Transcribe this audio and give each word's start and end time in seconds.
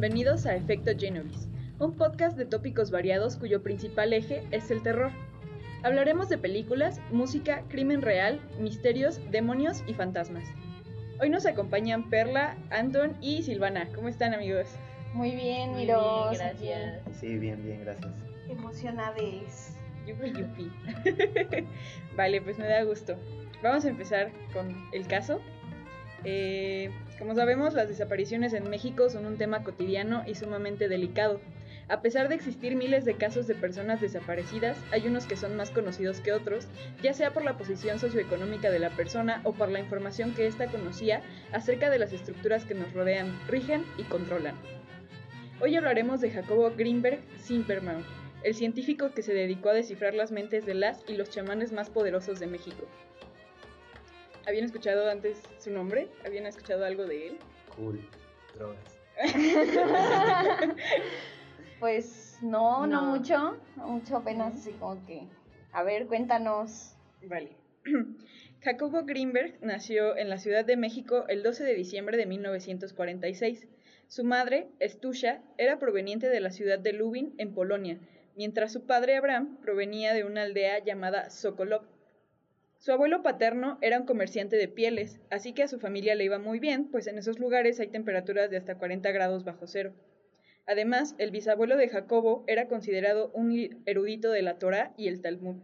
bienvenidos 0.00 0.46
a 0.46 0.56
Efecto 0.56 0.92
Genovis, 0.98 1.46
un 1.78 1.94
podcast 1.94 2.34
de 2.38 2.46
tópicos 2.46 2.90
variados 2.90 3.36
cuyo 3.36 3.62
principal 3.62 4.14
eje 4.14 4.42
es 4.50 4.70
el 4.70 4.82
terror. 4.82 5.10
Hablaremos 5.82 6.30
de 6.30 6.38
películas, 6.38 7.02
música, 7.10 7.64
crimen 7.68 8.00
real, 8.00 8.40
misterios, 8.58 9.20
demonios 9.30 9.84
y 9.86 9.92
fantasmas. 9.92 10.44
Hoy 11.20 11.28
nos 11.28 11.44
acompañan 11.44 12.08
Perla, 12.08 12.56
Anton 12.70 13.14
y 13.20 13.42
Silvana. 13.42 13.90
¿Cómo 13.94 14.08
están 14.08 14.32
amigos? 14.32 14.68
Muy 15.12 15.32
bien, 15.32 15.72
Muy 15.72 15.82
Miros. 15.82 16.30
bien, 16.30 16.40
gracias. 16.40 17.02
Sí, 17.20 17.36
bien, 17.36 17.62
bien, 17.62 17.82
gracias. 17.82 18.10
Emocionades. 18.48 19.76
Yupi 20.06 20.32
yupi. 20.32 20.72
vale, 22.16 22.40
pues 22.40 22.58
me 22.58 22.66
da 22.66 22.84
gusto. 22.84 23.16
Vamos 23.62 23.84
a 23.84 23.90
empezar 23.90 24.30
con 24.54 24.74
el 24.94 25.06
caso. 25.06 25.42
Eh, 26.24 26.90
como 27.20 27.34
sabemos, 27.34 27.74
las 27.74 27.86
desapariciones 27.86 28.54
en 28.54 28.70
México 28.70 29.10
son 29.10 29.26
un 29.26 29.36
tema 29.36 29.62
cotidiano 29.62 30.24
y 30.26 30.34
sumamente 30.34 30.88
delicado. 30.88 31.38
A 31.86 32.00
pesar 32.00 32.30
de 32.30 32.34
existir 32.34 32.76
miles 32.76 33.04
de 33.04 33.14
casos 33.14 33.46
de 33.46 33.54
personas 33.54 34.00
desaparecidas, 34.00 34.78
hay 34.90 35.06
unos 35.06 35.26
que 35.26 35.36
son 35.36 35.54
más 35.54 35.70
conocidos 35.70 36.20
que 36.20 36.32
otros, 36.32 36.66
ya 37.02 37.12
sea 37.12 37.34
por 37.34 37.44
la 37.44 37.58
posición 37.58 37.98
socioeconómica 37.98 38.70
de 38.70 38.78
la 38.78 38.88
persona 38.88 39.42
o 39.44 39.52
por 39.52 39.68
la 39.68 39.80
información 39.80 40.32
que 40.34 40.46
ésta 40.46 40.68
conocía 40.68 41.20
acerca 41.52 41.90
de 41.90 41.98
las 41.98 42.14
estructuras 42.14 42.64
que 42.64 42.74
nos 42.74 42.90
rodean, 42.94 43.38
rigen 43.48 43.84
y 43.98 44.04
controlan. 44.04 44.54
Hoy 45.60 45.76
hablaremos 45.76 46.22
de 46.22 46.30
Jacobo 46.30 46.72
Greenberg 46.74 47.20
Zimmermann, 47.38 48.02
el 48.44 48.54
científico 48.54 49.12
que 49.12 49.22
se 49.22 49.34
dedicó 49.34 49.68
a 49.68 49.74
descifrar 49.74 50.14
las 50.14 50.32
mentes 50.32 50.64
de 50.64 50.72
las 50.72 51.04
y 51.06 51.18
los 51.18 51.28
chamanes 51.28 51.70
más 51.70 51.90
poderosos 51.90 52.40
de 52.40 52.46
México. 52.46 52.86
¿Habían 54.46 54.64
escuchado 54.64 55.08
antes 55.10 55.40
su 55.58 55.70
nombre? 55.70 56.08
¿Habían 56.24 56.46
escuchado 56.46 56.84
algo 56.84 57.04
de 57.06 57.28
él? 57.28 57.38
Cool. 57.76 58.00
Drogas. 58.54 58.98
Pues 61.78 62.36
no, 62.42 62.86
no, 62.86 63.00
No. 63.00 63.16
mucho. 63.16 63.56
No 63.76 63.88
mucho 63.88 64.16
apenas 64.18 64.54
así 64.54 64.70
como 64.72 65.04
que. 65.06 65.22
A 65.72 65.82
ver, 65.82 66.06
cuéntanos. 66.06 66.94
Vale. 67.22 67.56
Jacobo 68.62 69.04
Greenberg 69.04 69.56
nació 69.62 70.14
en 70.16 70.28
la 70.28 70.36
Ciudad 70.36 70.64
de 70.66 70.76
México 70.76 71.24
el 71.28 71.42
12 71.42 71.64
de 71.64 71.74
diciembre 71.74 72.18
de 72.18 72.26
1946. 72.26 73.66
Su 74.08 74.24
madre, 74.24 74.68
Estusha, 74.78 75.40
era 75.56 75.78
proveniente 75.78 76.28
de 76.28 76.40
la 76.40 76.50
ciudad 76.50 76.78
de 76.78 76.92
Lubin, 76.92 77.32
en 77.38 77.54
Polonia, 77.54 77.98
mientras 78.36 78.72
su 78.72 78.84
padre 78.84 79.16
Abraham 79.16 79.56
provenía 79.62 80.12
de 80.12 80.24
una 80.24 80.42
aldea 80.42 80.80
llamada 80.84 81.30
Sokolov. 81.30 81.84
Su 82.80 82.92
abuelo 82.92 83.22
paterno 83.22 83.76
era 83.82 84.00
un 84.00 84.06
comerciante 84.06 84.56
de 84.56 84.66
pieles, 84.66 85.20
así 85.28 85.52
que 85.52 85.62
a 85.62 85.68
su 85.68 85.78
familia 85.78 86.14
le 86.14 86.24
iba 86.24 86.38
muy 86.38 86.60
bien, 86.60 86.90
pues 86.90 87.06
en 87.08 87.18
esos 87.18 87.38
lugares 87.38 87.78
hay 87.78 87.88
temperaturas 87.88 88.48
de 88.48 88.56
hasta 88.56 88.78
40 88.78 89.12
grados 89.12 89.44
bajo 89.44 89.66
cero. 89.66 89.92
Además, 90.64 91.14
el 91.18 91.30
bisabuelo 91.30 91.76
de 91.76 91.90
Jacobo 91.90 92.42
era 92.46 92.68
considerado 92.68 93.30
un 93.34 93.82
erudito 93.84 94.30
de 94.30 94.40
la 94.40 94.58
Torá 94.58 94.94
y 94.96 95.08
el 95.08 95.20
Talmud. 95.20 95.56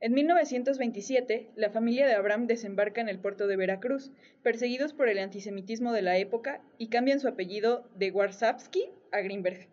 En 0.00 0.14
1927, 0.14 1.50
la 1.56 1.68
familia 1.68 2.06
de 2.06 2.14
Abraham 2.14 2.46
desembarca 2.46 3.02
en 3.02 3.10
el 3.10 3.18
puerto 3.18 3.46
de 3.46 3.56
Veracruz, 3.56 4.10
perseguidos 4.42 4.94
por 4.94 5.10
el 5.10 5.18
antisemitismo 5.18 5.92
de 5.92 6.00
la 6.00 6.16
época, 6.16 6.62
y 6.78 6.88
cambian 6.88 7.20
su 7.20 7.28
apellido 7.28 7.86
de 7.96 8.12
Warsawski 8.12 8.88
a 9.12 9.20
Greenberg. 9.20 9.68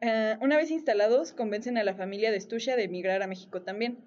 Eh, 0.00 0.38
una 0.40 0.56
vez 0.56 0.70
instalados, 0.70 1.34
convencen 1.34 1.76
a 1.76 1.84
la 1.84 1.94
familia 1.94 2.32
de 2.32 2.40
Stusha 2.40 2.74
de 2.74 2.84
emigrar 2.84 3.22
a 3.22 3.26
México 3.26 3.60
también. 3.60 3.98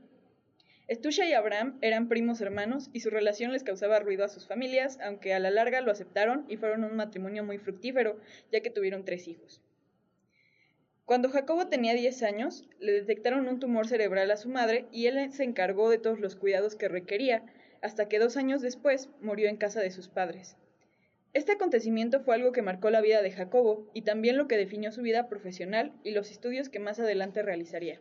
Stusha 0.94 1.26
y 1.26 1.34
Abraham 1.34 1.78
eran 1.82 2.08
primos 2.08 2.42
hermanos 2.42 2.90
y 2.94 3.00
su 3.00 3.10
relación 3.10 3.52
les 3.52 3.64
causaba 3.64 4.00
ruido 4.00 4.26
a 4.26 4.30
sus 4.30 4.48
familias, 4.48 5.00
aunque 5.02 5.34
a 5.34 5.40
la 5.40 5.50
larga 5.50 5.82
lo 5.82 5.92
aceptaron 5.92 6.46
y 6.50 6.58
fueron 6.58 6.84
un 6.84 6.96
matrimonio 6.96 7.44
muy 7.44 7.58
fructífero, 7.58 8.20
ya 8.52 8.60
que 8.62 8.70
tuvieron 8.70 9.06
tres 9.06 9.28
hijos. 9.28 9.62
Cuando 11.06 11.30
Jacobo 11.30 11.68
tenía 11.68 11.94
10 11.94 12.24
años, 12.24 12.64
le 12.80 12.94
detectaron 12.94 13.48
un 13.48 13.60
tumor 13.60 13.88
cerebral 13.88 14.32
a 14.32 14.38
su 14.38 14.50
madre 14.50 14.86
y 14.92 15.08
él 15.08 15.32
se 15.34 15.44
encargó 15.44 15.90
de 15.90 15.98
todos 15.98 16.20
los 16.20 16.36
cuidados 16.36 16.76
que 16.76 16.88
requería, 16.88 17.44
hasta 17.82 18.08
que 18.08 18.20
dos 18.20 18.38
años 18.38 18.62
después 18.62 19.10
murió 19.20 19.50
en 19.50 19.58
casa 19.58 19.82
de 19.82 19.92
sus 19.92 20.08
padres. 20.08 20.56
Este 21.34 21.52
acontecimiento 21.52 22.22
fue 22.22 22.36
algo 22.36 22.52
que 22.52 22.62
marcó 22.62 22.90
la 22.90 23.02
vida 23.02 23.22
de 23.22 23.32
Jacobo 23.32 23.90
y 23.94 24.04
también 24.04 24.38
lo 24.38 24.48
que 24.48 24.56
definió 24.58 24.92
su 24.92 25.02
vida 25.02 25.28
profesional 25.28 25.92
y 26.04 26.12
los 26.12 26.32
estudios 26.32 26.70
que 26.70 26.80
más 26.80 27.00
adelante 27.00 27.42
realizaría. 27.42 28.00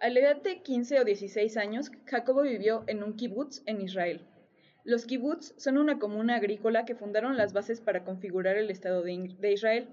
A 0.00 0.08
la 0.08 0.20
edad 0.20 0.40
de 0.40 0.62
15 0.62 0.98
o 1.00 1.04
16 1.04 1.58
años, 1.58 1.92
Jacobo 2.06 2.40
vivió 2.40 2.84
en 2.86 3.02
un 3.02 3.16
kibutz 3.16 3.62
en 3.66 3.82
Israel. 3.82 4.22
Los 4.82 5.04
kibutz 5.04 5.52
son 5.58 5.76
una 5.76 5.98
comuna 5.98 6.36
agrícola 6.36 6.86
que 6.86 6.94
fundaron 6.94 7.36
las 7.36 7.52
bases 7.52 7.82
para 7.82 8.02
configurar 8.02 8.56
el 8.56 8.70
Estado 8.70 9.02
de, 9.02 9.12
Israel. 9.52 9.88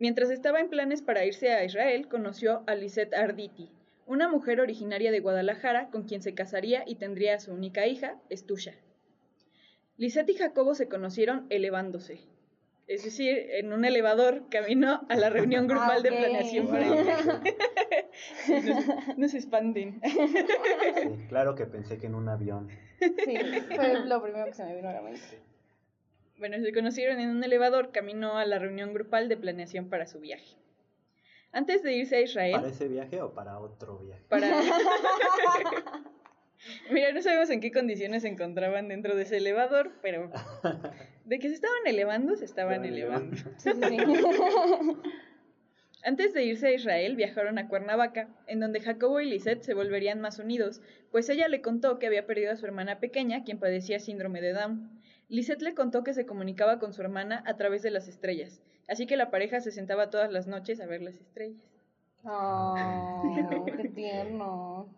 Mientras 0.00 0.28
estaba 0.30 0.58
en 0.58 0.70
planes 0.70 1.02
para 1.02 1.24
irse 1.24 1.52
a 1.52 1.64
Israel, 1.64 2.08
conoció 2.08 2.64
a 2.66 2.74
Lisette 2.74 3.14
Arditi, 3.14 3.70
una 4.06 4.28
mujer 4.28 4.60
originaria 4.60 5.12
de 5.12 5.20
Guadalajara 5.20 5.88
con 5.90 6.02
quien 6.02 6.20
se 6.20 6.34
casaría 6.34 6.82
y 6.84 6.96
tendría 6.96 7.38
su 7.38 7.52
única 7.52 7.86
hija, 7.86 8.20
Estusha. 8.28 8.74
Lisette 9.98 10.30
y 10.30 10.34
Jacobo 10.34 10.74
se 10.74 10.88
conocieron 10.88 11.46
elevándose, 11.48 12.22
es 12.86 13.04
decir, 13.04 13.36
en 13.52 13.72
un 13.72 13.84
elevador 13.84 14.48
camino 14.50 15.02
a 15.08 15.14
la 15.16 15.30
reunión 15.30 15.66
grupal 15.68 16.02
de 16.02 16.08
Ah, 16.10 16.18
planeación 16.18 16.66
para 16.68 16.86
el 16.86 17.04
viaje. 17.04 18.08
Sí, 18.44 18.52
no, 18.54 18.80
se- 18.80 19.14
no 19.16 19.28
se 19.28 19.36
expanden. 19.38 20.00
Sí, 20.02 21.26
claro 21.28 21.54
que 21.54 21.66
pensé 21.66 21.98
que 21.98 22.06
en 22.06 22.14
un 22.14 22.28
avión. 22.28 22.68
Sí, 22.98 23.34
fue 23.74 24.04
lo 24.06 24.22
primero 24.22 24.46
que 24.46 24.54
se 24.54 24.64
me 24.64 24.74
vino 24.76 24.88
a 24.88 24.92
la 24.92 25.02
mente. 25.02 25.20
Bueno, 26.38 26.56
se 26.62 26.72
conocieron 26.72 27.20
en 27.20 27.30
un 27.30 27.44
elevador 27.44 27.92
camino 27.92 28.36
a 28.38 28.44
la 28.46 28.58
reunión 28.58 28.92
grupal 28.94 29.28
de 29.28 29.36
planeación 29.36 29.88
para 29.88 30.06
su 30.06 30.20
viaje. 30.20 30.56
Antes 31.52 31.82
de 31.82 31.94
irse 31.94 32.16
a 32.16 32.20
Israel, 32.22 32.52
¿Para 32.56 32.68
ese 32.68 32.88
viaje 32.88 33.20
o 33.22 33.32
para 33.34 33.58
otro 33.58 33.98
viaje? 33.98 34.22
para... 34.28 34.48
Mira, 36.90 37.12
no 37.12 37.22
sabemos 37.22 37.50
en 37.50 37.60
qué 37.60 37.72
condiciones 37.72 38.22
se 38.22 38.28
encontraban 38.28 38.88
dentro 38.88 39.16
de 39.16 39.22
ese 39.22 39.38
elevador, 39.38 39.92
pero 40.02 40.30
de 41.24 41.38
que 41.38 41.48
se 41.48 41.54
estaban 41.54 41.86
elevando, 41.86 42.36
se 42.36 42.44
estaban 42.44 42.84
elevando. 42.84 43.36
Sí, 43.56 43.70
sí, 43.72 43.80
sí. 43.88 43.96
Antes 46.02 46.32
de 46.32 46.44
irse 46.44 46.68
a 46.68 46.72
Israel, 46.72 47.14
viajaron 47.14 47.58
a 47.58 47.68
Cuernavaca, 47.68 48.28
en 48.46 48.60
donde 48.60 48.80
Jacobo 48.80 49.20
y 49.20 49.28
Lisette 49.28 49.62
se 49.62 49.74
volverían 49.74 50.20
más 50.20 50.38
unidos, 50.38 50.80
pues 51.10 51.28
ella 51.28 51.46
le 51.48 51.60
contó 51.60 51.98
que 51.98 52.06
había 52.06 52.26
perdido 52.26 52.52
a 52.52 52.56
su 52.56 52.64
hermana 52.64 53.00
pequeña, 53.00 53.44
quien 53.44 53.58
padecía 53.58 53.98
síndrome 53.98 54.40
de 54.40 54.54
Down. 54.54 55.02
Lisette 55.28 55.62
le 55.62 55.74
contó 55.74 56.02
que 56.02 56.14
se 56.14 56.24
comunicaba 56.24 56.78
con 56.78 56.94
su 56.94 57.02
hermana 57.02 57.44
a 57.46 57.56
través 57.56 57.82
de 57.82 57.90
las 57.90 58.08
estrellas, 58.08 58.62
así 58.88 59.06
que 59.06 59.16
la 59.18 59.30
pareja 59.30 59.60
se 59.60 59.72
sentaba 59.72 60.08
todas 60.08 60.32
las 60.32 60.46
noches 60.46 60.80
a 60.80 60.86
ver 60.86 61.02
las 61.02 61.16
estrellas. 61.16 61.60
Ay, 62.24 63.44
qué 63.76 63.88
tierno. 63.90 64.88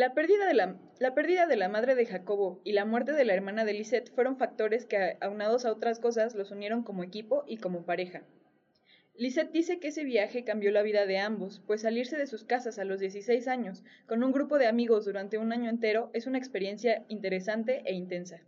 La 0.00 0.14
pérdida, 0.14 0.46
de 0.46 0.54
la, 0.54 0.78
la 0.98 1.14
pérdida 1.14 1.46
de 1.46 1.56
la 1.56 1.68
madre 1.68 1.94
de 1.94 2.06
Jacobo 2.06 2.62
y 2.64 2.72
la 2.72 2.86
muerte 2.86 3.12
de 3.12 3.26
la 3.26 3.34
hermana 3.34 3.66
de 3.66 3.74
Lisette 3.74 4.10
fueron 4.14 4.38
factores 4.38 4.86
que, 4.86 5.18
aunados 5.20 5.66
a 5.66 5.72
otras 5.72 6.00
cosas, 6.00 6.34
los 6.34 6.50
unieron 6.50 6.82
como 6.84 7.04
equipo 7.04 7.44
y 7.46 7.58
como 7.58 7.84
pareja. 7.84 8.22
Lisette 9.14 9.52
dice 9.52 9.78
que 9.78 9.88
ese 9.88 10.04
viaje 10.04 10.42
cambió 10.42 10.70
la 10.70 10.80
vida 10.80 11.04
de 11.04 11.18
ambos, 11.18 11.62
pues 11.66 11.82
salirse 11.82 12.16
de 12.16 12.26
sus 12.26 12.44
casas 12.44 12.78
a 12.78 12.86
los 12.86 12.98
16 12.98 13.46
años 13.46 13.84
con 14.06 14.24
un 14.24 14.32
grupo 14.32 14.56
de 14.56 14.68
amigos 14.68 15.04
durante 15.04 15.36
un 15.36 15.52
año 15.52 15.68
entero 15.68 16.08
es 16.14 16.26
una 16.26 16.38
experiencia 16.38 17.04
interesante 17.08 17.82
e 17.84 17.92
intensa. 17.92 18.40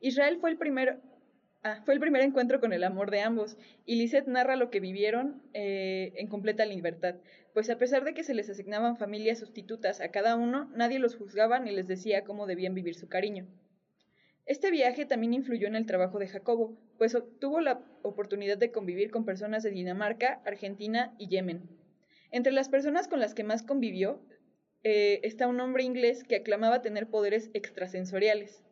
Israel 0.00 0.38
fue 0.40 0.48
el 0.48 0.56
primer, 0.56 1.00
ah, 1.62 1.82
fue 1.84 1.94
el 1.94 2.00
primer 2.00 2.22
encuentro 2.22 2.60
con 2.60 2.72
el 2.72 2.84
amor 2.84 3.10
de 3.10 3.20
ambos, 3.20 3.56
y 3.84 3.96
Lisette 3.96 4.26
narra 4.26 4.56
lo 4.56 4.70
que 4.70 4.80
vivieron 4.80 5.42
eh, 5.54 6.12
en 6.16 6.28
completa 6.28 6.64
libertad, 6.64 7.16
pues 7.54 7.70
a 7.70 7.78
pesar 7.78 8.04
de 8.04 8.14
que 8.14 8.24
se 8.24 8.34
les 8.34 8.48
asignaban 8.50 8.96
familias 8.96 9.38
sustitutas 9.38 10.00
a 10.00 10.10
cada 10.10 10.36
uno, 10.36 10.70
nadie 10.74 10.98
los 10.98 11.16
juzgaba 11.16 11.58
ni 11.58 11.72
les 11.72 11.88
decía 11.88 12.24
cómo 12.24 12.46
debían 12.46 12.74
vivir 12.74 12.94
su 12.94 13.08
cariño. 13.08 13.46
Este 14.48 14.70
viaje 14.70 15.04
también 15.04 15.34
influyó 15.34 15.68
en 15.68 15.76
el 15.76 15.84
trabajo 15.84 16.18
de 16.18 16.26
Jacobo, 16.26 16.78
pues 16.96 17.14
obtuvo 17.14 17.60
la 17.60 17.84
oportunidad 18.02 18.56
de 18.56 18.72
convivir 18.72 19.10
con 19.10 19.26
personas 19.26 19.62
de 19.62 19.70
Dinamarca, 19.70 20.40
Argentina 20.46 21.14
y 21.18 21.28
Yemen. 21.28 21.68
Entre 22.30 22.52
las 22.52 22.70
personas 22.70 23.08
con 23.08 23.20
las 23.20 23.34
que 23.34 23.44
más 23.44 23.62
convivió 23.62 24.22
eh, 24.84 25.20
está 25.22 25.48
un 25.48 25.60
hombre 25.60 25.82
inglés 25.82 26.24
que 26.24 26.36
aclamaba 26.36 26.80
tener 26.80 27.08
poderes 27.08 27.50
extrasensoriales. 27.52 28.62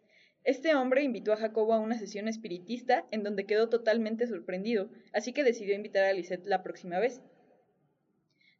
Este 0.47 0.77
hombre 0.77 1.03
invitó 1.03 1.33
a 1.33 1.37
Jacobo 1.37 1.73
a 1.73 1.81
una 1.81 1.99
sesión 1.99 2.29
espiritista 2.29 3.05
en 3.11 3.25
donde 3.25 3.47
quedó 3.47 3.69
totalmente 3.69 4.29
sorprendido, 4.29 4.89
así 5.13 5.33
que 5.33 5.43
decidió 5.43 5.75
invitar 5.75 6.05
a 6.05 6.13
Lisette 6.13 6.47
la 6.47 6.63
próxima 6.63 7.01
vez. 7.01 7.21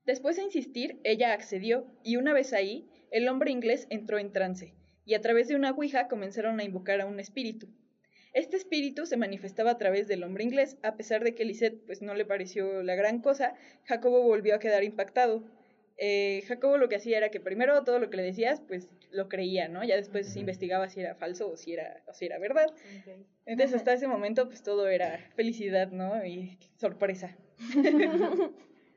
Después 0.05 0.35
de 0.35 0.43
insistir, 0.43 0.99
ella 1.05 1.33
accedió, 1.33 1.87
y 2.03 2.17
una 2.17 2.33
vez 2.33 2.53
ahí, 2.53 2.91
el 3.13 3.29
hombre 3.29 3.53
inglés 3.53 3.87
entró 3.89 4.19
en 4.19 4.33
trance, 4.33 4.75
y 5.05 5.15
a 5.15 5.21
través 5.21 5.47
de 5.47 5.55
una 5.55 5.71
ouija 5.71 6.09
comenzaron 6.09 6.59
a 6.59 6.65
invocar 6.65 7.01
a 7.01 7.07
un 7.07 7.21
espíritu. 7.21 7.69
Este 8.33 8.57
espíritu 8.57 9.07
se 9.07 9.17
manifestaba 9.17 9.71
a 9.71 9.79
través 9.79 10.09
del 10.09 10.25
hombre 10.25 10.43
inglés, 10.43 10.79
a 10.83 10.97
pesar 10.97 11.23
de 11.23 11.37
que 11.37 11.45
Lisette 11.45 11.87
pues 11.87 12.03
no 12.03 12.17
le 12.17 12.25
pareció 12.25 12.83
la 12.83 12.97
gran 12.97 13.21
cosa, 13.21 13.55
Jacobo 13.85 14.23
volvió 14.23 14.57
a 14.57 14.59
quedar 14.59 14.83
impactado. 14.83 15.45
Eh, 15.99 16.43
Jacobo 16.47 16.77
lo 16.77 16.89
que 16.89 16.97
hacía 16.97 17.17
era 17.17 17.31
que 17.31 17.41
primero 17.41 17.83
todo 17.85 17.99
lo 17.99 18.11
que 18.11 18.17
le 18.17 18.23
decías, 18.23 18.61
pues 18.67 18.89
lo 19.11 19.29
creía, 19.29 19.69
¿no? 19.69 19.83
Ya 19.85 19.97
después 19.97 20.35
investigaba 20.37 20.89
si 20.89 21.01
era 21.01 21.15
falso 21.15 21.51
o 21.51 21.57
si 21.57 21.73
era, 21.73 22.03
o 22.07 22.13
si 22.13 22.27
era 22.27 22.39
verdad. 22.39 22.67
Entonces 23.47 23.77
hasta 23.77 23.95
ese 23.95 24.07
momento 24.07 24.47
pues 24.47 24.63
todo 24.63 24.89
era 24.89 25.19
felicidad, 25.35 25.91
¿no? 25.91 26.25
Y 26.25 26.59
sorpresa. 26.77 27.37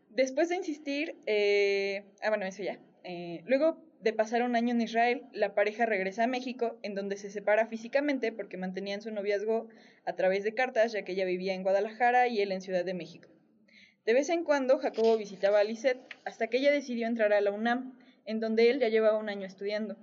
Después 0.10 0.50
de 0.50 0.56
insistir, 0.56 1.16
eh, 1.26 2.04
ah 2.22 2.30
bueno, 2.30 2.46
eso 2.46 2.64
ya. 2.64 2.80
Eh, 3.04 3.44
luego 3.46 3.78
de 4.02 4.12
pasar 4.14 4.44
un 4.44 4.56
año 4.56 4.74
en 4.74 4.82
Israel, 4.82 5.24
la 5.34 5.54
pareja 5.54 5.86
regresa 5.86 6.24
a 6.24 6.28
México, 6.28 6.78
en 6.84 6.96
donde 6.96 7.16
se 7.16 7.30
separa 7.30 7.68
físicamente 7.68 8.32
porque 8.32 8.58
mantenían 8.58 9.02
su 9.02 9.12
noviazgo 9.12 9.68
a 10.06 10.14
través 10.14 10.44
de 10.44 10.54
cartas, 10.54 10.92
ya 10.94 11.04
que 11.04 11.12
ella 11.14 11.26
vivía 11.26 11.54
en 11.54 11.64
Guadalajara 11.64 12.28
y 12.28 12.42
él 12.42 12.52
en 12.52 12.62
Ciudad 12.62 12.84
de 12.84 12.94
México. 12.94 13.30
De 14.10 14.16
vez 14.16 14.30
en 14.30 14.44
cuando, 14.44 14.80
Jacobo 14.80 15.18
visitaba 15.18 15.60
a 15.60 15.64
Lisette 15.64 16.02
hasta 16.26 16.48
que 16.48 16.58
ella 16.58 16.72
decidió 16.72 17.06
entrar 17.06 17.32
a 17.32 17.42
la 17.42 17.52
UNAM, 17.52 17.94
en 18.26 18.40
donde 18.40 18.72
él 18.72 18.80
ya 18.80 18.88
llevaba 18.88 19.20
un 19.20 19.30
año 19.30 19.46
estudiando. 19.46 19.98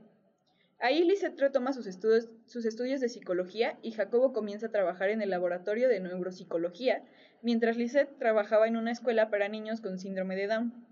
Ahí 0.79 1.03
Lisette 1.03 1.41
retoma 1.41 1.73
sus 1.73 1.88
estudios, 1.88 3.00
de 3.00 3.08
psicología 3.08 3.81
y 3.82 3.91
Jacobo 3.91 4.32
comienza 4.32 4.69
a 4.69 4.70
trabajar 4.70 5.11
en 5.11 5.23
el 5.23 5.31
laboratorio 5.31 5.88
de 5.88 5.99
neuropsicología, 5.99 7.03
mientras 7.43 7.76
Lisette 7.76 8.17
trabajaba 8.17 8.69
en 8.69 8.76
una 8.76 8.93
escuela 8.93 9.29
para 9.29 9.49
niños 9.49 9.81
con 9.81 9.99
síndrome 9.99 10.37
de 10.37 10.47
Down. 10.47 10.86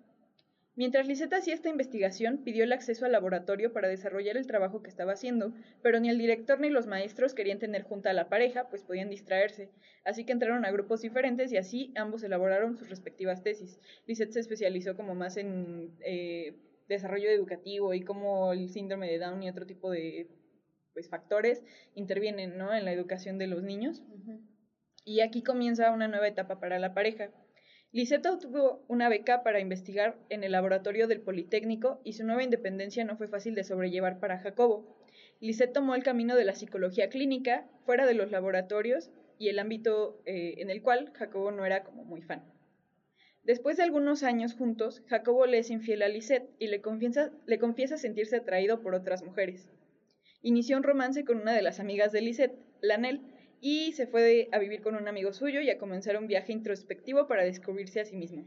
Mientras 0.76 1.06
Lisette 1.06 1.34
hacía 1.34 1.54
esta 1.54 1.68
investigación, 1.68 2.38
pidió 2.38 2.64
el 2.64 2.72
acceso 2.72 3.06
al 3.06 3.12
laboratorio 3.12 3.72
para 3.72 3.88
desarrollar 3.88 4.36
el 4.36 4.48
trabajo 4.48 4.82
que 4.82 4.90
estaba 4.90 5.12
haciendo, 5.12 5.52
pero 5.82 6.00
ni 6.00 6.08
el 6.08 6.18
director 6.18 6.58
ni 6.58 6.68
los 6.68 6.88
maestros 6.88 7.32
querían 7.32 7.60
tener 7.60 7.82
junta 7.82 8.10
a 8.10 8.12
la 8.12 8.28
pareja, 8.28 8.68
pues 8.68 8.82
podían 8.82 9.08
distraerse. 9.08 9.70
Así 10.04 10.24
que 10.24 10.32
entraron 10.32 10.64
a 10.64 10.72
grupos 10.72 11.02
diferentes 11.02 11.52
y 11.52 11.58
así 11.58 11.92
ambos 11.94 12.24
elaboraron 12.24 12.76
sus 12.76 12.90
respectivas 12.90 13.44
tesis. 13.44 13.78
Lisette 14.06 14.32
se 14.32 14.40
especializó 14.40 14.96
como 14.96 15.14
más 15.14 15.36
en 15.36 15.96
eh, 16.04 16.56
desarrollo 16.88 17.30
educativo 17.30 17.94
y 17.94 18.02
cómo 18.02 18.52
el 18.52 18.68
síndrome 18.68 19.08
de 19.08 19.18
Down 19.18 19.44
y 19.44 19.50
otro 19.50 19.66
tipo 19.66 19.92
de 19.92 20.28
pues, 20.92 21.08
factores 21.08 21.62
intervienen 21.94 22.58
¿no? 22.58 22.74
en 22.74 22.84
la 22.84 22.92
educación 22.92 23.38
de 23.38 23.46
los 23.46 23.62
niños. 23.62 24.02
Y 25.04 25.20
aquí 25.20 25.42
comienza 25.42 25.92
una 25.92 26.08
nueva 26.08 26.26
etapa 26.26 26.58
para 26.58 26.80
la 26.80 26.94
pareja. 26.94 27.30
Lisette 27.94 28.26
obtuvo 28.26 28.84
una 28.88 29.08
beca 29.08 29.44
para 29.44 29.60
investigar 29.60 30.18
en 30.28 30.42
el 30.42 30.50
laboratorio 30.50 31.06
del 31.06 31.20
Politécnico 31.20 32.00
y 32.02 32.14
su 32.14 32.26
nueva 32.26 32.42
independencia 32.42 33.04
no 33.04 33.16
fue 33.16 33.28
fácil 33.28 33.54
de 33.54 33.62
sobrellevar 33.62 34.18
para 34.18 34.40
Jacobo. 34.40 34.98
Lisette 35.38 35.72
tomó 35.72 35.94
el 35.94 36.02
camino 36.02 36.34
de 36.34 36.44
la 36.44 36.56
psicología 36.56 37.08
clínica, 37.08 37.68
fuera 37.86 38.04
de 38.04 38.14
los 38.14 38.32
laboratorios 38.32 39.12
y 39.38 39.48
el 39.48 39.60
ámbito 39.60 40.20
eh, 40.26 40.54
en 40.58 40.70
el 40.70 40.82
cual 40.82 41.12
Jacobo 41.14 41.52
no 41.52 41.64
era 41.64 41.84
como 41.84 42.04
muy 42.04 42.20
fan. 42.20 42.42
Después 43.44 43.76
de 43.76 43.84
algunos 43.84 44.24
años 44.24 44.54
juntos, 44.54 45.04
Jacobo 45.06 45.46
le 45.46 45.58
es 45.58 45.70
infiel 45.70 46.02
a 46.02 46.08
Lisette 46.08 46.50
y 46.58 46.66
le 46.66 46.80
confiesa, 46.80 47.30
le 47.46 47.60
confiesa 47.60 47.96
sentirse 47.96 48.38
atraído 48.38 48.82
por 48.82 48.96
otras 48.96 49.22
mujeres. 49.22 49.70
Inició 50.42 50.78
un 50.78 50.82
romance 50.82 51.24
con 51.24 51.40
una 51.40 51.52
de 51.52 51.62
las 51.62 51.78
amigas 51.78 52.10
de 52.10 52.22
Lisette, 52.22 52.58
Lanel, 52.80 53.20
y 53.60 53.92
se 53.92 54.06
fue 54.06 54.48
a 54.52 54.58
vivir 54.58 54.82
con 54.82 54.94
un 54.96 55.08
amigo 55.08 55.32
suyo 55.32 55.60
y 55.60 55.70
a 55.70 55.78
comenzar 55.78 56.16
un 56.16 56.26
viaje 56.26 56.52
introspectivo 56.52 57.26
para 57.26 57.44
descubrirse 57.44 58.00
a 58.00 58.04
sí 58.04 58.16
mismo. 58.16 58.44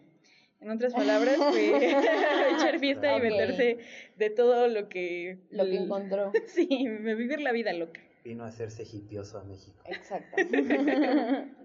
En 0.59 0.71
otras 0.71 0.94
palabras, 0.94 1.38
fue 1.38 1.68
echar 2.56 2.80
fiesta 2.80 3.15
y 3.15 3.21
meterse 3.21 3.77
de 4.18 4.30
todo 4.30 4.68
lo 4.68 4.89
que... 4.89 5.38
Lo 5.51 5.65
que 5.65 5.75
encontró. 5.75 6.31
Sí, 6.48 6.68
vivir 6.68 7.42
la 7.42 7.51
vida 7.51 7.74
loca. 7.74 8.01
Vino 8.24 8.44
a 8.44 8.48
hacerse 8.48 8.83
hipioso 8.83 9.38
a 9.38 9.44
México. 9.44 9.83
Exacto. 9.86 10.36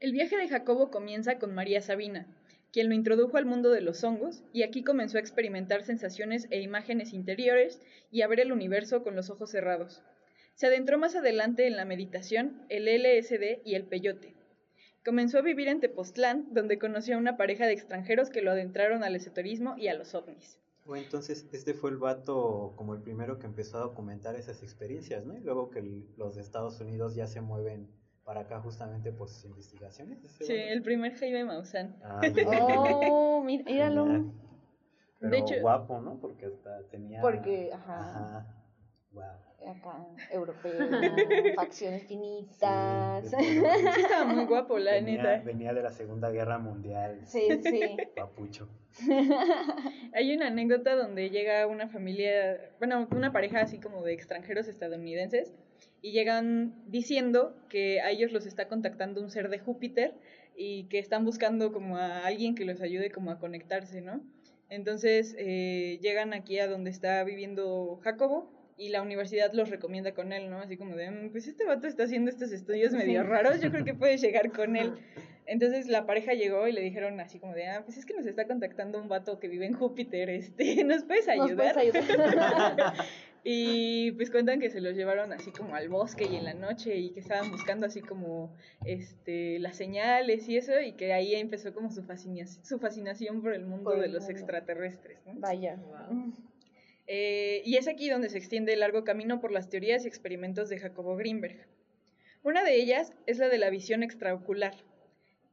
El 0.00 0.12
viaje 0.12 0.36
de 0.36 0.48
Jacobo 0.48 0.90
comienza 0.90 1.38
con 1.38 1.54
María 1.54 1.80
Sabina, 1.82 2.26
quien 2.72 2.88
lo 2.88 2.94
introdujo 2.94 3.36
al 3.36 3.44
mundo 3.44 3.70
de 3.70 3.82
los 3.82 4.02
hongos 4.02 4.42
y 4.52 4.62
aquí 4.62 4.82
comenzó 4.82 5.18
a 5.18 5.20
experimentar 5.20 5.82
sensaciones 5.82 6.48
e 6.50 6.60
imágenes 6.60 7.12
interiores 7.12 7.80
y 8.10 8.22
a 8.22 8.26
ver 8.26 8.40
el 8.40 8.50
universo 8.52 9.02
con 9.02 9.14
los 9.14 9.28
ojos 9.30 9.50
cerrados. 9.50 10.02
Se 10.60 10.66
adentró 10.66 10.98
más 10.98 11.16
adelante 11.16 11.66
en 11.66 11.74
la 11.78 11.86
meditación, 11.86 12.66
el 12.68 12.86
LSD 12.86 13.62
y 13.64 13.76
el 13.76 13.84
peyote. 13.86 14.34
Comenzó 15.02 15.38
a 15.38 15.40
vivir 15.40 15.68
en 15.68 15.80
Tepoztlán, 15.80 16.52
donde 16.52 16.78
conoció 16.78 17.14
a 17.14 17.18
una 17.18 17.38
pareja 17.38 17.64
de 17.64 17.72
extranjeros 17.72 18.28
que 18.28 18.42
lo 18.42 18.50
adentraron 18.50 19.02
al 19.02 19.16
esoterismo 19.16 19.78
y 19.78 19.88
a 19.88 19.94
los 19.94 20.14
ovnis. 20.14 20.60
O 20.84 20.96
entonces 20.96 21.48
este 21.54 21.72
fue 21.72 21.88
el 21.88 21.96
vato 21.96 22.74
como 22.76 22.92
el 22.92 23.00
primero 23.00 23.38
que 23.38 23.46
empezó 23.46 23.78
a 23.78 23.80
documentar 23.80 24.36
esas 24.36 24.62
experiencias, 24.62 25.24
¿no? 25.24 25.34
Y 25.34 25.40
luego 25.40 25.70
que 25.70 25.78
el- 25.78 26.04
los 26.18 26.34
de 26.34 26.42
Estados 26.42 26.78
Unidos 26.78 27.14
ya 27.14 27.26
se 27.26 27.40
mueven 27.40 27.88
para 28.26 28.40
acá 28.40 28.60
justamente 28.60 29.12
por 29.12 29.30
sus 29.30 29.46
investigaciones. 29.46 30.18
Sí, 30.40 30.42
vato. 30.42 30.52
el 30.52 30.82
primer 30.82 31.14
Jaime 31.14 31.42
Maussan. 31.46 31.96
Ah. 32.04 32.20
Oh, 33.10 33.42
mira, 33.42 33.64
míralo. 33.64 34.30
Pero 35.20 35.30
De 35.30 35.38
hecho- 35.38 35.54
guapo, 35.62 36.02
¿no? 36.02 36.20
Porque 36.20 36.44
hasta 36.44 36.82
tenía... 36.90 37.22
Porque, 37.22 37.70
ajá. 37.72 38.00
Ajá. 38.00 38.56
Wow. 39.12 39.24
Acá, 39.66 40.06
europeo, 40.30 40.72
facciones 41.56 42.04
finitas. 42.04 43.30
Sí 43.30 44.00
estaba 44.00 44.24
muy 44.24 44.46
guapo, 44.46 44.78
la 44.78 44.92
venía, 44.92 45.22
neta. 45.22 45.44
venía 45.44 45.74
de 45.74 45.82
la 45.82 45.92
Segunda 45.92 46.30
Guerra 46.30 46.58
Mundial. 46.58 47.20
Sí, 47.26 47.42
sí. 47.62 47.80
Papucho. 48.16 48.68
Hay 50.14 50.34
una 50.34 50.48
anécdota 50.48 50.96
donde 50.96 51.30
llega 51.30 51.66
una 51.66 51.88
familia, 51.88 52.70
bueno, 52.78 53.06
una 53.12 53.32
pareja 53.32 53.60
así 53.60 53.78
como 53.78 54.02
de 54.02 54.14
extranjeros 54.14 54.66
estadounidenses 54.66 55.52
y 56.02 56.12
llegan 56.12 56.74
diciendo 56.86 57.54
que 57.68 58.00
a 58.00 58.10
ellos 58.10 58.32
los 58.32 58.46
está 58.46 58.66
contactando 58.66 59.20
un 59.20 59.30
ser 59.30 59.50
de 59.50 59.58
Júpiter 59.58 60.14
y 60.56 60.84
que 60.84 60.98
están 60.98 61.24
buscando 61.24 61.72
como 61.72 61.98
a 61.98 62.26
alguien 62.26 62.54
que 62.54 62.64
los 62.64 62.80
ayude 62.80 63.10
como 63.10 63.30
a 63.30 63.38
conectarse, 63.38 64.00
¿no? 64.00 64.22
Entonces 64.70 65.34
eh, 65.38 65.98
llegan 66.00 66.32
aquí 66.32 66.58
a 66.58 66.66
donde 66.66 66.90
está 66.90 67.22
viviendo 67.24 68.00
Jacobo 68.02 68.59
y 68.80 68.88
la 68.88 69.02
universidad 69.02 69.52
los 69.52 69.68
recomienda 69.70 70.12
con 70.12 70.32
él, 70.32 70.50
¿no? 70.50 70.58
Así 70.60 70.76
como 70.76 70.96
de, 70.96 71.10
"Mm, 71.10 71.30
pues 71.30 71.46
este 71.46 71.64
vato 71.66 71.86
está 71.86 72.04
haciendo 72.04 72.30
estos 72.30 72.50
estudios 72.50 72.92
medio 72.92 73.22
raros, 73.22 73.60
yo 73.60 73.70
creo 73.70 73.84
que 73.84 73.94
puedes 73.94 74.20
llegar 74.22 74.50
con 74.50 74.74
él. 74.76 74.94
Entonces 75.46 75.86
la 75.88 76.06
pareja 76.06 76.32
llegó 76.32 76.66
y 76.68 76.72
le 76.72 76.80
dijeron 76.80 77.18
así 77.20 77.38
como 77.40 77.54
de, 77.54 77.66
ah, 77.66 77.82
pues 77.84 77.98
es 77.98 78.06
que 78.06 78.14
nos 78.14 78.24
está 78.26 78.46
contactando 78.46 79.00
un 79.00 79.08
vato 79.08 79.38
que 79.38 79.48
vive 79.48 79.66
en 79.66 79.74
Júpiter, 79.74 80.30
este, 80.30 80.82
¿nos 80.84 81.04
puedes 81.04 81.26
¿Nos 81.26 81.46
ayudar? 81.50 81.74
puedes 81.74 81.94
ayudar? 81.94 82.94
Y 83.42 84.12
pues 84.12 84.30
cuentan 84.30 84.60
que 84.60 84.68
se 84.68 84.82
los 84.82 84.94
llevaron 84.94 85.32
así 85.32 85.50
como 85.50 85.74
al 85.74 85.88
bosque 85.88 86.26
y 86.30 86.36
en 86.36 86.44
la 86.44 86.52
noche 86.52 86.94
y 86.96 87.08
que 87.10 87.20
estaban 87.20 87.50
buscando 87.50 87.86
así 87.86 88.02
como 88.02 88.54
este 88.84 89.58
las 89.60 89.76
señales 89.76 90.46
y 90.50 90.58
eso 90.58 90.78
y 90.78 90.92
que 90.92 91.14
ahí 91.14 91.34
empezó 91.34 91.72
como 91.72 91.90
su 91.90 92.02
fascinación, 92.02 92.62
su 92.62 92.78
fascinación 92.78 93.40
por 93.40 93.54
el 93.54 93.64
mundo 93.64 93.92
Por 93.92 94.00
de 94.00 94.08
los 94.08 94.24
mundo. 94.24 94.32
extraterrestres. 94.38 95.18
¿no? 95.26 95.32
Vaya. 95.40 95.78
Eh, 97.12 97.62
y 97.64 97.76
es 97.76 97.88
aquí 97.88 98.08
donde 98.08 98.28
se 98.28 98.38
extiende 98.38 98.72
el 98.72 98.78
largo 98.78 99.02
camino 99.02 99.40
por 99.40 99.50
las 99.50 99.68
teorías 99.68 100.04
y 100.04 100.08
experimentos 100.08 100.68
de 100.68 100.78
Jacobo 100.78 101.16
Greenberg. 101.16 101.66
Una 102.44 102.62
de 102.62 102.76
ellas 102.76 103.12
es 103.26 103.38
la 103.38 103.48
de 103.48 103.58
la 103.58 103.68
visión 103.68 104.04
extraocular. 104.04 104.76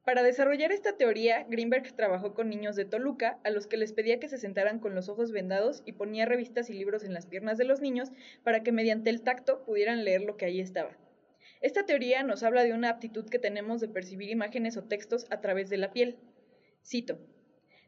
Para 0.05 0.21
desarrollar 0.21 0.71
esta 0.71 0.97
teoría, 0.97 1.47
Greenberg 1.49 1.95
trabajó 1.95 2.35
con 2.35 2.49
niños 2.49 2.75
de 2.75 2.85
Toluca, 2.85 3.39
a 3.43 3.49
los 3.49 3.65
que 3.65 3.77
les 3.77 3.91
pedía 3.91 4.19
que 4.19 4.29
se 4.29 4.37
sentaran 4.37 4.77
con 4.77 4.93
los 4.93 5.09
ojos 5.09 5.31
vendados 5.31 5.81
y 5.83 5.93
ponía 5.93 6.27
revistas 6.27 6.69
y 6.69 6.73
libros 6.73 7.03
en 7.03 7.15
las 7.15 7.25
piernas 7.25 7.57
de 7.57 7.65
los 7.65 7.81
niños 7.81 8.11
para 8.43 8.61
que 8.61 8.71
mediante 8.71 9.09
el 9.09 9.23
tacto 9.23 9.65
pudieran 9.65 10.05
leer 10.05 10.21
lo 10.21 10.37
que 10.37 10.45
ahí 10.45 10.59
estaba. 10.59 10.95
Esta 11.61 11.87
teoría 11.87 12.21
nos 12.21 12.43
habla 12.43 12.65
de 12.65 12.73
una 12.73 12.91
aptitud 12.91 13.27
que 13.27 13.39
tenemos 13.39 13.81
de 13.81 13.87
percibir 13.87 14.29
imágenes 14.29 14.77
o 14.77 14.83
textos 14.83 15.25
a 15.31 15.41
través 15.41 15.71
de 15.71 15.77
la 15.77 15.91
piel. 15.91 16.17
Cito, 16.85 17.17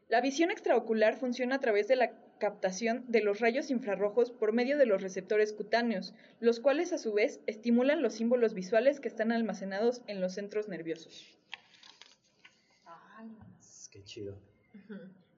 la 0.08 0.22
visión 0.22 0.50
extraocular 0.50 1.18
funciona 1.18 1.58
a 1.58 1.60
través 1.60 1.88
de 1.88 1.98
la 1.98 2.14
captación 2.40 3.06
de 3.08 3.22
los 3.22 3.40
rayos 3.40 3.70
infrarrojos 3.70 4.32
por 4.32 4.54
medio 4.54 4.78
de 4.78 4.86
los 4.86 5.02
receptores 5.02 5.54
cutáneos, 5.54 6.16
los 6.40 6.60
cuales 6.60 6.94
a 6.94 6.98
su 6.98 7.14
vez 7.14 7.42
estimulan 7.46 8.02
los 8.02 8.14
símbolos 8.14 8.54
visuales 8.54 9.00
que 9.00 9.08
están 9.08 9.32
almacenados 9.32 10.02
en 10.08 10.22
los 10.22 10.34
centros 10.34 10.68
nerviosos. 10.68 11.38
Qué 13.92 14.04
chido. 14.04 14.38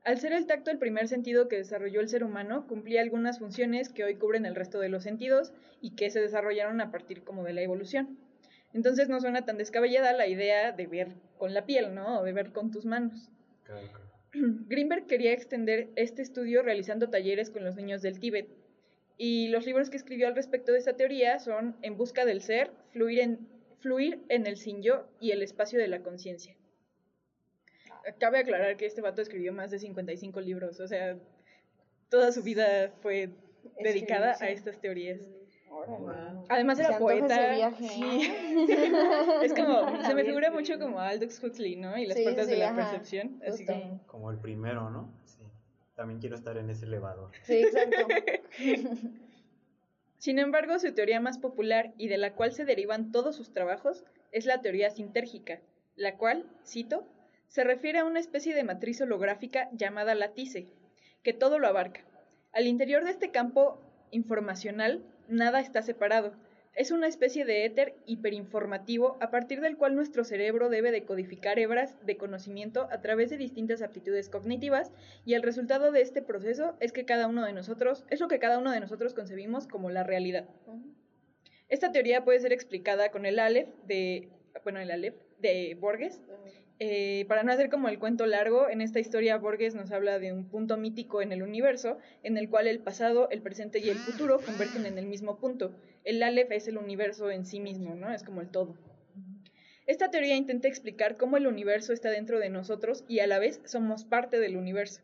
Al 0.04 0.20
ser 0.20 0.34
el 0.34 0.46
tacto 0.46 0.72
el 0.72 0.80
primer 0.80 1.08
sentido 1.08 1.48
que 1.48 1.58
desarrolló 1.58 2.02
el 2.02 2.10
ser 2.10 2.24
humano, 2.24 2.66
cumplía 2.68 3.02
algunas 3.02 3.40
funciones 3.40 3.90
que 3.90 4.04
hoy 4.04 4.16
cubren 4.16 4.46
el 4.46 4.56
resto 4.56 4.80
de 4.80 4.90
los 4.90 5.04
sentidos 5.04 5.54
y 5.80 5.96
que 5.96 6.10
se 6.10 6.20
desarrollaron 6.20 6.82
a 6.82 6.92
partir 6.92 7.24
como 7.24 7.44
de 7.44 7.54
la 7.54 7.62
evolución. 7.62 8.18
Entonces 8.74 9.10
no 9.10 9.20
suena 9.20 9.46
tan 9.46 9.58
descabellada 9.58 10.14
la 10.14 10.28
idea 10.28 10.72
de 10.72 10.88
ver 10.88 11.16
con 11.38 11.54
la 11.54 11.66
piel, 11.66 11.94
¿no? 11.94 12.20
O 12.20 12.24
de 12.24 12.34
ver 12.34 12.52
con 12.52 12.72
tus 12.72 12.86
manos. 12.86 13.30
Claro, 13.64 13.88
claro. 13.88 14.11
Greenberg 14.68 15.08
quería 15.08 15.34
extender 15.34 15.90
este 15.96 16.22
estudio 16.22 16.62
realizando 16.64 17.10
talleres 17.10 17.50
con 17.50 17.64
los 17.64 17.76
niños 17.76 18.02
del 18.02 18.20
Tíbet. 18.20 18.48
Y 19.18 19.50
los 19.50 19.66
libros 19.66 19.90
que 19.90 19.98
escribió 19.98 20.28
al 20.28 20.36
respecto 20.36 20.72
de 20.72 20.80
esta 20.80 20.96
teoría 20.96 21.40
son 21.40 21.76
En 21.82 21.98
busca 21.98 22.26
del 22.26 22.42
ser, 22.42 22.72
Fluir 22.92 23.20
en, 23.20 23.48
fluir 23.80 24.24
en 24.30 24.48
el 24.48 24.58
sin 24.58 24.82
yo 24.82 25.08
y 25.20 25.32
el 25.32 25.42
espacio 25.42 25.80
de 25.80 25.88
la 25.88 26.02
conciencia. 26.02 26.56
Cabe 28.20 28.40
aclarar 28.40 28.78
que 28.78 28.86
este 28.86 29.02
vato 29.02 29.22
escribió 29.22 29.54
más 29.54 29.70
de 29.70 29.80
55 29.80 30.42
libros, 30.42 30.80
o 30.80 30.88
sea, 30.88 31.20
toda 32.10 32.32
su 32.32 32.42
vida 32.42 32.92
fue 33.02 33.30
dedicada 33.80 34.36
a 34.40 34.50
estas 34.50 34.82
teorías. 34.82 35.20
Wow. 35.72 36.46
Además 36.50 36.80
era 36.80 36.98
poeta. 37.00 37.54
viaje, 37.56 37.88
sí. 37.88 38.32
Es 39.44 39.54
como, 39.54 40.04
se 40.06 40.14
me 40.14 40.24
figura 40.26 40.52
mucho 40.52 40.78
como 40.78 41.00
Aldous 41.00 41.42
Huxley, 41.44 41.76
¿no? 41.78 41.98
Y 41.98 42.06
las 42.06 42.18
Sí, 42.18 42.24
puertas 42.24 42.48
de 42.48 42.58
la 42.58 42.70
ajá, 42.70 42.76
percepción. 42.76 43.42
Así 43.48 43.66
como, 43.66 44.00
Como 44.06 44.32
el 44.32 44.38
primero, 44.38 44.90
¿no? 44.90 45.10
Sí. 45.26 45.44
También 45.96 46.20
quiero 46.20 46.36
estar 46.36 46.58
en 46.58 46.70
ese 46.70 46.86
elevador. 46.86 47.32
Sí, 47.44 47.62
exacto. 47.64 48.08
Sin 50.18 50.38
embargo, 50.38 50.78
su 50.78 50.94
teoría 50.94 51.20
más 51.20 51.40
popular 51.40 51.94
y 51.98 52.08
de 52.08 52.18
la 52.18 52.34
cual 52.34 52.52
se 52.54 52.66
derivan 52.66 53.12
todos 53.12 53.36
sus 53.36 53.54
trabajos 53.54 54.04
es 54.32 54.46
la 54.46 54.62
teoría 54.62 54.92
sintérgica, 54.92 55.62
la 55.96 56.18
cual, 56.18 56.46
cito, 56.66 57.08
se 57.48 57.64
refiere 57.64 58.00
a 58.00 58.06
una 58.06 58.20
especie 58.20 58.54
de 58.54 58.64
matriz 58.64 59.02
holográfica 59.02 59.70
llamada 59.74 60.14
latice, 60.16 60.68
que 61.24 61.34
todo 61.34 61.58
lo 61.60 61.68
abarca. 61.68 62.02
Al 62.54 62.68
interior 62.68 63.04
de 63.04 63.12
este 63.12 63.32
campo 63.32 63.80
informacional, 64.12 65.04
nada 65.32 65.60
está 65.60 65.82
separado, 65.82 66.34
es 66.74 66.92
una 66.92 67.08
especie 67.08 67.44
de 67.44 67.66
éter 67.66 67.96
hiperinformativo 68.06 69.18
a 69.20 69.30
partir 69.30 69.60
del 69.60 69.76
cual 69.76 69.94
nuestro 69.94 70.24
cerebro 70.24 70.70
debe 70.70 70.92
de 70.92 71.04
codificar 71.04 71.60
hebras 71.60 71.96
de 72.06 72.16
conocimiento 72.16 72.88
a 72.92 73.02
través 73.02 73.30
de 73.30 73.38
distintas 73.38 73.82
aptitudes 73.82 74.30
cognitivas 74.30 74.92
y 75.26 75.34
el 75.34 75.44
resultado 75.44 75.92
de 75.92 76.02
este 76.02 76.22
proceso 76.22 76.78
es 76.80 76.94
que 76.94 77.04
cada 77.04 77.28
uno 77.28 77.46
de 77.46 77.52
nosotros 77.52 78.06
es 78.10 78.22
lo 78.22 78.30
que 78.30 78.40
cada 78.40 78.58
uno 78.58 78.72
de 78.72 78.80
nosotros 78.80 79.14
concebimos 79.14 79.68
como 79.68 79.90
la 79.90 80.04
realidad. 80.04 80.48
Esta 81.68 81.92
teoría 81.92 82.24
puede 82.24 82.40
ser 82.40 82.54
explicada 82.54 83.12
con 83.12 83.26
el 83.26 83.40
Aleph 83.40 83.70
de 83.86 84.30
bueno, 84.64 84.80
el 84.80 84.92
Aleph 84.92 85.16
de 85.40 85.78
Borges 85.80 86.22
eh, 86.84 87.26
para 87.28 87.44
no 87.44 87.52
hacer 87.52 87.70
como 87.70 87.90
el 87.90 88.00
cuento 88.00 88.26
largo, 88.26 88.68
en 88.68 88.82
esta 88.82 89.00
historia 89.00 89.38
Borges 89.38 89.76
nos 89.76 89.92
habla 89.92 90.18
de 90.18 90.34
un 90.34 90.50
punto 90.50 90.78
mítico 90.78 91.22
en 91.22 91.32
el 91.32 91.44
universo, 91.44 92.00
en 92.24 92.38
el 92.38 92.50
cual 92.50 92.66
el 92.66 92.80
pasado, 92.80 93.30
el 93.30 93.44
presente 93.44 93.78
y 93.78 93.90
el 93.90 94.00
futuro 94.00 94.40
convergen 94.44 94.88
en 94.88 94.98
el 94.98 95.06
mismo 95.06 95.38
punto. 95.38 95.76
El 96.04 96.24
Aleph 96.24 96.52
es 96.52 96.68
el 96.68 96.80
universo 96.80 97.30
en 97.30 97.46
sí 97.46 97.60
mismo, 97.60 97.94
¿no? 97.94 98.12
Es 98.12 98.24
como 98.24 98.42
el 98.42 98.50
todo. 98.50 98.76
Esta 99.86 100.10
teoría 100.10 100.36
intenta 100.36 100.68
explicar 100.68 101.18
cómo 101.18 101.38
el 101.38 101.46
universo 101.46 101.94
está 101.94 102.10
dentro 102.10 102.40
de 102.40 102.50
nosotros 102.50 103.06
y 103.08 103.20
a 103.20 103.28
la 103.28 103.38
vez 103.38 103.62
somos 103.64 104.04
parte 104.04 104.40
del 104.40 104.58
universo. 104.58 105.02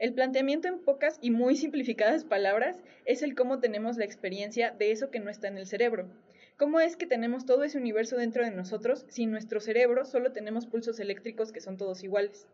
El 0.00 0.12
planteamiento 0.12 0.66
en 0.66 0.80
pocas 0.80 1.20
y 1.22 1.30
muy 1.30 1.54
simplificadas 1.64 2.24
palabras 2.24 2.82
es 3.04 3.22
el 3.22 3.36
cómo 3.36 3.60
tenemos 3.60 3.96
la 3.96 4.04
experiencia 4.04 4.72
de 4.72 4.90
eso 4.90 5.12
que 5.12 5.20
no 5.20 5.30
está 5.30 5.46
en 5.46 5.58
el 5.58 5.68
cerebro. 5.68 6.08
¿Cómo 6.56 6.80
es 6.80 6.96
que 6.96 7.06
tenemos 7.06 7.44
todo 7.44 7.64
ese 7.64 7.76
universo 7.76 8.16
dentro 8.16 8.42
de 8.42 8.50
nosotros 8.50 9.04
si 9.08 9.24
en 9.24 9.30
nuestro 9.30 9.60
cerebro 9.60 10.06
solo 10.06 10.32
tenemos 10.32 10.66
pulsos 10.66 10.98
eléctricos 10.98 11.52
que 11.52 11.60
son 11.60 11.76
todos 11.76 12.02
iguales? 12.02 12.46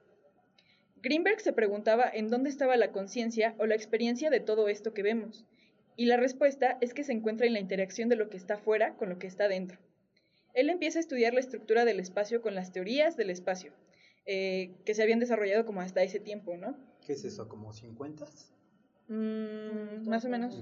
Greenberg 1.03 1.41
se 1.41 1.53
preguntaba 1.53 2.11
en 2.13 2.29
dónde 2.29 2.51
estaba 2.51 2.77
la 2.77 2.91
conciencia 2.91 3.55
o 3.59 3.67
la 3.67 3.77
experiencia 3.77 4.29
de 4.29 4.41
todo 4.41 4.67
esto 4.69 4.93
que 4.93 5.05
vemos, 5.05 5.45
y 5.97 6.07
la 6.07 6.17
respuesta 6.17 6.79
es 6.81 6.95
que 6.95 7.05
se 7.05 7.13
encuentra 7.13 7.47
en 7.47 7.53
la 7.53 7.61
interacción 7.61 8.09
de 8.09 8.17
lo 8.17 8.29
que 8.29 8.37
está 8.37 8.59
fuera 8.59 8.97
con 8.97 9.09
lo 9.09 9.19
que 9.19 9.29
está 9.29 9.47
dentro. 9.47 9.79
Él 10.55 10.69
empieza 10.69 10.99
a 10.99 11.01
estudiar 11.01 11.33
la 11.33 11.41
estructura 11.41 11.85
del 11.85 12.01
espacio 12.01 12.43
con 12.43 12.57
las 12.57 12.73
teorías 12.73 13.17
del 13.17 13.31
espacio, 13.31 13.73
eh, 14.27 14.75
que 14.85 14.95
se 14.95 15.03
habían 15.03 15.21
desarrollado 15.21 15.65
como 15.65 15.81
hasta 15.81 16.03
ese 16.03 16.19
tiempo, 16.19 16.57
¿no? 16.57 16.77
¿Qué 17.07 17.13
es 17.13 17.25
eso? 17.25 17.49
¿Como 17.49 17.73
50? 17.73 18.27
Mm, 19.09 20.09
más 20.09 20.25
o 20.25 20.29
menos. 20.29 20.61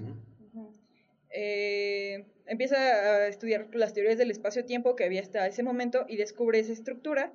Eh, 1.33 2.25
empieza 2.45 2.77
a 2.77 3.27
estudiar 3.27 3.67
las 3.73 3.93
teorías 3.93 4.17
del 4.17 4.31
espacio-tiempo 4.31 4.95
que 4.95 5.05
había 5.05 5.21
hasta 5.21 5.47
ese 5.47 5.63
momento 5.63 6.05
y 6.07 6.17
descubre 6.17 6.59
esa 6.59 6.73
estructura 6.73 7.31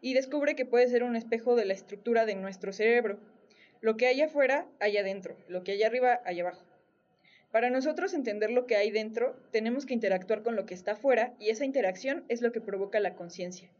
y 0.00 0.14
descubre 0.14 0.54
que 0.54 0.66
puede 0.66 0.88
ser 0.88 1.02
un 1.02 1.16
espejo 1.16 1.56
de 1.56 1.64
la 1.64 1.74
estructura 1.74 2.26
de 2.26 2.36
nuestro 2.36 2.72
cerebro. 2.72 3.18
Lo 3.80 3.96
que 3.96 4.06
hay 4.06 4.20
afuera, 4.22 4.66
hay 4.78 4.96
adentro, 4.98 5.36
lo 5.48 5.64
que 5.64 5.72
hay 5.72 5.82
arriba, 5.82 6.20
hay 6.24 6.40
abajo. 6.40 6.64
Para 7.50 7.70
nosotros 7.70 8.14
entender 8.14 8.50
lo 8.50 8.66
que 8.66 8.76
hay 8.76 8.90
dentro, 8.90 9.36
tenemos 9.50 9.84
que 9.86 9.94
interactuar 9.94 10.42
con 10.42 10.54
lo 10.54 10.66
que 10.66 10.74
está 10.74 10.92
afuera 10.92 11.34
y 11.40 11.50
esa 11.50 11.64
interacción 11.64 12.24
es 12.28 12.42
lo 12.42 12.52
que 12.52 12.60
provoca 12.60 13.00
la 13.00 13.14
conciencia 13.14 13.70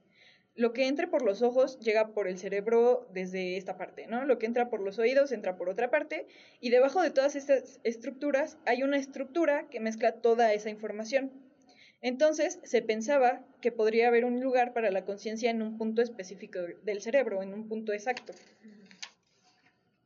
lo 0.54 0.73
que 0.73 0.88
entre 0.88 1.07
por 1.07 1.23
los 1.23 1.42
ojos 1.42 1.78
llega 1.80 2.09
por 2.09 2.28
el 2.28 2.38
cerebro 2.38 3.09
desde 3.12 3.57
esta 3.57 3.76
parte, 3.76 4.07
¿no? 4.07 4.25
Lo 4.25 4.38
que 4.38 4.47
entra 4.47 4.69
por 4.69 4.80
los 4.80 4.99
oídos 4.99 5.33
entra 5.33 5.57
por 5.57 5.69
otra 5.69 5.90
parte 5.90 6.26
y 6.61 6.71
debajo 6.71 7.00
de 7.02 7.11
todas 7.11 7.37
estas 7.37 7.80
estructuras 7.85 8.59
hay 8.66 8.83
una 8.83 8.99
estructura 8.99 9.69
que 9.71 9.80
mezcla 9.80 10.12
toda 10.12 10.52
esa 10.52 10.71
información. 10.71 11.30
Entonces 12.02 12.59
se 12.62 12.83
pensaba 12.83 13.45
que 13.61 13.73
podría 13.73 14.09
haber 14.09 14.25
un 14.25 14.40
lugar 14.40 14.73
para 14.73 14.90
la 14.90 15.04
conciencia 15.04 15.50
en 15.50 15.62
un 15.62 15.76
punto 15.76 16.02
específico 16.02 16.59
del 16.83 17.00
cerebro, 17.00 17.42
en 17.42 17.52
un 17.52 17.69
punto 17.69 17.92
exacto. 17.92 18.33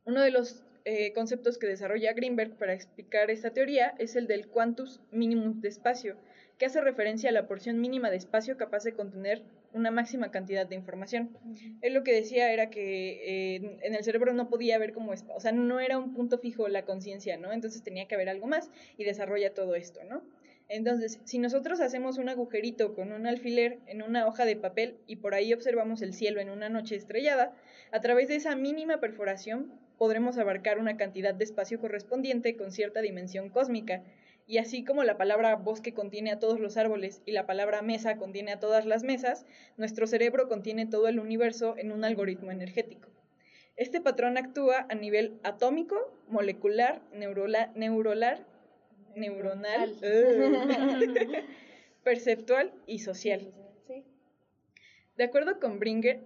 Uno 0.05 0.21
de 0.21 0.31
los 0.31 0.63
eh, 0.83 1.13
conceptos 1.13 1.57
que 1.57 1.67
desarrolla 1.67 2.13
Greenberg 2.13 2.57
para 2.57 2.73
explicar 2.73 3.31
esta 3.31 3.51
teoría 3.51 3.95
es 3.97 4.15
el 4.15 4.27
del 4.27 4.47
quantus 4.47 4.99
minimum 5.11 5.61
de 5.61 5.69
espacio, 5.69 6.15
que 6.59 6.65
hace 6.65 6.79
referencia 6.81 7.29
a 7.29 7.33
la 7.33 7.47
porción 7.47 7.81
mínima 7.81 8.11
de 8.11 8.17
espacio 8.17 8.57
capaz 8.57 8.83
de 8.83 8.93
contener 8.93 9.41
una 9.75 9.91
máxima 9.91 10.31
cantidad 10.31 10.65
de 10.65 10.75
información. 10.75 11.37
Él 11.81 11.93
lo 11.93 12.03
que 12.03 12.13
decía 12.13 12.51
era 12.51 12.69
que 12.69 13.55
eh, 13.55 13.79
en 13.81 13.93
el 13.93 14.03
cerebro 14.03 14.33
no 14.33 14.49
podía 14.49 14.77
haber 14.77 14.93
como, 14.93 15.11
o 15.11 15.39
sea, 15.39 15.51
no 15.51 15.79
era 15.81 15.99
un 15.99 16.13
punto 16.13 16.39
fijo 16.39 16.67
la 16.69 16.85
conciencia, 16.85 17.37
¿no? 17.37 17.51
Entonces 17.51 17.83
tenía 17.83 18.07
que 18.07 18.15
haber 18.15 18.29
algo 18.29 18.47
más 18.47 18.71
y 18.97 19.03
desarrolla 19.03 19.53
todo 19.53 19.75
esto, 19.75 19.99
¿no? 20.05 20.23
Entonces, 20.67 21.19
si 21.25 21.37
nosotros 21.37 21.79
hacemos 21.79 22.17
un 22.17 22.29
agujerito 22.29 22.95
con 22.95 23.11
un 23.11 23.27
alfiler 23.27 23.79
en 23.85 24.01
una 24.01 24.25
hoja 24.27 24.45
de 24.45 24.55
papel 24.55 24.97
y 25.05 25.17
por 25.17 25.35
ahí 25.35 25.53
observamos 25.53 26.01
el 26.01 26.13
cielo 26.13 26.39
en 26.39 26.49
una 26.49 26.69
noche 26.69 26.95
estrellada, 26.95 27.53
a 27.91 27.99
través 27.99 28.29
de 28.29 28.37
esa 28.37 28.55
mínima 28.55 28.99
perforación 28.99 29.71
podremos 29.97 30.37
abarcar 30.37 30.79
una 30.79 30.97
cantidad 30.97 31.35
de 31.35 31.43
espacio 31.43 31.79
correspondiente 31.79 32.55
con 32.55 32.71
cierta 32.71 33.01
dimensión 33.01 33.49
cósmica, 33.49 34.03
y 34.47 34.59
así 34.59 34.83
como 34.83 35.03
la 35.03 35.17
palabra 35.17 35.55
bosque 35.55 35.93
contiene 35.93 36.31
a 36.31 36.39
todos 36.39 36.59
los 36.59 36.77
árboles 36.77 37.21
y 37.25 37.31
la 37.31 37.45
palabra 37.45 37.81
mesa 37.81 38.17
contiene 38.17 38.51
a 38.51 38.59
todas 38.59 38.85
las 38.85 39.03
mesas, 39.03 39.45
nuestro 39.77 40.07
cerebro 40.07 40.47
contiene 40.47 40.85
todo 40.85 41.07
el 41.07 41.19
universo 41.19 41.75
en 41.77 41.91
un 41.91 42.03
algoritmo 42.03 42.51
energético. 42.51 43.09
Este 43.75 44.01
patrón 44.01 44.37
actúa 44.37 44.85
a 44.89 44.95
nivel 44.95 45.39
atómico, 45.43 45.97
molecular, 46.27 47.01
neurolar, 47.11 47.71
neuronal, 49.15 49.95
perceptual 52.03 52.71
y 52.85 52.99
social. 52.99 53.51
De 55.17 55.23
acuerdo 55.23 55.61
con, 55.61 55.79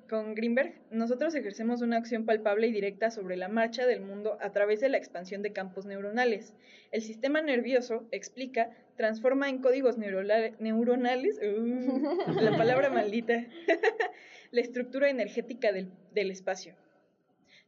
con 0.09 0.33
Greenberg, 0.33 0.73
nosotros 0.89 1.35
ejercemos 1.35 1.83
una 1.83 1.97
acción 1.97 2.25
palpable 2.25 2.67
y 2.67 2.71
directa 2.71 3.11
sobre 3.11 3.37
la 3.37 3.47
marcha 3.47 3.85
del 3.85 4.01
mundo 4.01 4.39
a 4.41 4.51
través 4.51 4.79
de 4.79 4.89
la 4.89 4.97
expansión 4.97 5.43
de 5.43 5.53
campos 5.53 5.85
neuronales. 5.85 6.55
El 6.91 7.03
sistema 7.03 7.39
nervioso, 7.41 8.07
explica, 8.11 8.71
transforma 8.97 9.47
en 9.47 9.59
códigos 9.59 9.99
neuronales, 9.99 11.39
uh, 11.39 12.41
la 12.41 12.57
palabra 12.57 12.89
maldita, 12.89 13.45
la 14.51 14.61
estructura 14.61 15.11
energética 15.11 15.71
del 15.71 16.31
espacio. 16.31 16.73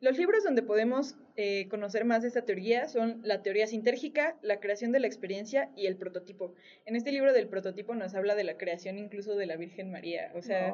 Los 0.02 0.18
libros 0.18 0.44
donde 0.44 0.64
podemos 0.64 1.16
eh, 1.36 1.68
conocer 1.70 2.06
más 2.06 2.24
de 2.24 2.30
esta 2.30 2.44
teoría 2.44 2.88
son 2.88 3.22
la 3.24 3.44
teoría 3.44 3.68
sintérgica, 3.68 4.36
la 4.42 4.60
creación 4.60 4.92
de 4.92 5.00
la 5.00 5.06
experiencia 5.06 5.70
y 5.76 5.86
el 5.86 5.96
prototipo. 5.96 6.56
En 6.86 6.96
este 6.96 7.12
libro 7.12 7.34
del 7.34 7.48
prototipo 7.48 7.94
nos 7.94 8.16
habla 8.16 8.34
de 8.34 8.44
la 8.44 8.58
creación 8.58 8.98
incluso 8.98 9.36
de 9.36 9.46
la 9.46 9.58
Virgen 9.58 9.92
María. 9.92 10.32
O 10.34 10.42
sea, 10.42 10.74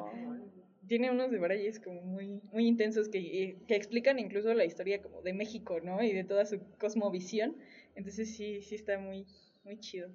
tiene 0.87 1.11
unos 1.11 1.29
debrayes 1.29 1.81
como 1.81 2.01
muy, 2.03 2.41
muy 2.53 2.67
intensos 2.67 3.09
que, 3.09 3.17
eh, 3.17 3.57
que, 3.67 3.75
explican 3.75 4.17
incluso 4.17 4.53
la 4.53 4.63
historia 4.63 5.01
como 5.01 5.21
de 5.21 5.33
México, 5.33 5.81
¿no? 5.81 6.01
Y 6.01 6.13
de 6.13 6.23
toda 6.23 6.45
su 6.45 6.61
cosmovisión. 6.77 7.57
Entonces 7.95 8.33
sí, 8.33 8.61
sí 8.61 8.75
está 8.75 8.97
muy, 8.97 9.25
muy 9.65 9.77
chido. 9.81 10.09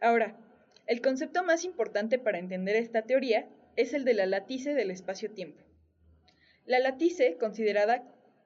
Ahora, 0.00 0.34
el 0.86 1.02
concepto 1.02 1.44
más 1.44 1.62
importante 1.62 2.18
para 2.18 2.38
entender 2.38 2.74
esta 2.76 3.02
teoría 3.02 3.50
es 3.76 3.92
el 3.92 4.06
de 4.06 4.14
la 4.14 4.24
latice 4.24 4.72
del 4.72 4.90
espacio-tiempo. 4.90 5.67
La 6.68 6.80
latice 6.80 7.38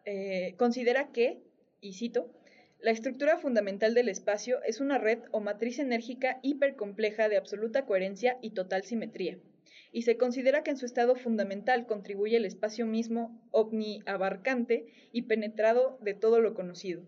eh, 0.04 0.54
considera 0.56 1.12
que, 1.12 1.42
y 1.80 1.94
cito, 1.94 2.30
la 2.78 2.92
estructura 2.92 3.36
fundamental 3.36 3.94
del 3.94 4.08
espacio 4.08 4.62
es 4.62 4.78
una 4.80 4.96
red 4.98 5.18
o 5.32 5.40
matriz 5.40 5.80
enérgica 5.80 6.38
hipercompleja 6.40 7.28
de 7.28 7.36
absoluta 7.36 7.84
coherencia 7.84 8.38
y 8.40 8.50
total 8.50 8.84
simetría, 8.84 9.40
y 9.90 10.02
se 10.02 10.18
considera 10.18 10.62
que 10.62 10.70
en 10.70 10.76
su 10.76 10.86
estado 10.86 11.16
fundamental 11.16 11.84
contribuye 11.86 12.36
el 12.36 12.44
espacio 12.44 12.86
mismo 12.86 13.42
omniabarcante 13.50 14.86
y 15.10 15.22
penetrado 15.22 15.98
de 16.00 16.14
todo 16.14 16.40
lo 16.40 16.54
conocido. 16.54 17.02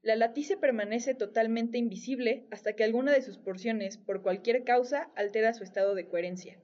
La 0.00 0.16
latice 0.16 0.56
permanece 0.56 1.14
totalmente 1.14 1.76
invisible 1.76 2.46
hasta 2.50 2.72
que 2.72 2.84
alguna 2.84 3.12
de 3.12 3.20
sus 3.20 3.36
porciones, 3.36 3.98
por 3.98 4.22
cualquier 4.22 4.64
causa, 4.64 5.10
altera 5.16 5.52
su 5.52 5.64
estado 5.64 5.94
de 5.94 6.08
coherencia. 6.08 6.58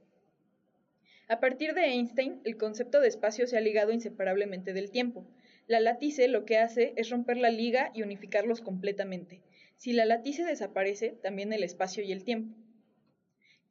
A 1.29 1.41
partir 1.41 1.75
de 1.75 1.87
Einstein, 1.87 2.41
el 2.45 2.57
concepto 2.57 3.01
de 3.01 3.09
espacio 3.09 3.49
se 3.49 3.57
ha 3.57 3.61
ligado 3.61 3.93
inseparablemente 3.93 4.73
del 4.73 4.93
tiempo. 4.93 5.27
La 5.67 5.81
latice 5.81 6.29
lo 6.29 6.45
que 6.45 6.59
hace 6.59 6.93
es 6.97 7.11
romper 7.11 7.37
la 7.37 7.51
liga 7.51 7.91
y 7.95 8.03
unificarlos 8.03 8.61
completamente. 8.61 9.43
Si 9.77 9.93
la 9.93 10.05
latice 10.05 10.45
desaparece, 10.45 11.19
también 11.23 11.53
el 11.53 11.65
espacio 11.65 12.05
y 12.05 12.13
el 12.13 12.23
tiempo. 12.23 12.57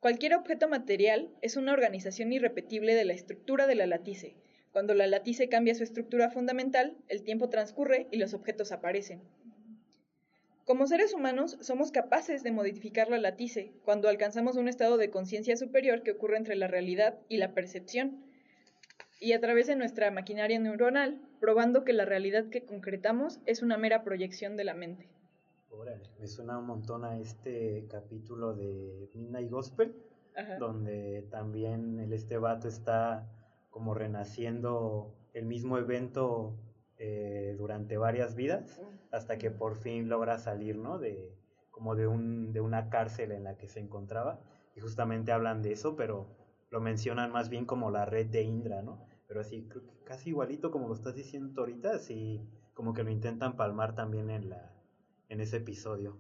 Cualquier 0.01 0.35
objeto 0.35 0.67
material 0.67 1.29
es 1.41 1.55
una 1.55 1.71
organización 1.71 2.33
irrepetible 2.33 2.93
de 2.93 3.05
la 3.05 3.13
estructura 3.13 3.67
de 3.67 3.75
la 3.75 3.87
latice. 3.87 4.35
Cuando 4.73 4.93
la 4.93 5.07
latice 5.07 5.47
cambia 5.47 5.75
su 5.75 5.83
estructura 5.83 6.29
fundamental, 6.29 6.97
el 7.07 7.23
tiempo 7.23 7.49
transcurre 7.49 8.07
y 8.11 8.17
los 8.17 8.33
objetos 8.33 8.73
aparecen. 8.73 9.21
Como 10.65 10.87
seres 10.87 11.13
humanos 11.13 11.57
somos 11.61 11.91
capaces 11.91 12.41
de 12.41 12.51
modificar 12.51 13.07
la 13.07 13.19
latice 13.19 13.71
cuando 13.83 14.09
alcanzamos 14.09 14.57
un 14.57 14.67
estado 14.67 14.97
de 14.97 15.11
conciencia 15.11 15.55
superior 15.57 16.01
que 16.01 16.11
ocurre 16.11 16.37
entre 16.37 16.55
la 16.55 16.67
realidad 16.67 17.19
y 17.29 17.37
la 17.37 17.53
percepción. 17.53 18.23
y 19.21 19.31
a 19.31 19.39
través 19.39 19.65
de 19.67 19.77
nuestra 19.77 20.11
maquinaria 20.11 20.59
neuronal, 20.59 21.21
probando 21.39 21.85
que 21.85 21.93
la 21.93 22.03
realidad 22.03 22.49
que 22.49 22.65
concretamos 22.65 23.39
es 23.45 23.61
una 23.63 23.77
mera 23.77 24.03
proyección 24.03 24.57
de 24.57 24.65
la 24.65 24.73
mente. 24.73 25.07
Órale, 25.71 26.03
me 26.19 26.27
suena 26.27 26.57
un 26.59 26.67
montón 26.67 27.05
a 27.05 27.17
este 27.17 27.85
capítulo 27.89 28.53
de 28.53 29.09
Midnight 29.13 29.49
Gospel, 29.49 29.95
Ajá. 30.35 30.57
donde 30.57 31.25
también 31.31 31.97
el 31.99 32.11
este 32.11 32.37
vato 32.37 32.67
está 32.67 33.25
como 33.69 33.93
renaciendo 33.93 35.15
el 35.33 35.45
mismo 35.45 35.77
evento 35.77 36.53
eh, 36.97 37.55
durante 37.57 37.97
varias 37.97 38.35
vidas 38.35 38.81
hasta 39.11 39.37
que 39.37 39.51
por 39.51 39.75
fin 39.75 40.09
logra 40.09 40.37
salir, 40.37 40.77
¿no? 40.77 40.97
De 40.97 41.33
como 41.71 41.95
de 41.95 42.07
un 42.07 42.53
de 42.53 42.61
una 42.61 42.89
cárcel 42.89 43.31
en 43.31 43.43
la 43.43 43.57
que 43.57 43.67
se 43.67 43.79
encontraba 43.79 44.39
y 44.75 44.79
justamente 44.79 45.31
hablan 45.31 45.61
de 45.61 45.73
eso, 45.73 45.95
pero 45.95 46.27
lo 46.69 46.79
mencionan 46.79 47.31
más 47.31 47.49
bien 47.49 47.65
como 47.65 47.91
la 47.91 48.05
red 48.05 48.27
de 48.27 48.43
Indra, 48.43 48.81
¿no? 48.81 49.05
Pero 49.27 49.41
así 49.41 49.67
creo 49.69 49.83
que 49.83 50.03
casi 50.05 50.29
igualito 50.29 50.71
como 50.71 50.87
lo 50.87 50.93
estás 50.93 51.15
diciendo 51.15 51.61
ahorita, 51.61 51.95
así 51.95 52.41
como 52.73 52.93
que 52.93 53.03
lo 53.03 53.11
intentan 53.11 53.55
palmar 53.55 53.95
también 53.95 54.29
en 54.29 54.49
la 54.49 54.71
en 55.29 55.41
ese 55.41 55.57
episodio. 55.57 56.17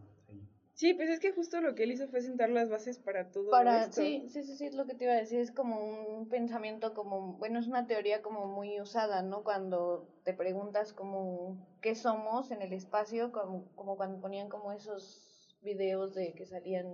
Sí. 0.75 0.93
Pues 0.93 1.09
es 1.09 1.19
que 1.19 1.31
justo 1.31 1.61
lo 1.61 1.73
que 1.73 1.83
él 1.83 1.91
hizo 1.91 2.07
fue 2.09 2.21
sentar 2.21 2.49
las 2.49 2.69
bases 2.69 2.99
para 2.99 3.31
todo 3.31 3.49
Para, 3.49 3.83
esto. 3.83 4.01
sí, 4.01 4.25
sí, 4.29 4.43
sí, 4.43 4.55
sí, 4.55 4.65
es 4.65 4.75
lo 4.75 4.85
que 4.85 4.93
te 4.93 5.05
iba 5.05 5.13
a 5.13 5.17
decir, 5.17 5.39
es 5.39 5.51
como 5.51 5.79
un 5.79 6.27
pensamiento 6.27 6.93
como, 6.93 7.33
bueno, 7.33 7.59
es 7.59 7.67
una 7.67 7.87
teoría 7.87 8.21
como 8.21 8.45
muy 8.47 8.79
usada, 8.81 9.21
¿no? 9.21 9.43
Cuando 9.43 10.05
te 10.25 10.33
preguntas 10.33 10.91
como 10.91 11.57
qué 11.81 11.95
somos 11.95 12.51
en 12.51 12.61
el 12.61 12.73
espacio, 12.73 13.31
como, 13.31 13.63
como 13.75 13.95
cuando 13.95 14.19
ponían 14.19 14.49
como 14.49 14.73
esos 14.73 15.57
videos 15.61 16.13
de 16.13 16.33
que 16.33 16.45
salían, 16.45 16.93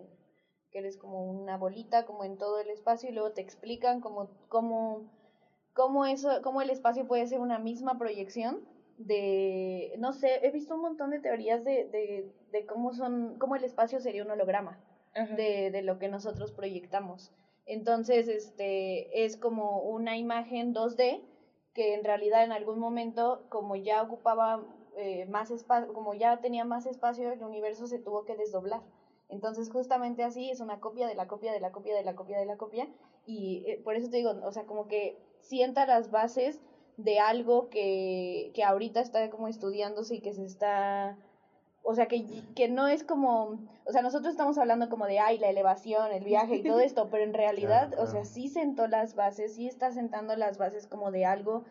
que 0.71 0.79
eres 0.79 0.95
como 0.95 1.25
una 1.25 1.57
bolita 1.57 2.05
como 2.05 2.23
en 2.23 2.37
todo 2.37 2.59
el 2.59 2.69
espacio 2.69 3.09
y 3.09 3.13
luego 3.13 3.31
te 3.31 3.41
explican 3.41 3.99
como, 3.99 4.29
como, 4.47 5.09
cómo 5.73 6.05
eso, 6.05 6.41
cómo 6.43 6.61
el 6.61 6.69
espacio 6.69 7.07
puede 7.07 7.25
ser 7.25 7.39
una 7.39 7.57
misma 7.57 7.97
proyección 7.97 8.59
de, 9.05 9.93
no 9.97 10.13
sé, 10.13 10.39
he 10.45 10.51
visto 10.51 10.75
un 10.75 10.81
montón 10.81 11.11
de 11.11 11.19
teorías 11.19 11.63
de, 11.63 11.85
de, 11.85 12.25
de 12.51 12.65
cómo 12.65 12.93
son, 12.93 13.37
cómo 13.39 13.55
el 13.55 13.63
espacio 13.63 13.99
sería 13.99 14.23
un 14.23 14.31
holograma 14.31 14.77
Ajá. 15.13 15.35
de, 15.35 15.71
de 15.71 15.81
lo 15.81 15.97
que 15.97 16.07
nosotros 16.07 16.51
proyectamos. 16.51 17.31
Entonces, 17.65 18.27
este, 18.27 19.23
es 19.25 19.37
como 19.37 19.81
una 19.81 20.17
imagen 20.17 20.73
2D 20.73 21.19
que 21.73 21.93
en 21.93 22.03
realidad 22.03 22.43
en 22.43 22.51
algún 22.51 22.79
momento, 22.79 23.39
como 23.49 23.75
ya 23.75 24.01
ocupaba 24.01 24.61
eh, 24.97 25.25
más 25.25 25.51
espacio, 25.51 25.93
como 25.93 26.13
ya 26.13 26.41
tenía 26.41 26.65
más 26.65 26.85
espacio, 26.85 27.31
el 27.31 27.43
universo 27.43 27.87
se 27.87 27.99
tuvo 27.99 28.25
que 28.25 28.35
desdoblar. 28.35 28.81
Entonces, 29.29 29.69
justamente 29.69 30.23
así 30.23 30.49
es 30.49 30.59
una 30.59 30.81
copia 30.81 31.07
de 31.07 31.15
la 31.15 31.27
copia 31.27 31.53
de 31.53 31.61
la 31.61 31.71
copia 31.71 31.95
de 31.95 32.03
la 32.03 32.13
copia 32.13 32.37
de 32.37 32.45
la 32.45 32.57
copia. 32.57 32.89
Y 33.25 33.63
eh, 33.65 33.79
por 33.81 33.95
eso 33.95 34.09
te 34.09 34.17
digo, 34.17 34.31
o 34.43 34.51
sea, 34.51 34.65
como 34.65 34.87
que 34.87 35.15
sienta 35.39 35.85
las 35.85 36.11
bases 36.11 36.59
de 36.97 37.19
algo 37.19 37.69
que, 37.69 38.51
que 38.53 38.63
ahorita 38.63 39.01
está 39.01 39.29
como 39.29 39.47
estudiándose 39.47 40.15
y 40.15 40.21
que 40.21 40.33
se 40.33 40.45
está 40.45 41.17
o 41.83 41.95
sea, 41.95 42.07
que, 42.07 42.25
que 42.55 42.67
no 42.67 42.87
es 42.87 43.03
como, 43.03 43.59
o 43.85 43.91
sea, 43.91 44.01
nosotros 44.01 44.31
estamos 44.31 44.57
hablando 44.57 44.89
como 44.89 45.07
de, 45.07 45.19
ay, 45.19 45.39
la 45.39 45.49
elevación, 45.49 46.11
el 46.11 46.23
viaje 46.23 46.57
y 46.57 46.63
todo 46.63 46.79
esto, 46.79 47.09
pero 47.09 47.23
en 47.23 47.33
realidad, 47.33 47.89
Claro, 47.89 48.03
o 48.03 48.07
sea, 48.07 48.23
sí 48.23 48.47
sentó 48.49 48.87
las 48.87 49.15
bases, 49.15 49.55
sí 49.55 49.67
está 49.67 49.91
sentando 49.91 50.35
las 50.35 50.57
bases 50.57 50.85
como 50.85 51.11
de 51.11 51.25
algo 51.25 51.63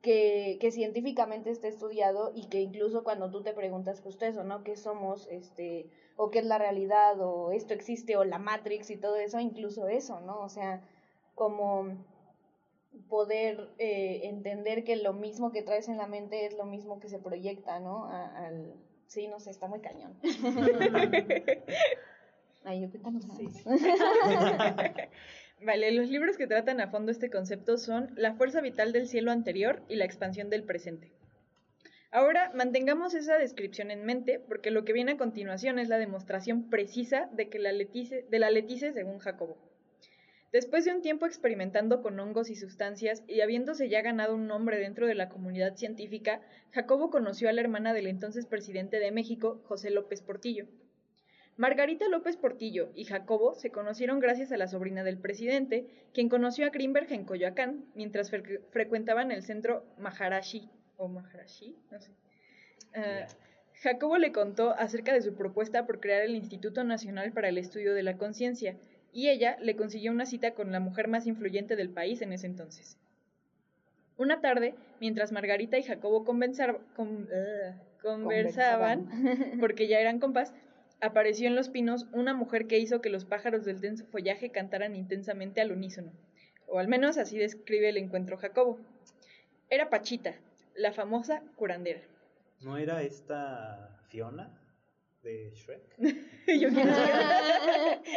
que, 0.00 0.58
que 0.60 0.70
científicamente 0.70 1.50
está 1.50 1.66
estudiado 1.66 2.30
y 2.34 2.46
que 2.46 2.60
incluso 2.60 3.02
cuando 3.02 3.30
tú 3.30 3.42
te 3.42 3.52
preguntas 3.52 4.00
justo 4.00 4.24
eso, 4.24 4.44
¿no? 4.44 4.62
¿Qué 4.62 4.76
somos? 4.76 5.26
Este, 5.28 5.90
o 6.16 6.30
qué 6.30 6.38
es 6.38 6.44
la 6.44 6.58
realidad, 6.58 7.20
o 7.20 7.50
esto 7.50 7.74
existe, 7.74 8.16
o 8.16 8.24
la 8.24 8.38
Matrix 8.38 8.90
y 8.90 8.96
todo 8.96 9.16
eso, 9.16 9.40
incluso 9.40 9.88
eso, 9.88 10.20
¿no? 10.20 10.38
O 10.40 10.48
sea, 10.48 10.82
como 11.34 11.96
poder 13.08 13.68
eh, 13.78 14.20
entender 14.24 14.84
que 14.84 14.96
lo 14.96 15.12
mismo 15.12 15.52
que 15.52 15.62
traes 15.62 15.88
en 15.88 15.96
la 15.96 16.06
mente 16.06 16.46
es 16.46 16.56
lo 16.56 16.64
mismo 16.64 17.00
que 17.00 17.08
se 17.08 17.18
proyecta, 17.18 17.78
¿no? 17.80 18.04
A- 18.06 18.46
al... 18.46 18.74
Sí, 19.06 19.26
no 19.28 19.40
sé, 19.40 19.50
está 19.50 19.66
muy 19.68 19.80
cañón. 19.80 20.14
Ay, 22.64 22.82
yo 22.82 22.90
cuéntanos 22.90 23.26
más. 23.26 23.38
Vale, 25.64 25.90
los 25.92 26.08
libros 26.08 26.36
que 26.36 26.46
tratan 26.46 26.80
a 26.80 26.88
fondo 26.88 27.10
este 27.10 27.30
concepto 27.30 27.78
son 27.78 28.12
La 28.16 28.34
fuerza 28.34 28.60
vital 28.60 28.92
del 28.92 29.08
cielo 29.08 29.32
anterior 29.32 29.82
y 29.88 29.96
La 29.96 30.04
expansión 30.04 30.50
del 30.50 30.64
presente. 30.64 31.10
Ahora 32.10 32.50
mantengamos 32.54 33.14
esa 33.14 33.36
descripción 33.38 33.90
en 33.90 34.04
mente 34.04 34.38
porque 34.38 34.70
lo 34.70 34.84
que 34.84 34.92
viene 34.94 35.12
a 35.12 35.16
continuación 35.18 35.78
es 35.78 35.88
la 35.88 35.98
demostración 35.98 36.70
precisa 36.70 37.28
de 37.32 37.48
que 37.48 37.58
la 37.58 37.72
letice, 37.72 38.24
de 38.30 38.38
la 38.38 38.50
letice 38.50 38.92
según 38.92 39.18
Jacobo. 39.18 39.56
Después 40.52 40.84
de 40.86 40.94
un 40.94 41.02
tiempo 41.02 41.26
experimentando 41.26 42.00
con 42.00 42.18
hongos 42.18 42.48
y 42.48 42.56
sustancias 42.56 43.22
y 43.26 43.42
habiéndose 43.42 43.88
ya 43.90 44.00
ganado 44.00 44.34
un 44.34 44.46
nombre 44.46 44.78
dentro 44.78 45.06
de 45.06 45.14
la 45.14 45.28
comunidad 45.28 45.76
científica, 45.76 46.40
Jacobo 46.72 47.10
conoció 47.10 47.48
a 47.50 47.52
la 47.52 47.60
hermana 47.60 47.92
del 47.92 48.06
entonces 48.06 48.46
presidente 48.46 48.98
de 48.98 49.10
México, 49.10 49.60
José 49.66 49.90
López 49.90 50.22
Portillo. 50.22 50.66
Margarita 51.58 52.08
López 52.08 52.36
Portillo 52.36 52.90
y 52.94 53.04
Jacobo 53.04 53.56
se 53.56 53.70
conocieron 53.70 54.20
gracias 54.20 54.52
a 54.52 54.56
la 54.56 54.68
sobrina 54.68 55.02
del 55.04 55.18
presidente, 55.18 55.86
quien 56.14 56.28
conoció 56.28 56.64
a 56.66 56.70
Greenberg 56.70 57.12
en 57.12 57.24
Coyoacán 57.24 57.84
mientras 57.94 58.32
fre- 58.32 58.60
frecuentaban 58.70 59.32
el 59.32 59.42
centro 59.42 59.84
Maharashi, 59.98 60.70
o 60.96 61.08
Maharashi, 61.08 61.76
no 61.90 62.00
sé. 62.00 62.12
Ah, 62.94 63.26
Jacobo 63.82 64.18
le 64.18 64.32
contó 64.32 64.70
acerca 64.70 65.12
de 65.12 65.20
su 65.20 65.34
propuesta 65.34 65.84
por 65.84 66.00
crear 66.00 66.22
el 66.22 66.34
Instituto 66.36 66.84
Nacional 66.84 67.32
para 67.32 67.48
el 67.48 67.58
Estudio 67.58 67.92
de 67.92 68.02
la 68.02 68.16
Conciencia, 68.16 68.76
y 69.12 69.28
ella 69.28 69.56
le 69.60 69.76
consiguió 69.76 70.12
una 70.12 70.26
cita 70.26 70.54
con 70.54 70.72
la 70.72 70.80
mujer 70.80 71.08
más 71.08 71.26
influyente 71.26 71.76
del 71.76 71.90
país 71.90 72.22
en 72.22 72.32
ese 72.32 72.46
entonces. 72.46 72.96
Una 74.16 74.40
tarde, 74.40 74.74
mientras 75.00 75.32
Margarita 75.32 75.78
y 75.78 75.82
Jacobo 75.82 76.24
conversaban, 76.24 76.78
porque 79.60 79.86
ya 79.86 80.00
eran 80.00 80.18
compas, 80.18 80.52
apareció 81.00 81.46
en 81.46 81.54
los 81.54 81.68
pinos 81.68 82.06
una 82.12 82.34
mujer 82.34 82.66
que 82.66 82.78
hizo 82.78 83.00
que 83.00 83.10
los 83.10 83.24
pájaros 83.24 83.64
del 83.64 83.80
denso 83.80 84.04
follaje 84.06 84.50
cantaran 84.50 84.96
intensamente 84.96 85.60
al 85.60 85.70
unísono, 85.70 86.12
o 86.66 86.80
al 86.80 86.88
menos 86.88 87.16
así 87.16 87.38
describe 87.38 87.88
el 87.88 87.96
encuentro 87.96 88.36
Jacobo. 88.36 88.78
Era 89.70 89.88
Pachita, 89.88 90.34
la 90.74 90.92
famosa 90.92 91.42
curandera. 91.56 92.00
¿No 92.60 92.76
era 92.76 93.02
esta 93.02 94.00
Fiona 94.08 94.50
de 95.22 95.50
Shrek? 95.54 95.82
Yo 96.60 96.70
sabe. 96.74 96.92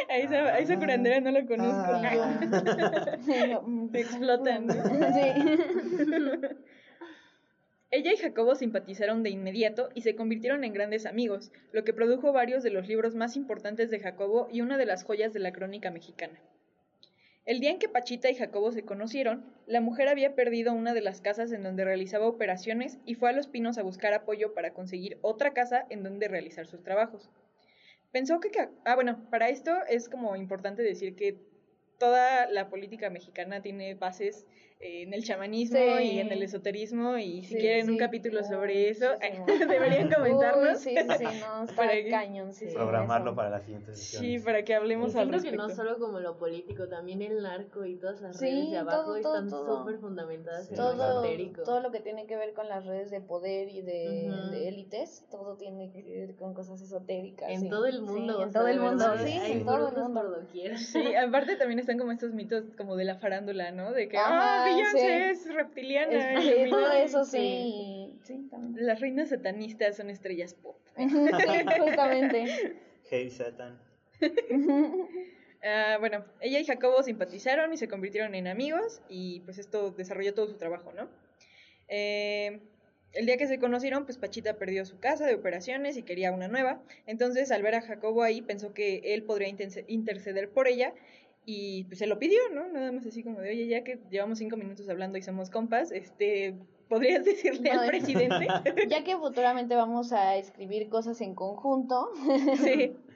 a, 0.08 0.18
esa, 0.18 0.36
a 0.54 0.58
esa 0.58 0.76
curandera 0.78 1.20
no 1.20 1.30
la 1.30 1.44
conozco. 1.46 1.92
Ah. 1.92 2.38
Mm, 3.66 3.90
Me 3.90 4.00
explotan. 4.00 4.68
Sí. 4.70 4.78
Ella 7.90 8.12
y 8.12 8.16
Jacobo 8.16 8.54
simpatizaron 8.54 9.22
de 9.22 9.28
inmediato 9.30 9.90
y 9.94 10.00
se 10.00 10.16
convirtieron 10.16 10.64
en 10.64 10.72
grandes 10.72 11.04
amigos, 11.04 11.52
lo 11.72 11.84
que 11.84 11.92
produjo 11.92 12.32
varios 12.32 12.62
de 12.62 12.70
los 12.70 12.88
libros 12.88 13.14
más 13.14 13.36
importantes 13.36 13.90
de 13.90 14.00
Jacobo 14.00 14.48
y 14.50 14.62
una 14.62 14.78
de 14.78 14.86
las 14.86 15.04
joyas 15.04 15.34
de 15.34 15.40
la 15.40 15.52
crónica 15.52 15.90
mexicana. 15.90 16.40
El 17.44 17.58
día 17.58 17.70
en 17.70 17.80
que 17.80 17.88
Pachita 17.88 18.30
y 18.30 18.36
Jacobo 18.36 18.70
se 18.70 18.84
conocieron, 18.84 19.44
la 19.66 19.80
mujer 19.80 20.06
había 20.06 20.36
perdido 20.36 20.72
una 20.72 20.94
de 20.94 21.00
las 21.00 21.20
casas 21.20 21.50
en 21.50 21.64
donde 21.64 21.84
realizaba 21.84 22.28
operaciones 22.28 22.98
y 23.04 23.16
fue 23.16 23.30
a 23.30 23.32
Los 23.32 23.48
Pinos 23.48 23.78
a 23.78 23.82
buscar 23.82 24.14
apoyo 24.14 24.54
para 24.54 24.74
conseguir 24.74 25.18
otra 25.22 25.52
casa 25.52 25.84
en 25.90 26.04
donde 26.04 26.28
realizar 26.28 26.68
sus 26.68 26.84
trabajos. 26.84 27.30
Pensó 28.12 28.38
que... 28.38 28.50
Ah, 28.84 28.94
bueno, 28.94 29.28
para 29.28 29.48
esto 29.48 29.72
es 29.88 30.08
como 30.08 30.36
importante 30.36 30.82
decir 30.82 31.16
que 31.16 31.40
toda 31.98 32.48
la 32.48 32.68
política 32.68 33.10
mexicana 33.10 33.60
tiene 33.60 33.94
bases 33.94 34.46
en 34.84 35.14
el 35.14 35.22
chamanismo 35.24 35.78
Sí. 35.78 36.02
y 36.04 36.18
en 36.18 36.32
el 36.32 36.42
esoterismo 36.42 37.16
y 37.16 37.42
si 37.44 37.54
Sí, 37.54 37.60
quieren 37.60 37.88
un 37.88 37.96
capítulo 37.98 38.42
sobre 38.42 38.88
eso, 38.90 39.06
deberían 39.68 40.10
comentarnos. 40.10 40.78
Uy, 40.78 40.82
sí, 40.82 40.96
sí, 41.18 41.24
no, 41.40 41.62
está 41.64 41.76
Para 41.76 41.92
que- 41.92 42.10
cañón, 42.10 42.52
sí. 42.52 42.66
Programarlo 42.74 43.30
eso. 43.30 43.36
para 43.36 43.50
la 43.50 43.60
siguiente 43.60 43.94
sesión. 43.94 44.22
Sí, 44.22 44.38
para 44.40 44.64
que 44.64 44.74
hablemos 44.74 45.14
Y 45.14 45.18
al 45.18 45.28
siento 45.28 45.42
que 45.44 45.50
respecto. 45.50 45.68
no 45.68 45.74
solo 45.74 45.98
como 45.98 46.18
lo 46.20 46.36
político, 46.36 46.88
también 46.88 47.22
el 47.22 47.42
narco 47.42 47.84
y 47.84 47.94
todas 47.96 48.20
las 48.22 48.36
Sí, 48.38 48.46
redes 48.46 48.70
de 48.72 48.78
abajo 48.78 49.02
todo, 49.04 49.20
todo, 49.20 49.34
están 49.44 49.50
súper 49.50 49.98
fundamentadas 49.98 50.66
Sí, 50.66 50.74
en 50.74 50.80
lo 50.80 50.90
todo, 50.92 51.10
esotérico. 51.22 51.62
todo 51.62 51.80
lo 51.80 51.90
que 51.92 52.00
tiene 52.00 52.26
que 52.26 52.36
ver 52.36 52.52
con 52.52 52.68
las 52.68 52.84
redes 52.84 53.10
de 53.12 53.20
poder 53.20 53.68
y 53.68 53.82
de, 53.82 54.68
élites, 54.68 55.24
todo 55.30 55.56
tiene 55.56 55.90
que 55.92 56.02
ver 56.02 56.34
con 56.34 56.54
cosas 56.54 56.80
esotéricas. 56.82 57.48
En 57.50 57.60
sí. 57.62 57.68
todo 57.70 57.86
el 57.86 58.02
mundo. 58.02 58.42
en 58.42 58.52
todo 58.52 58.66
el 58.66 58.80
mundo, 58.80 59.04
sí, 59.24 59.32
en 59.32 59.64
todo 59.64 59.88
el 59.88 59.94
mundo. 59.96 60.20
por 60.22 60.40
doquier. 60.42 60.76
Sí, 60.78 61.14
aparte 61.14 61.56
también 61.56 61.78
están 61.78 61.98
como 61.98 62.10
estos 62.12 62.32
mitos 62.32 62.64
como 62.76 62.96
de 62.96 63.04
la 63.04 63.14
farándula, 63.16 63.70
¿no? 63.70 63.92
De 63.92 64.08
que, 64.08 64.16
Ajá, 64.18 64.64
ah, 64.64 64.71
Beyoncé 64.76 65.30
es 65.30 65.54
reptiliana. 65.54 66.12
Es- 66.38 66.42
sí, 66.42 66.48
Illuminati". 66.48 66.70
todo 66.70 66.92
eso 66.92 67.24
sí. 67.24 67.38
Sí. 67.38 68.18
Sí, 68.24 68.48
también. 68.50 68.86
Las 68.86 69.00
reinas 69.00 69.30
satanistas 69.30 69.96
son 69.96 70.10
estrellas 70.10 70.54
pop. 70.54 70.76
Sí, 70.96 71.04
justamente. 71.80 72.76
Hey 73.10 73.30
Satan. 73.30 73.78
Ah, 75.64 75.96
bueno, 76.00 76.24
ella 76.40 76.58
y 76.58 76.64
Jacobo 76.64 77.02
simpatizaron 77.02 77.72
y 77.72 77.76
se 77.76 77.86
convirtieron 77.88 78.34
en 78.34 78.48
amigos 78.48 79.00
y 79.08 79.40
pues 79.40 79.58
esto 79.58 79.90
desarrolló 79.92 80.34
todo 80.34 80.48
su 80.48 80.54
trabajo, 80.56 80.92
¿no? 80.92 81.08
Eh, 81.88 82.60
el 83.12 83.26
día 83.26 83.36
que 83.36 83.46
se 83.46 83.58
conocieron, 83.58 84.04
pues 84.04 84.16
Pachita 84.18 84.54
perdió 84.54 84.84
su 84.86 84.98
casa 84.98 85.26
de 85.26 85.34
operaciones 85.34 85.96
y 85.96 86.02
quería 86.02 86.32
una 86.32 86.48
nueva. 86.48 86.80
Entonces, 87.06 87.52
al 87.52 87.62
ver 87.62 87.74
a 87.74 87.82
Jacobo 87.82 88.22
ahí, 88.22 88.40
pensó 88.42 88.72
que 88.72 89.02
él 89.14 89.22
podría 89.24 89.48
interceder 89.86 90.48
por 90.48 90.66
ella 90.66 90.94
y 91.44 91.84
pues 91.84 91.98
se 91.98 92.06
lo 92.06 92.18
pidió, 92.18 92.40
¿no? 92.52 92.68
Nada 92.68 92.92
más 92.92 93.04
así 93.06 93.22
como 93.22 93.40
de, 93.40 93.50
oye, 93.50 93.66
ya 93.66 93.82
que 93.82 93.98
llevamos 94.10 94.38
cinco 94.38 94.56
minutos 94.56 94.88
hablando 94.88 95.18
y 95.18 95.22
somos 95.22 95.50
compas, 95.50 95.90
este, 95.90 96.54
¿podrías 96.88 97.24
decirle 97.24 97.70
al 97.70 97.86
presidente? 97.88 98.46
Ya 98.88 99.02
que 99.02 99.16
futuramente 99.16 99.74
vamos 99.74 100.12
a 100.12 100.36
escribir 100.36 100.88
cosas 100.88 101.20
en 101.20 101.34
conjunto. 101.34 102.10
sí. 102.62 102.92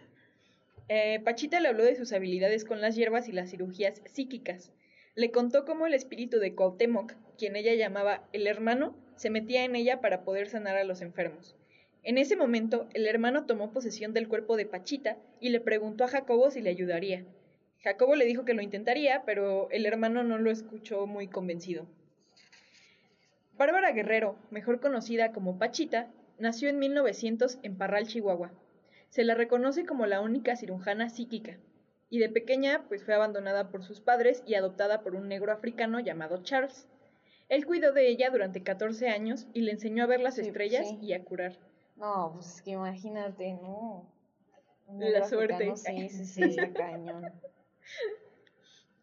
Eh, 0.89 1.19
Pachita 1.25 1.59
le 1.59 1.67
habló 1.67 1.83
de 1.83 1.97
sus 1.97 2.13
habilidades 2.13 2.65
con 2.65 2.81
las 2.81 2.95
hierbas 2.95 3.27
y 3.27 3.33
las 3.33 3.51
cirugías 3.51 4.01
psíquicas. 4.05 4.71
Le 5.17 5.33
contó 5.33 5.65
cómo 5.65 5.89
el 5.89 5.95
espíritu 5.95 6.39
de 6.39 6.55
Cuauhtémoc, 6.55 7.13
quien 7.37 7.57
ella 7.57 7.75
llamaba 7.75 8.29
el 8.33 8.47
hermano, 8.47 8.95
se 9.17 9.29
metía 9.29 9.65
en 9.65 9.75
ella 9.75 10.01
para 10.01 10.23
poder 10.23 10.49
sanar 10.49 10.77
a 10.77 10.85
los 10.85 11.01
enfermos. 11.01 11.57
En 12.05 12.19
ese 12.19 12.37
momento, 12.37 12.87
el 12.95 13.09
hermano 13.09 13.47
tomó 13.47 13.73
posesión 13.73 14.13
del 14.13 14.29
cuerpo 14.29 14.57
de 14.57 14.67
Pachita 14.67 15.17
y 15.41 15.49
le 15.49 15.59
preguntó 15.59 16.05
a 16.05 16.09
Jacobo 16.09 16.53
si 16.53 16.61
le 16.61 16.71
ayudaría. 16.71 17.25
Jacobo 17.83 18.17
le 18.17 18.25
dijo 18.25 18.45
que 18.45 18.55
lo 18.55 18.63
intentaría, 18.63 19.23
pero 19.25 19.69
el 19.71 19.87
hermano 19.87 20.23
no 20.25 20.39
lo 20.39 20.51
escuchó 20.51 21.07
muy 21.07 21.29
convencido. 21.29 21.87
Bárbara 23.57 23.93
Guerrero, 23.93 24.37
mejor 24.51 24.81
conocida 24.81 25.33
como 25.33 25.59
Pachita, 25.59 26.09
nació 26.39 26.69
en 26.69 26.79
1900 26.79 27.59
en 27.63 27.79
Parral, 27.79 28.07
Chihuahua. 28.07 28.51
Se 29.09 29.25
la 29.25 29.35
reconoce 29.35 29.87
como 29.87 30.07
la 30.07 30.21
única 30.21 30.57
cirujana 30.57 31.09
psíquica, 31.09 31.57
y 32.11 32.19
de 32.19 32.29
pequeña 32.29 32.85
pues 32.89 33.05
fue 33.05 33.15
abandonada 33.15 33.71
por 33.71 33.83
sus 33.83 34.01
padres 34.01 34.43
y 34.47 34.55
adoptada 34.55 35.01
por 35.03 35.15
un 35.15 35.29
negro 35.29 35.53
africano 35.53 36.01
llamado 36.01 36.43
Charles. 36.43 36.87
Él 37.49 37.65
cuidó 37.65 37.93
de 37.93 38.09
ella 38.09 38.31
durante 38.31 38.63
14 38.63 39.09
años 39.09 39.47
y 39.55 39.61
le 39.61 39.73
enseñó 39.73 40.05
a 40.05 40.09
ver 40.09 40.21
las 40.21 40.35
Sí, 40.35 40.43
estrellas 40.43 40.89
sí. 40.89 40.99
y 41.01 41.13
a 41.13 41.25
curar. 41.25 41.57
No, 41.97 42.33
pues 42.35 42.57
es 42.57 42.63
que 42.63 42.73
imagínate, 42.73 43.55
no. 43.55 44.13
Un 44.87 45.13
La 45.13 45.25
suerte. 45.27 45.75
Sí, 45.77 46.09
sí, 46.09 46.27
sí, 46.27 46.57
cañón. 46.75 47.33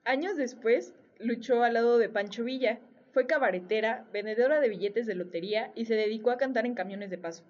Años 0.05 0.35
después, 0.35 0.93
luchó 1.19 1.63
al 1.63 1.73
lado 1.75 1.97
de 1.97 2.09
Pancho 2.09 2.43
Villa, 2.43 2.79
fue 3.13 3.27
cabaretera, 3.27 4.05
vendedora 4.11 4.59
de 4.59 4.69
billetes 4.69 5.05
de 5.05 5.15
lotería 5.15 5.71
y 5.75 5.85
se 5.85 5.95
dedicó 5.95 6.31
a 6.31 6.37
cantar 6.37 6.65
en 6.65 6.73
camiones 6.73 7.09
de 7.09 7.17
paso. 7.17 7.43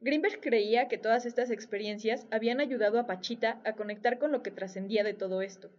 Greenberg 0.00 0.40
creía 0.40 0.86
que 0.86 0.98
todas 0.98 1.26
estas 1.26 1.50
experiencias 1.50 2.26
habían 2.30 2.60
ayudado 2.60 2.98
a 2.98 3.06
Pachita 3.06 3.60
a 3.64 3.72
conectar 3.74 4.18
con 4.18 4.32
lo 4.32 4.42
que 4.42 4.50
trascendía 4.50 5.02
de 5.02 5.14
todo 5.14 5.42
esto. 5.42 5.70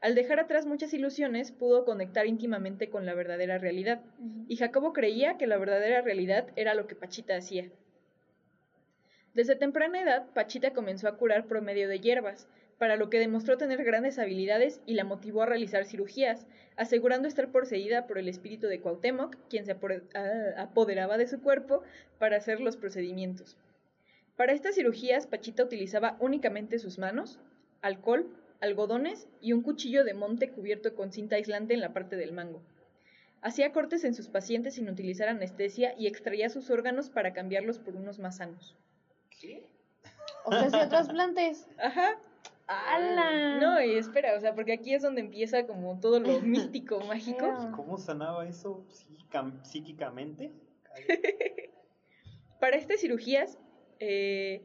Al 0.00 0.14
dejar 0.14 0.38
atrás 0.38 0.66
muchas 0.66 0.92
ilusiones, 0.94 1.50
pudo 1.50 1.84
conectar 1.84 2.26
íntimamente 2.26 2.90
con 2.90 3.06
la 3.06 3.14
verdadera 3.14 3.58
realidad, 3.58 4.00
y 4.48 4.56
Jacobo 4.56 4.92
creía 4.92 5.38
que 5.38 5.46
la 5.46 5.58
verdadera 5.58 6.02
realidad 6.02 6.48
era 6.56 6.74
lo 6.74 6.86
que 6.86 6.94
Pachita 6.94 7.36
hacía. 7.36 7.70
Desde 9.34 9.56
temprana 9.56 10.02
edad, 10.02 10.26
Pachita 10.34 10.72
comenzó 10.72 11.08
a 11.08 11.16
curar 11.16 11.46
por 11.46 11.60
medio 11.62 11.88
de 11.88 12.00
hierbas, 12.00 12.48
para 12.78 12.96
lo 12.96 13.10
que 13.10 13.18
demostró 13.18 13.58
tener 13.58 13.82
grandes 13.84 14.18
habilidades 14.18 14.80
y 14.86 14.94
la 14.94 15.04
motivó 15.04 15.42
a 15.42 15.46
realizar 15.46 15.84
cirugías, 15.84 16.46
asegurando 16.76 17.26
estar 17.26 17.50
poseída 17.50 18.06
por 18.06 18.18
el 18.18 18.28
espíritu 18.28 18.68
de 18.68 18.80
Cuauhtémoc, 18.80 19.36
quien 19.50 19.66
se 19.66 19.72
ah, 19.72 20.54
apoderaba 20.56 21.18
de 21.18 21.26
su 21.26 21.40
cuerpo 21.40 21.82
para 22.18 22.36
hacer 22.36 22.60
los 22.60 22.76
procedimientos. 22.76 23.56
Para 24.36 24.52
estas 24.52 24.76
cirugías, 24.76 25.26
Pachita 25.26 25.64
utilizaba 25.64 26.16
únicamente 26.20 26.78
sus 26.78 26.98
manos, 26.98 27.40
alcohol, 27.82 28.28
algodones 28.60 29.26
y 29.40 29.52
un 29.52 29.62
cuchillo 29.62 30.04
de 30.04 30.14
monte 30.14 30.50
cubierto 30.50 30.94
con 30.94 31.12
cinta 31.12 31.36
aislante 31.36 31.74
en 31.74 31.80
la 31.80 31.92
parte 31.92 32.16
del 32.16 32.32
mango. 32.32 32.62
Hacía 33.40 33.72
cortes 33.72 34.04
en 34.04 34.14
sus 34.14 34.28
pacientes 34.28 34.74
sin 34.74 34.88
utilizar 34.88 35.28
anestesia 35.28 35.94
y 35.96 36.06
extraía 36.06 36.48
sus 36.48 36.70
órganos 36.70 37.10
para 37.10 37.32
cambiarlos 37.32 37.78
por 37.78 37.96
unos 37.96 38.18
más 38.18 38.36
sanos. 38.38 38.76
O 40.44 40.50
sea, 40.50 40.62
hacía 40.62 40.88
trasplantes. 40.88 41.68
Ajá. 41.78 42.18
¡Hala! 42.68 43.58
No, 43.58 43.82
y 43.82 43.96
espera, 43.96 44.36
o 44.36 44.40
sea, 44.40 44.54
porque 44.54 44.72
aquí 44.74 44.94
es 44.94 45.02
donde 45.02 45.22
empieza 45.22 45.66
como 45.66 45.98
todo 46.00 46.20
lo 46.20 46.28
místico, 46.42 47.00
mágico. 47.00 47.46
Ah. 47.50 47.72
¿Cómo 47.74 47.98
sanaba 47.98 48.46
eso 48.46 48.84
psíquica- 48.88 49.52
psíquicamente? 49.64 50.52
Para 52.60 52.76
estas 52.76 53.00
cirugías, 53.00 53.58
eh, 54.00 54.62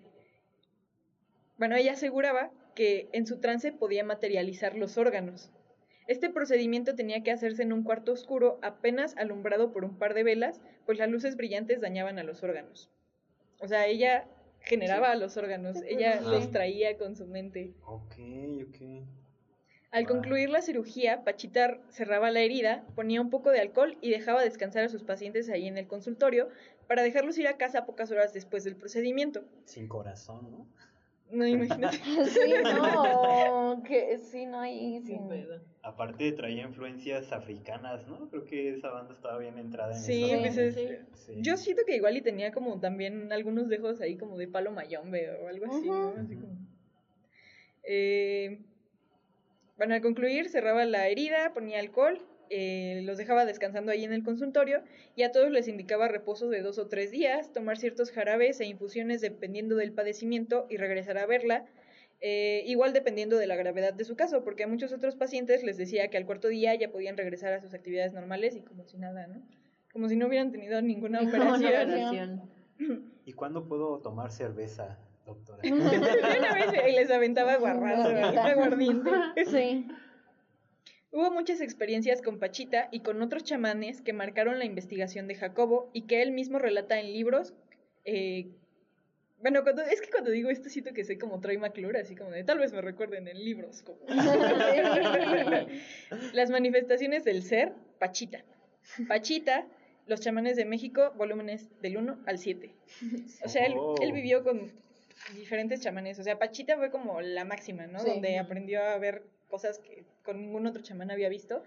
bueno, 1.58 1.76
ella 1.76 1.94
aseguraba 1.94 2.52
que 2.76 3.08
en 3.14 3.26
su 3.28 3.40
trance 3.40 3.72
podía 3.72 4.04
materializar 4.04 4.76
los 4.76 4.98
órganos. 4.98 5.52
Este 6.08 6.30
procedimiento 6.30 6.96
tenía 6.96 7.24
que 7.24 7.32
hacerse 7.32 7.64
en 7.64 7.72
un 7.72 7.84
cuarto 7.84 8.12
oscuro 8.12 8.60
apenas 8.62 9.16
alumbrado 9.16 9.72
por 9.72 9.86
un 9.86 9.98
par 9.98 10.14
de 10.14 10.24
velas, 10.24 10.60
pues 10.86 10.98
las 10.98 11.10
luces 11.10 11.38
brillantes 11.38 11.80
dañaban 11.80 12.20
a 12.20 12.24
los 12.24 12.44
órganos. 12.44 12.90
O 13.62 13.68
sea, 13.68 13.86
ella 13.88 14.28
generaba 14.64 15.16
los 15.16 15.38
órganos, 15.38 15.78
ella 15.88 16.22
los 16.22 16.52
traía 16.52 16.98
con 16.98 17.16
su 17.16 17.28
mente. 17.28 17.74
Ok, 17.86 18.16
ok. 18.68 19.06
Al 19.92 20.08
concluir 20.08 20.50
la 20.50 20.64
cirugía, 20.64 21.24
Pachita 21.24 21.78
cerraba 21.92 22.32
la 22.32 22.40
herida, 22.40 22.84
ponía 22.96 23.22
un 23.22 23.30
poco 23.30 23.52
de 23.52 23.60
alcohol 23.60 23.96
y 24.02 24.10
dejaba 24.10 24.42
descansar 24.42 24.84
a 24.84 24.90
sus 24.90 25.04
pacientes 25.04 25.50
ahí 25.50 25.68
en 25.68 25.78
el 25.78 25.86
consultorio 25.86 26.50
para 26.88 27.04
dejarlos 27.04 27.38
ir 27.38 27.48
a 27.48 27.58
casa 27.58 27.86
pocas 27.86 28.10
horas 28.10 28.34
después 28.34 28.64
del 28.64 28.76
procedimiento. 28.76 29.44
Sin 29.66 29.88
corazón, 29.88 30.50
¿no? 30.50 30.68
No 31.34 31.48
imagínate. 31.48 31.98
Sí, 32.26 32.54
no, 32.64 33.84
que 33.86 34.18
sí, 34.20 34.46
no 34.46 34.60
hay. 34.60 35.02
Pedo. 35.02 35.62
Aparte 35.82 36.32
traía 36.32 36.62
influencias 36.64 37.32
africanas, 37.34 38.08
¿no? 38.08 38.30
Creo 38.30 38.46
que 38.46 38.70
esa 38.76 38.90
banda 38.90 39.14
estaba 39.14 39.38
bien 39.40 39.58
entrada 39.58 39.92
en 39.94 40.00
Sí, 40.00 40.24
eso. 40.32 40.40
pues 40.42 40.58
es- 40.58 40.76
Sí. 40.76 40.88
Sí. 41.14 41.34
Yo 41.42 41.58
siento 41.58 41.84
que 41.86 41.96
igual 41.96 42.16
y 42.18 42.22
tenía 42.22 42.52
como 42.52 42.80
también 42.80 43.32
algunos 43.32 43.68
dejos 43.68 44.00
ahí 44.02 44.16
como 44.18 44.38
de 44.38 44.48
palo 44.48 44.72
mayombe 44.72 45.30
o 45.32 45.48
algo 45.48 45.66
así, 45.66 45.88
¿no? 45.88 46.10
Ujú. 46.10 46.20
Así 46.20 46.36
como... 46.36 46.54
Eh, 47.84 48.60
Bueno, 49.78 49.96
al 49.96 50.02
concluir 50.02 50.50
cerraba 50.50 50.86
la 50.86 51.08
herida, 51.08 51.52
ponía 51.54 51.80
alcohol, 51.80 52.20
eh, 52.50 53.02
los 53.04 53.18
dejaba 53.18 53.46
descansando 53.46 53.92
ahí 53.92 54.04
en 54.04 54.14
el 54.14 54.24
consultorio 54.24 54.82
y 55.16 55.24
a 55.24 55.32
todos 55.32 55.52
les 55.52 55.68
indicaba 55.68 56.08
reposo 56.08 56.50
de 56.50 56.62
dos 56.62 56.78
o 56.78 56.88
tres 56.88 57.12
días, 57.12 57.52
tomar 57.54 57.78
ciertos 57.78 58.12
jarabes 58.12 58.60
e 58.60 58.66
infusiones 58.66 59.22
dependiendo 59.22 59.76
del 59.76 59.92
padecimiento 59.94 60.66
y 60.70 60.78
regresar 60.78 61.18
a 61.18 61.26
verla. 61.26 61.66
eh, 62.26 62.64
igual 62.68 62.94
dependiendo 62.94 63.38
de 63.38 63.48
la 63.48 63.58
gravedad 63.58 63.94
de 63.94 64.06
su 64.06 64.16
caso, 64.16 64.44
porque 64.46 64.64
a 64.64 64.68
muchos 64.68 64.94
otros 64.94 65.16
pacientes 65.16 65.62
les 65.64 65.76
decía 65.78 66.08
que 66.08 66.16
al 66.18 66.26
cuarto 66.26 66.48
día 66.48 66.74
ya 66.74 66.90
podían 66.90 67.18
regresar 67.18 67.52
a 67.52 67.60
sus 67.60 67.74
actividades 67.74 68.14
normales 68.14 68.56
y 68.56 68.62
como 68.62 68.86
si 68.86 68.98
nada, 68.98 69.28
¿no? 69.28 69.42
Como 69.92 70.08
si 70.08 70.16
no 70.16 70.28
hubieran 70.28 70.52
tenido 70.52 70.82
ninguna 70.82 71.20
operación. 71.28 71.74
Operación. 71.84 72.42
¿Y 73.26 73.34
cuándo 73.34 73.68
puedo 73.68 74.00
tomar 74.00 74.32
cerveza, 74.32 74.98
doctora? 75.26 75.60
Una 75.70 76.54
vez 76.54 76.68
y 76.88 76.92
les 76.94 77.12
aventaba 77.12 77.58
guarrazo, 77.58 78.08
aguardiente. 78.40 79.12
Sí. 79.46 79.88
Hubo 81.14 81.32
muchas 81.32 81.62
experiencias 81.62 82.22
con 82.22 82.40
Pachita 82.40 82.90
y 82.92 83.00
con 83.02 83.22
otros 83.22 83.44
chamanes 83.44 84.02
que 84.02 84.14
marcaron 84.14 84.58
la 84.60 84.66
investigación 84.66 85.28
de 85.28 85.36
Jacobo 85.36 85.90
y 85.94 86.02
que 86.08 86.22
él 86.24 86.32
mismo 86.32 86.58
relata 86.60 87.00
en 87.00 87.14
libros. 87.14 87.54
eh, 88.04 88.48
bueno, 89.40 89.64
cuando, 89.64 89.82
es 89.82 90.00
que 90.00 90.10
cuando 90.10 90.32
digo 90.32 90.50
esto 90.50 90.70
siento 90.70 90.94
que 90.94 91.04
soy 91.04 91.18
como 91.18 91.42
Troy 91.42 91.58
McClure, 91.58 92.00
así 92.00 92.16
como 92.16 92.32
de 92.32 92.46
tal 92.46 92.60
vez 92.60 92.72
me 92.72 92.80
recuerden 92.82 93.28
en 93.28 93.44
libros. 93.44 93.84
Como... 93.84 94.00
Las 96.34 96.50
manifestaciones 96.50 97.26
del 97.26 97.44
ser, 97.44 97.74
Pachita. 98.00 98.44
Pachita, 99.08 99.68
los 100.08 100.22
chamanes 100.22 100.56
de 100.56 100.64
México, 100.66 101.12
volúmenes 101.18 101.70
del 101.82 101.98
1 101.98 102.20
al 102.26 102.40
7. 102.40 102.74
O 103.44 103.50
sea, 103.50 103.66
él, 103.66 103.74
Oh. 103.78 103.96
él 104.02 104.14
vivió 104.14 104.44
con 104.44 104.72
diferentes 105.36 105.82
chamanes. 105.82 106.18
O 106.20 106.24
sea, 106.24 106.40
Pachita 106.40 106.78
fue 106.78 106.90
como 106.90 107.20
la 107.22 107.44
máxima, 107.44 107.86
¿no? 107.86 108.00
Sí. 108.00 108.10
Donde 108.10 108.40
aprendió 108.40 108.82
a 108.82 108.98
ver 108.98 109.24
cosas 109.54 109.78
que 109.80 110.04
con 110.26 110.42
ningún 110.42 110.66
otro 110.66 110.82
chamán 110.82 111.12
había 111.12 111.30
visto. 111.30 111.64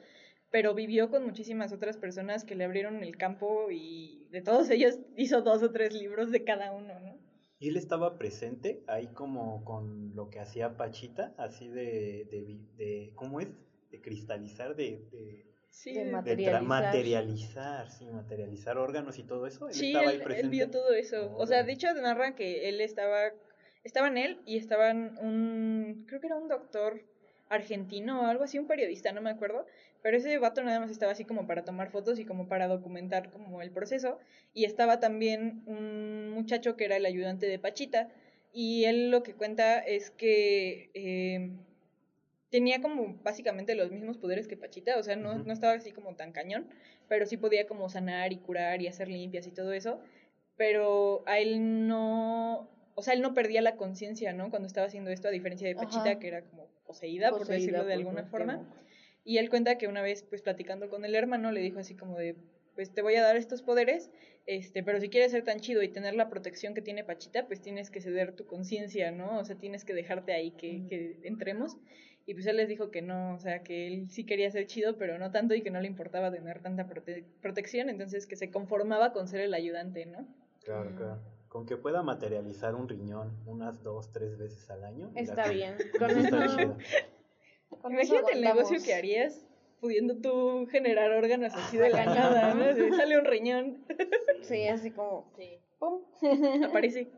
Pero 0.51 0.75
vivió 0.75 1.11
con 1.11 1.25
muchísimas 1.25 1.72
otras 1.72 1.96
personas 1.96 2.44
que 2.44 2.55
le 2.57 2.64
abrieron 2.64 3.03
el 3.03 3.16
campo 3.16 3.68
y 3.70 4.27
de 4.31 4.42
todos 4.42 4.68
ellos 4.77 4.99
hizo 5.16 5.42
dos 5.42 5.62
o 5.62 5.70
tres 5.70 5.92
libros 5.94 6.31
de 6.33 6.42
cada 6.44 6.72
uno, 6.72 6.99
¿no? 7.01 7.16
¿Y 7.59 7.68
él 7.68 7.77
estaba 7.77 8.18
presente 8.18 8.83
ahí 8.87 9.07
como 9.09 9.64
con 9.64 10.14
lo 10.14 10.29
que 10.31 10.40
hacía 10.40 10.77
Pachita, 10.77 11.35
así 11.38 11.68
de, 11.68 12.27
de, 12.77 13.12
¿cómo 13.14 13.40
es? 13.40 13.49
De 13.90 14.01
cristalizar, 14.01 14.75
de, 14.77 14.90
de, 15.12 15.46
Sí, 15.70 15.92
Materializar. 16.05 16.62
materializar, 16.62 17.90
sí, 17.90 18.07
materializar 18.07 18.79
órganos 18.79 19.18
y 19.18 19.25
todo 19.25 19.46
eso. 19.46 19.68
Él 19.68 19.75
sí 19.75 19.87
estaba 19.88 20.09
ahí 20.11 20.16
él, 20.16 20.20
él 20.20 20.25
presente. 20.27 20.49
vio 20.49 20.70
todo 20.70 20.92
eso. 20.92 21.35
O 21.37 21.46
sea, 21.46 21.59
Órale. 21.59 21.66
de 21.66 21.72
hecho 21.72 21.94
narra 21.94 22.35
que 22.35 22.68
él 22.68 22.81
estaba, 22.81 23.18
estaban 23.85 24.16
él 24.16 24.40
y 24.46 24.57
estaban 24.59 25.16
un, 25.18 26.05
creo 26.09 26.20
que 26.20 26.29
era 26.29 26.37
un 26.37 26.49
doctor 26.49 27.01
argentino 27.49 28.23
o 28.23 28.27
algo 28.27 28.45
así, 28.45 28.59
un 28.59 28.67
periodista, 28.67 29.13
no 29.13 29.23
me 29.23 29.31
acuerdo, 29.31 29.67
pero 30.03 30.17
ese 30.17 30.39
vato 30.39 30.63
nada 30.63 30.81
más 30.81 30.91
estaba 30.91 31.13
así 31.13 31.25
como 31.25 31.47
para 31.47 31.65
tomar 31.65 31.91
fotos 31.91 32.19
y 32.19 32.25
como 32.25 32.49
para 32.49 32.69
documentar 32.69 33.31
como 33.31 33.63
el 33.63 33.71
proceso 33.71 34.19
y 34.55 34.65
estaba 34.65 35.01
también 35.01 35.63
un 35.67 36.31
muchacho 36.31 36.77
que 36.77 36.85
era 36.85 36.97
el 36.97 37.07
ayudante 37.07 37.47
de 37.47 37.59
Pachita 37.59 38.09
y 38.53 38.85
él 38.85 39.11
lo 39.11 39.23
que 39.23 39.35
cuenta 39.35 39.79
es 39.79 40.11
que 40.11 40.91
eh, 40.95 41.51
tenía 42.51 42.81
como 42.81 43.17
básicamente 43.23 43.75
los 43.75 43.91
mismos 43.91 44.19
poderes 44.19 44.49
que 44.49 44.57
Pachita, 44.57 44.99
o 44.99 45.03
sea, 45.03 45.17
no, 45.17 45.35
no 45.39 45.53
estaba 45.53 45.75
así 45.75 45.93
como 45.93 46.15
tan 46.17 46.33
cañón, 46.33 46.69
pero 47.09 47.27
sí 47.27 47.37
podía 47.37 47.67
como 47.67 47.89
sanar 47.89 48.33
y 48.33 48.39
curar 48.39 48.83
y 48.83 48.89
hacer 48.89 49.09
limpias 49.09 49.47
y 49.47 49.51
todo 49.51 49.73
eso, 49.73 50.01
pero 50.57 51.23
a 51.27 51.39
él 51.39 51.87
no, 51.87 52.69
o 52.97 53.03
sea, 53.03 53.13
él 53.15 53.21
no 53.21 53.35
perdía 53.35 53.61
la 53.61 53.77
conciencia, 53.77 54.33
¿no? 54.33 54.51
Cuando 54.51 54.67
estaba 54.67 54.87
haciendo 54.87 55.11
esto, 55.11 55.29
a 55.29 55.31
diferencia 55.31 55.69
de 55.69 55.75
Pachita, 55.77 56.11
Ajá. 56.11 56.19
que 56.19 56.29
era 56.29 56.43
como 56.43 56.67
poseída, 56.87 57.31
por 57.31 57.47
decirlo 57.47 57.85
de 57.85 57.85
por 57.85 57.93
alguna 57.93 58.25
forma. 58.25 58.69
Y 59.23 59.39
él 59.39 59.51
cuenta 59.51 59.77
que 59.77 59.87
una 59.87 60.03
vez, 60.03 60.23
pues 60.23 60.41
platicando 60.43 60.89
con 60.89 61.05
el 61.05 61.15
hermano, 61.15 61.53
le 61.53 61.61
dijo 61.61 61.79
así 61.79 61.95
como 61.95 62.17
de, 62.17 62.37
pues 62.75 62.93
te 62.95 63.03
voy 63.03 63.15
a 63.17 63.23
dar 63.23 63.37
estos 63.37 63.61
poderes, 63.63 64.11
este, 64.47 64.83
pero 64.83 64.99
si 65.01 65.09
quieres 65.11 65.33
ser 65.33 65.45
tan 65.45 65.61
chido 65.61 65.83
y 65.83 65.89
tener 65.89 66.15
la 66.15 66.29
protección 66.31 66.73
que 66.75 66.81
tiene 66.81 67.05
Pachita, 67.05 67.47
pues 67.47 67.61
tienes 67.61 67.91
que 67.91 68.01
ceder 68.01 68.33
tu 68.33 68.47
conciencia, 68.47 69.11
¿no? 69.11 69.39
O 69.39 69.45
sea, 69.45 69.57
tienes 69.57 69.85
que 69.85 69.93
dejarte 69.93 70.33
ahí 70.33 70.53
que, 70.53 70.87
que 70.89 71.19
entremos. 71.25 71.77
Y 72.25 72.35
pues 72.35 72.47
él 72.47 72.57
les 72.57 72.69
dijo 72.69 72.91
que 72.91 73.03
no, 73.03 73.35
o 73.35 73.39
sea, 73.39 73.63
que 73.63 73.87
él 73.87 74.09
sí 74.11 74.25
quería 74.25 74.51
ser 74.51 74.67
chido, 74.67 74.97
pero 74.97 75.19
no 75.19 75.31
tanto 75.31 75.55
y 75.55 75.63
que 75.63 75.71
no 75.71 75.81
le 75.81 75.87
importaba 75.87 76.33
tener 76.33 76.61
tanta 76.61 76.89
prote- 76.89 77.25
protección, 77.41 77.89
entonces 77.89 78.27
que 78.27 78.37
se 78.37 78.51
conformaba 78.51 79.13
con 79.13 79.29
ser 79.29 79.43
el 79.43 79.55
ayudante, 79.55 80.07
¿no? 80.07 80.27
Claro, 80.65 80.95
claro. 80.97 81.21
Con 81.49 81.65
que 81.67 81.77
pueda 81.77 82.03
materializar 82.03 82.75
un 82.75 82.89
riñón 82.89 83.33
unas 83.47 83.83
dos, 83.83 84.13
tres 84.13 84.37
veces 84.37 84.69
al 84.71 84.85
año. 84.85 85.11
Está 85.15 85.45
que- 85.45 85.51
bien. 85.55 85.75
eso 85.79 85.99
Con 85.99 86.11
está 86.19 86.45
eso, 86.45 86.77
Imagínate 87.89 88.33
el 88.33 88.41
negocio 88.43 88.79
que 88.85 88.95
harías 88.95 89.47
pudiendo 89.81 90.17
tú 90.17 90.67
generar 90.71 91.13
órganos 91.13 91.55
así 91.55 91.77
de 91.77 91.91
la 91.91 92.05
nada, 92.07 92.55
¿no? 92.55 92.65
De, 92.75 92.91
sale 92.93 93.19
un 93.19 93.25
riñón, 93.25 93.85
Sí, 94.43 94.67
así 94.69 94.91
como, 94.91 95.31
Sí. 95.37 95.59
pum. 95.79 96.01
aparece. 96.65 97.09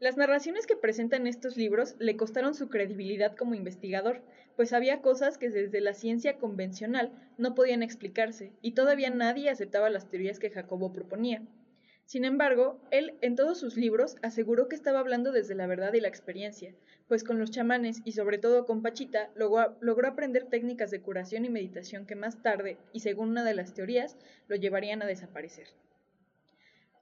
Las 0.00 0.16
narraciones 0.16 0.66
que 0.66 0.76
presentan 0.76 1.26
estos 1.26 1.56
libros 1.56 1.96
le 1.98 2.16
costaron 2.16 2.54
su 2.54 2.68
credibilidad 2.68 3.34
como 3.36 3.54
investigador, 3.54 4.20
pues 4.56 4.72
había 4.72 5.00
cosas 5.02 5.38
que 5.38 5.50
desde 5.50 5.80
la 5.80 5.92
ciencia 5.92 6.38
convencional 6.38 7.10
no 7.36 7.54
podían 7.54 7.82
explicarse, 7.82 8.52
y 8.62 8.72
todavía 8.72 9.10
nadie 9.10 9.50
aceptaba 9.50 9.90
las 9.90 10.08
teorías 10.08 10.38
que 10.38 10.50
Jacobo 10.50 10.92
proponía. 10.92 11.42
Sin 12.08 12.24
embargo, 12.24 12.80
él 12.90 13.18
en 13.20 13.36
todos 13.36 13.60
sus 13.60 13.76
libros 13.76 14.16
aseguró 14.22 14.66
que 14.66 14.76
estaba 14.76 14.98
hablando 14.98 15.30
desde 15.30 15.54
la 15.54 15.66
verdad 15.66 15.92
y 15.92 16.00
la 16.00 16.08
experiencia, 16.08 16.74
pues 17.06 17.22
con 17.22 17.38
los 17.38 17.50
chamanes 17.50 18.00
y 18.02 18.12
sobre 18.12 18.38
todo 18.38 18.64
con 18.64 18.80
Pachita 18.80 19.28
logró, 19.34 20.08
aprender 20.08 20.46
técnicas 20.46 20.90
de 20.90 21.02
curación 21.02 21.44
y 21.44 21.50
meditación 21.50 22.06
que 22.06 22.14
más 22.14 22.42
tarde, 22.42 22.78
y 22.94 23.00
según 23.00 23.28
una 23.28 23.44
de 23.44 23.52
las 23.52 23.74
teorías, 23.74 24.16
lo 24.46 24.56
llevarían 24.56 25.02
a 25.02 25.06
desaparecer. 25.06 25.66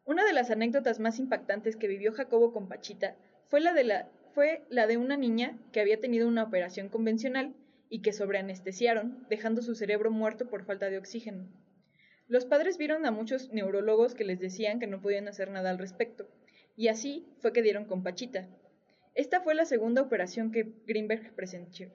Una 0.07 0.25
de 0.25 0.33
las 0.33 0.51
anécdotas 0.51 0.99
más 0.99 1.21
impactantes 1.21 1.77
que 1.77 1.87
vivió 1.87 2.13
Jacobo 2.13 2.53
con 2.53 2.67
Pachita 2.67 3.15
fue 3.47 3.61
la 3.61 3.75
de, 3.75 4.07
fue 4.35 4.65
la 4.71 4.89
de 4.89 4.97
una 4.97 5.17
niña 5.17 5.57
que 5.71 5.79
había 5.79 6.01
tenido 6.01 6.27
una 6.27 6.43
operación 6.43 6.89
convencional 6.89 7.55
y 7.89 8.03
que 8.03 8.13
sobreanestesiaron, 8.13 9.25
dejando 9.31 9.63
su 9.63 9.77
cerebro 9.77 10.11
muerto 10.11 10.49
por 10.49 10.65
falta 10.65 10.91
de 10.91 10.99
oxígeno. 10.99 11.47
Los 12.29 12.45
padres 12.45 12.77
vieron 12.77 13.07
a 13.07 13.13
muchos 13.13 13.53
neurólogos 13.53 14.17
que 14.17 14.25
les 14.25 14.41
decían 14.41 14.81
que 14.81 14.89
no 14.89 15.01
podían 15.01 15.29
hacer 15.29 15.49
nada 15.51 15.71
al 15.71 15.79
respecto, 15.79 16.29
y 16.77 16.89
así 16.89 17.25
fue 17.39 17.53
que 17.53 17.63
dieron 17.63 17.85
con 17.85 18.03
Pachita. 18.03 18.49
Esta 19.15 19.41
fue 19.41 19.55
la 19.55 19.65
segunda 19.65 20.03
operación 20.03 20.51
que 20.51 20.73
Greenberg 20.87 21.35
presenció. 21.35 21.91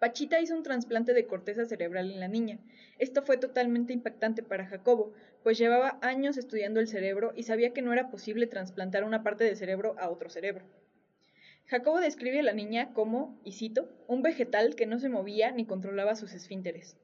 Pachita 0.00 0.40
hizo 0.40 0.56
un 0.56 0.64
trasplante 0.64 1.14
de 1.14 1.26
corteza 1.26 1.66
cerebral 1.66 2.10
en 2.10 2.20
la 2.20 2.26
niña. 2.26 2.58
Esto 2.98 3.22
fue 3.22 3.36
totalmente 3.36 3.92
impactante 3.92 4.42
para 4.42 4.66
Jacobo, 4.66 5.12
pues 5.42 5.56
llevaba 5.56 5.98
años 6.02 6.36
estudiando 6.36 6.80
el 6.80 6.88
cerebro 6.88 7.32
y 7.36 7.44
sabía 7.44 7.72
que 7.72 7.82
no 7.82 7.92
era 7.92 8.10
posible 8.10 8.46
trasplantar 8.46 9.04
una 9.04 9.22
parte 9.22 9.44
del 9.44 9.56
cerebro 9.56 9.94
a 9.98 10.10
otro 10.10 10.30
cerebro. 10.30 10.64
Jacobo 11.66 12.00
describe 12.00 12.40
a 12.40 12.42
la 12.42 12.54
niña 12.54 12.92
como, 12.92 13.40
y 13.44 13.52
cito, 13.52 13.88
un 14.08 14.22
vegetal 14.22 14.74
que 14.74 14.86
no 14.86 14.98
se 14.98 15.08
movía 15.08 15.52
ni 15.52 15.64
controlaba 15.64 16.16
sus 16.16 16.32
esfínteres. 16.32 16.96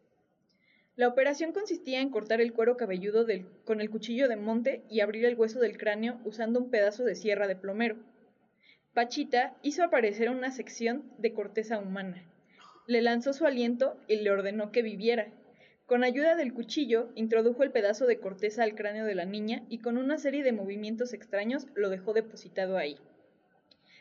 La 0.96 1.08
operación 1.08 1.52
consistía 1.52 2.00
en 2.00 2.08
cortar 2.08 2.40
el 2.40 2.54
cuero 2.54 2.78
cabelludo 2.78 3.26
con 3.66 3.82
el 3.82 3.90
cuchillo 3.90 4.28
de 4.28 4.36
monte 4.36 4.82
y 4.88 5.00
abrir 5.00 5.26
el 5.26 5.34
hueso 5.34 5.60
del 5.60 5.76
cráneo 5.76 6.18
usando 6.24 6.58
un 6.58 6.70
pedazo 6.70 7.04
de 7.04 7.14
sierra 7.14 7.46
de 7.46 7.54
plomero. 7.54 7.96
Pachita 8.94 9.54
hizo 9.60 9.84
aparecer 9.84 10.30
una 10.30 10.50
sección 10.50 11.04
de 11.18 11.34
corteza 11.34 11.78
humana. 11.78 12.24
Le 12.86 13.02
lanzó 13.02 13.34
su 13.34 13.44
aliento 13.44 14.00
y 14.08 14.16
le 14.16 14.30
ordenó 14.30 14.72
que 14.72 14.80
viviera. 14.80 15.28
Con 15.84 16.02
ayuda 16.02 16.34
del 16.34 16.54
cuchillo, 16.54 17.10
introdujo 17.14 17.62
el 17.62 17.72
pedazo 17.72 18.06
de 18.06 18.18
corteza 18.18 18.62
al 18.62 18.74
cráneo 18.74 19.04
de 19.04 19.14
la 19.14 19.26
niña 19.26 19.66
y 19.68 19.80
con 19.80 19.98
una 19.98 20.16
serie 20.16 20.42
de 20.42 20.52
movimientos 20.52 21.12
extraños 21.12 21.66
lo 21.74 21.90
dejó 21.90 22.14
depositado 22.14 22.78
ahí. 22.78 22.96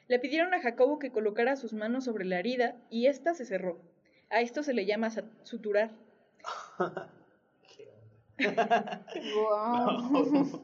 Le 0.08 0.18
pidieron 0.18 0.54
a 0.54 0.62
Jacobo 0.62 0.98
que 0.98 1.12
colocara 1.12 1.58
sus 1.58 1.74
manos 1.74 2.06
sobre 2.06 2.24
la 2.24 2.40
herida 2.40 2.78
y 2.90 3.08
ésta 3.08 3.34
se 3.34 3.44
cerró. 3.44 3.82
A 4.30 4.40
esto 4.40 4.64
se 4.64 4.74
le 4.74 4.86
llama 4.86 5.12
suturar. 5.44 6.05
Guau. 9.34 10.62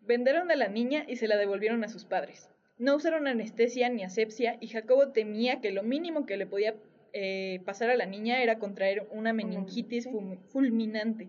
Vendaron 0.00 0.50
a 0.50 0.56
la 0.56 0.68
niña 0.68 1.04
y 1.06 1.16
se 1.16 1.28
la 1.28 1.36
devolvieron 1.36 1.84
a 1.84 1.88
sus 1.88 2.04
padres. 2.04 2.50
No 2.78 2.96
usaron 2.96 3.26
anestesia 3.26 3.88
ni 3.88 4.04
asepsia 4.04 4.56
y 4.60 4.68
Jacobo 4.68 5.08
temía 5.08 5.60
que 5.60 5.72
lo 5.72 5.82
mínimo 5.82 6.26
que 6.26 6.36
le 6.36 6.46
podía 6.46 6.74
eh, 7.12 7.60
pasar 7.64 7.90
a 7.90 7.96
la 7.96 8.06
niña 8.06 8.42
era 8.42 8.58
contraer 8.58 9.08
una 9.10 9.32
meningitis 9.32 10.08
fulminante. 10.50 11.28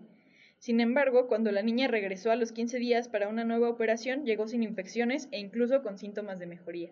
Sin 0.58 0.80
embargo, 0.80 1.26
cuando 1.26 1.50
la 1.52 1.62
niña 1.62 1.88
regresó 1.88 2.30
a 2.30 2.36
los 2.36 2.52
15 2.52 2.78
días 2.78 3.08
para 3.08 3.28
una 3.28 3.44
nueva 3.44 3.70
operación, 3.70 4.24
llegó 4.24 4.46
sin 4.46 4.62
infecciones 4.62 5.28
e 5.32 5.38
incluso 5.38 5.82
con 5.82 5.96
síntomas 5.96 6.38
de 6.38 6.46
mejoría. 6.46 6.90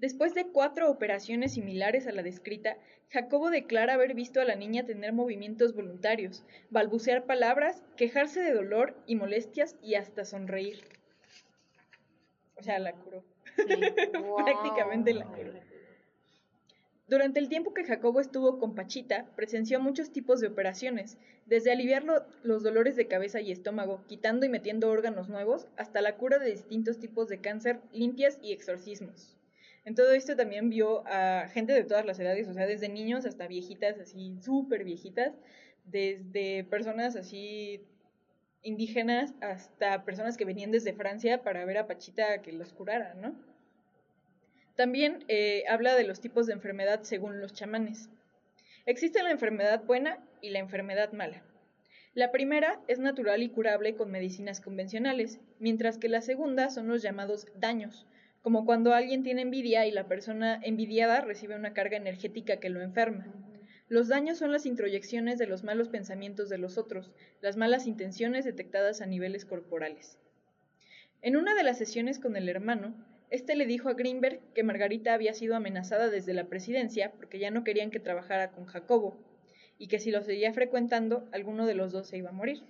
Después 0.00 0.32
de 0.32 0.46
cuatro 0.46 0.90
operaciones 0.90 1.52
similares 1.52 2.06
a 2.06 2.12
la 2.12 2.22
descrita, 2.22 2.78
Jacobo 3.10 3.50
declara 3.50 3.92
haber 3.92 4.14
visto 4.14 4.40
a 4.40 4.46
la 4.46 4.54
niña 4.56 4.86
tener 4.86 5.12
movimientos 5.12 5.74
voluntarios, 5.74 6.42
balbucear 6.70 7.26
palabras, 7.26 7.82
quejarse 7.98 8.40
de 8.40 8.54
dolor 8.54 8.96
y 9.06 9.16
molestias 9.16 9.76
y 9.82 9.96
hasta 9.96 10.24
sonreír. 10.24 10.80
O 12.56 12.62
sea, 12.62 12.78
la 12.78 12.92
curó. 12.94 13.22
Prácticamente 14.36 15.12
la 15.12 15.26
curó. 15.26 15.52
Durante 17.06 17.38
el 17.38 17.50
tiempo 17.50 17.74
que 17.74 17.84
Jacobo 17.84 18.20
estuvo 18.20 18.58
con 18.58 18.74
Pachita, 18.74 19.26
presenció 19.36 19.80
muchos 19.80 20.12
tipos 20.12 20.40
de 20.40 20.46
operaciones, 20.46 21.18
desde 21.44 21.72
aliviar 21.72 22.04
lo- 22.04 22.24
los 22.42 22.62
dolores 22.62 22.96
de 22.96 23.06
cabeza 23.06 23.42
y 23.42 23.52
estómago, 23.52 24.02
quitando 24.06 24.46
y 24.46 24.48
metiendo 24.48 24.88
órganos 24.88 25.28
nuevos, 25.28 25.66
hasta 25.76 26.00
la 26.00 26.16
cura 26.16 26.38
de 26.38 26.52
distintos 26.52 26.98
tipos 26.98 27.28
de 27.28 27.42
cáncer, 27.42 27.80
limpias 27.92 28.38
y 28.42 28.52
exorcismos. 28.52 29.36
En 29.84 29.94
todo 29.94 30.12
esto 30.12 30.36
también 30.36 30.68
vio 30.68 31.06
a 31.06 31.48
gente 31.48 31.72
de 31.72 31.84
todas 31.84 32.04
las 32.04 32.18
edades, 32.20 32.48
o 32.48 32.54
sea, 32.54 32.66
desde 32.66 32.88
niños 32.88 33.24
hasta 33.24 33.46
viejitas, 33.46 33.98
así 33.98 34.36
súper 34.42 34.84
viejitas, 34.84 35.32
desde 35.84 36.64
personas 36.64 37.16
así 37.16 37.80
indígenas 38.62 39.32
hasta 39.40 40.04
personas 40.04 40.36
que 40.36 40.44
venían 40.44 40.70
desde 40.70 40.92
Francia 40.92 41.42
para 41.42 41.64
ver 41.64 41.78
a 41.78 41.86
Pachita 41.86 42.42
que 42.42 42.52
los 42.52 42.72
curara, 42.72 43.14
¿no? 43.14 43.34
También 44.76 45.24
eh, 45.28 45.64
habla 45.68 45.94
de 45.94 46.04
los 46.04 46.20
tipos 46.20 46.46
de 46.46 46.52
enfermedad 46.52 47.00
según 47.02 47.40
los 47.40 47.52
chamanes. 47.52 48.08
Existe 48.86 49.22
la 49.22 49.30
enfermedad 49.30 49.84
buena 49.84 50.18
y 50.40 50.50
la 50.50 50.58
enfermedad 50.58 51.12
mala. 51.12 51.42
La 52.14 52.32
primera 52.32 52.80
es 52.88 52.98
natural 52.98 53.42
y 53.42 53.50
curable 53.50 53.94
con 53.94 54.10
medicinas 54.10 54.60
convencionales, 54.60 55.38
mientras 55.58 55.96
que 55.96 56.08
la 56.08 56.22
segunda 56.22 56.70
son 56.70 56.88
los 56.88 57.02
llamados 57.02 57.46
daños, 57.54 58.06
como 58.42 58.64
cuando 58.64 58.94
alguien 58.94 59.22
tiene 59.22 59.42
envidia 59.42 59.86
y 59.86 59.90
la 59.90 60.08
persona 60.08 60.60
envidiada 60.62 61.20
recibe 61.20 61.56
una 61.56 61.74
carga 61.74 61.96
energética 61.96 62.58
que 62.58 62.70
lo 62.70 62.80
enferma. 62.80 63.26
Los 63.88 64.08
daños 64.08 64.38
son 64.38 64.52
las 64.52 64.66
introyecciones 64.66 65.38
de 65.38 65.46
los 65.46 65.64
malos 65.64 65.88
pensamientos 65.88 66.48
de 66.48 66.58
los 66.58 66.78
otros, 66.78 67.10
las 67.40 67.56
malas 67.56 67.86
intenciones 67.86 68.44
detectadas 68.44 69.00
a 69.00 69.06
niveles 69.06 69.44
corporales. 69.44 70.18
En 71.22 71.36
una 71.36 71.54
de 71.54 71.64
las 71.64 71.78
sesiones 71.78 72.18
con 72.18 72.36
el 72.36 72.48
hermano, 72.48 72.94
este 73.30 73.56
le 73.56 73.66
dijo 73.66 73.88
a 73.88 73.94
Greenberg 73.94 74.40
que 74.54 74.62
Margarita 74.62 75.12
había 75.12 75.34
sido 75.34 75.54
amenazada 75.54 76.08
desde 76.08 76.34
la 76.34 76.44
presidencia 76.44 77.12
porque 77.12 77.38
ya 77.38 77.50
no 77.50 77.62
querían 77.62 77.90
que 77.90 78.00
trabajara 78.00 78.52
con 78.52 78.64
Jacobo, 78.64 79.18
y 79.80 79.88
que 79.88 79.98
si 79.98 80.10
lo 80.10 80.22
seguía 80.22 80.52
frecuentando, 80.52 81.26
alguno 81.32 81.66
de 81.66 81.74
los 81.74 81.90
dos 81.90 82.06
se 82.06 82.18
iba 82.18 82.28
a 82.28 82.32
morir. 82.32 82.62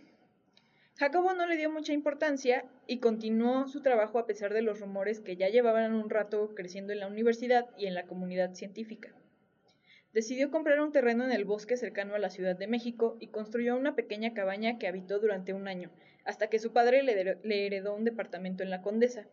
Jacobo 1.01 1.33
no 1.33 1.47
le 1.47 1.57
dio 1.57 1.71
mucha 1.71 1.95
importancia 1.95 2.67
y 2.87 2.99
continuó 2.99 3.67
su 3.69 3.81
trabajo 3.81 4.19
a 4.19 4.27
pesar 4.27 4.53
de 4.53 4.61
los 4.61 4.81
rumores 4.81 5.23
que 5.23 5.35
ya 5.35 5.49
llevaban 5.49 5.95
un 5.95 6.11
rato 6.11 6.55
creciendo 6.55 6.93
en 6.93 7.01
la 7.01 7.07
universidad 7.07 7.71
y 7.79 7.87
en 7.87 7.95
la 7.95 8.05
comunidad 8.07 8.53
científica. 8.53 9.09
Decidió 10.13 10.51
comprar 10.51 10.79
un 10.79 10.93
terreno 10.93 11.25
en 11.25 11.33
el 11.33 11.47
bosque 11.47 11.79
cercano 11.79 12.15
a 12.15 12.19
la 12.19 12.29
Ciudad 12.29 12.55
de 12.55 12.67
México 12.67 13.17
y 13.19 13.29
construyó 13.29 13.79
una 13.79 13.97
pequeña 13.97 14.35
cabaña 14.35 14.77
que 14.77 14.89
habitó 14.89 15.21
durante 15.21 15.55
un 15.55 15.69
año, 15.69 15.91
hasta 16.27 16.49
que 16.49 16.59
su 16.59 16.75
padre 16.75 17.03
le, 17.03 17.39
le 17.43 17.67
heredó 17.67 17.95
un 17.95 18.05
departamento 18.05 18.63
en 18.63 18.69
la 18.69 18.83
Condesa. 18.83 19.27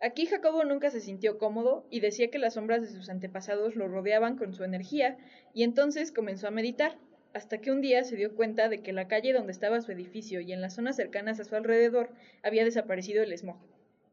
Aquí 0.00 0.26
Jacobo 0.26 0.62
nunca 0.62 0.90
se 0.90 1.00
sintió 1.00 1.36
cómodo 1.36 1.88
y 1.90 1.98
decía 1.98 2.30
que 2.30 2.38
las 2.38 2.54
sombras 2.54 2.82
de 2.82 2.96
sus 2.96 3.08
antepasados 3.10 3.74
lo 3.74 3.88
rodeaban 3.88 4.36
con 4.36 4.54
su 4.54 4.62
energía 4.62 5.18
y 5.52 5.64
entonces 5.64 6.12
comenzó 6.12 6.46
a 6.46 6.52
meditar, 6.52 6.96
hasta 7.36 7.58
que 7.58 7.70
un 7.70 7.82
día 7.82 8.02
se 8.02 8.16
dio 8.16 8.34
cuenta 8.34 8.70
de 8.70 8.80
que 8.80 8.94
la 8.94 9.08
calle 9.08 9.34
donde 9.34 9.52
estaba 9.52 9.82
su 9.82 9.92
edificio 9.92 10.40
y 10.40 10.52
en 10.54 10.62
las 10.62 10.74
zonas 10.74 10.96
cercanas 10.96 11.38
a 11.38 11.44
su 11.44 11.54
alrededor 11.54 12.08
había 12.42 12.64
desaparecido 12.64 13.22
el 13.22 13.36
smog, 13.36 13.58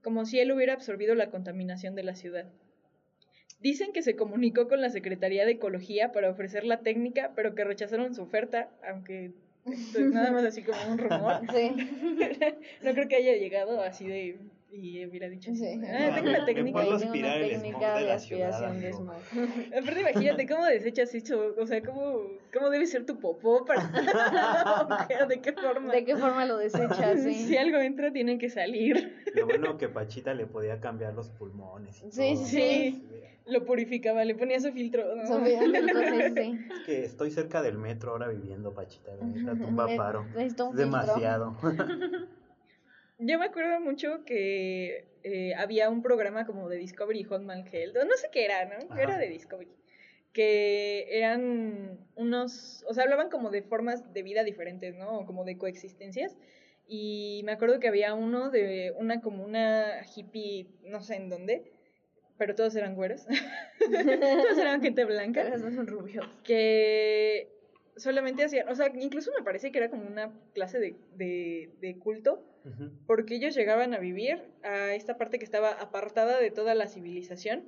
como 0.04 0.26
si 0.26 0.40
él 0.40 0.52
hubiera 0.52 0.74
absorbido 0.74 1.16
la 1.16 1.30
contaminación 1.30 1.96
de 1.96 2.04
la 2.04 2.16
ciudad. 2.16 2.46
Dicen 3.62 3.94
que 3.94 4.02
se 4.02 4.18
comunicó 4.18 4.68
con 4.68 4.82
la 4.82 4.90
Secretaría 4.90 5.46
de 5.46 5.54
Ecología 5.54 6.12
para 6.12 6.30
ofrecer 6.30 6.66
la 6.66 6.82
técnica, 6.82 7.32
pero 7.34 7.56
que 7.56 7.64
rechazaron 7.64 8.14
su 8.14 8.24
oferta, 8.24 8.70
aunque 8.86 9.32
Entonces, 9.66 10.12
nada 10.12 10.32
más 10.32 10.44
así 10.44 10.62
como 10.62 10.78
un 10.92 10.98
rumor. 10.98 11.40
Sí. 11.54 11.72
no 12.84 12.92
creo 12.94 13.08
que 13.08 13.16
haya 13.16 13.38
llegado 13.38 13.82
así 13.82 14.06
de 14.06 14.36
y 14.74 15.06
hubiera 15.06 15.30
dicho 15.30 15.52
Sí. 15.54 15.80
ah, 15.88 16.12
tengo 16.16 16.30
la 16.30 16.46
técnica. 16.46 16.82
tengo 16.82 16.96
una 16.96 17.34
técnica 17.34 17.98
de 17.98 18.04
de 18.06 18.12
aspiración 18.12 18.82
de 18.82 18.94
smog. 18.94 19.16
Aparte, 19.80 20.00
imagínate 20.02 20.48
cómo 20.48 20.66
desechas 20.66 21.14
eso, 21.14 21.54
o 21.58 21.66
sea, 21.68 21.82
cómo, 21.84 22.22
cómo 22.54 22.70
debe 22.70 22.86
ser 22.88 23.06
tu 23.06 23.20
popó 23.20 23.66
para 23.66 23.82
de 25.30 25.42
qué 25.42 25.54
forma. 25.54 25.94
¿De 25.94 26.04
qué 26.06 26.16
forma 26.18 26.46
lo 26.46 26.58
desechas? 26.58 27.22
Sí. 27.24 27.34
Si 27.34 27.58
algo 27.58 27.78
entra, 27.78 28.12
tiene 28.12 28.38
que 28.38 28.50
salir. 28.50 29.22
Lo 29.36 29.46
bueno 29.46 29.78
que 29.78 29.90
Pachita 29.90 30.34
le 30.34 30.46
podía 30.48 30.80
cambiar 30.80 31.14
los 31.14 31.30
pulmones. 31.30 32.02
y 32.04 32.12
Sí, 32.12 32.34
todo. 32.36 32.46
sí. 32.46 33.04
Lo 33.46 33.66
purificaba, 33.66 34.24
le 34.24 34.36
ponía 34.36 34.58
su 34.62 34.72
filtro. 34.72 35.04
¿no? 35.16 35.28
Sofía, 35.28 35.62
entonces, 35.64 36.34
sí. 36.34 36.60
Es 36.72 36.80
que 36.86 37.04
estoy 37.04 37.30
cerca 37.30 37.62
del 37.62 37.78
metro 37.78 38.12
ahora 38.12 38.30
viviendo, 38.30 38.74
Pachita. 38.74 39.14
La 39.16 39.26
neta, 39.26 39.52
tumba 39.62 39.86
paro. 39.98 40.26
Es 40.38 40.44
filtro. 40.46 40.72
demasiado. 40.72 41.58
Yo 43.26 43.40
me 43.40 43.46
acuerdo 43.46 43.80
mucho 43.80 44.26
que 44.26 45.06
eh, 45.24 45.54
había 45.56 45.90
un 45.90 46.02
programa 46.02 46.46
como 46.46 46.68
de 46.68 46.78
Discovery 46.78 47.24
Hotman 47.24 47.66
Health, 47.72 47.96
o 47.96 48.06
no 48.06 48.18
sé 48.18 48.28
qué 48.32 48.46
era, 48.46 48.66
¿no? 48.66 48.76
Ajá. 48.90 49.02
Era 49.02 49.18
de 49.18 49.30
Discovery. 49.30 49.72
Que 50.34 51.08
eran 51.10 52.00
unos, 52.16 52.84
o 52.88 52.94
sea, 52.94 53.04
hablaban 53.04 53.30
como 53.30 53.50
de 53.50 53.62
formas 53.62 54.14
de 54.14 54.24
vida 54.24 54.44
diferentes, 54.44 54.96
¿no? 54.96 55.20
O 55.20 55.26
como 55.26 55.46
de 55.46 55.58
coexistencias. 55.58 56.36
Y 56.88 57.42
me 57.46 57.54
acuerdo 57.54 57.80
que 57.80 57.88
había 57.88 58.14
uno 58.14 58.50
de 58.50 58.94
una 58.98 59.22
como 59.22 59.44
una 59.46 60.02
hippie, 60.16 60.68
no 60.84 61.02
sé 61.02 61.16
en 61.16 61.30
dónde, 61.30 61.72
pero 62.38 62.56
todos 62.56 62.76
eran 62.76 62.96
güeros. 62.96 63.26
todos 63.80 64.58
eran 64.58 64.82
gente 64.82 65.06
blanca 65.06 65.44
Pero 65.44 65.56
esos 65.56 65.74
son 65.74 65.88
rubios. 65.88 66.28
que 66.44 67.48
solamente 67.96 68.44
hacían, 68.44 68.68
o 68.68 68.76
sea, 68.76 68.92
incluso 69.00 69.32
me 69.38 69.44
parece 69.46 69.72
que 69.72 69.78
era 69.78 69.90
como 69.90 70.08
una 70.08 70.34
clase 70.54 70.80
de, 70.80 70.96
de, 71.16 71.70
de 71.80 71.98
culto, 72.00 72.44
Porque 73.06 73.36
ellos 73.36 73.56
llegaban 73.56 73.94
a 73.94 74.00
vivir 74.00 74.42
a 74.64 74.94
esta 74.94 75.18
parte 75.18 75.38
que 75.38 75.46
estaba 75.46 75.72
apartada 75.72 76.40
de 76.40 76.52
toda 76.52 76.76
la 76.76 76.88
civilización, 76.88 77.64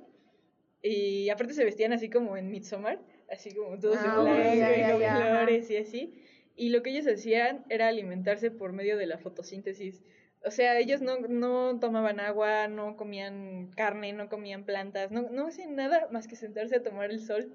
y 0.82 1.28
aparte 1.30 1.54
se 1.54 1.64
vestían 1.64 1.92
así 1.92 2.08
como 2.08 2.36
en 2.36 2.50
Midsommar, 2.50 3.00
así 3.30 3.54
como 3.54 3.78
todos 3.78 3.98
Ah, 4.00 4.04
en 4.04 4.24
blanco, 4.24 4.54
ya, 4.54 4.76
y 4.76 4.90
con 4.92 5.00
ya, 5.00 5.16
flores 5.16 5.70
y 5.70 5.76
así, 5.76 6.14
y 6.54 6.70
lo 6.70 6.82
que 6.82 6.90
ellos 6.90 7.06
hacían 7.06 7.64
era 7.68 7.88
alimentarse 7.88 8.50
por 8.50 8.72
medio 8.72 8.96
de 8.96 9.06
la 9.06 9.18
fotosíntesis. 9.18 10.02
O 10.44 10.50
sea, 10.50 10.78
ellos 10.78 11.02
no, 11.02 11.18
no 11.18 11.78
tomaban 11.80 12.20
agua, 12.20 12.68
no 12.68 12.96
comían 12.96 13.72
carne, 13.74 14.12
no 14.12 14.28
comían 14.28 14.64
plantas, 14.64 15.10
no, 15.10 15.22
no 15.22 15.48
hacían 15.48 15.74
nada 15.74 16.08
más 16.12 16.28
que 16.28 16.36
sentarse 16.36 16.76
a 16.76 16.82
tomar 16.82 17.10
el 17.10 17.20
sol. 17.20 17.52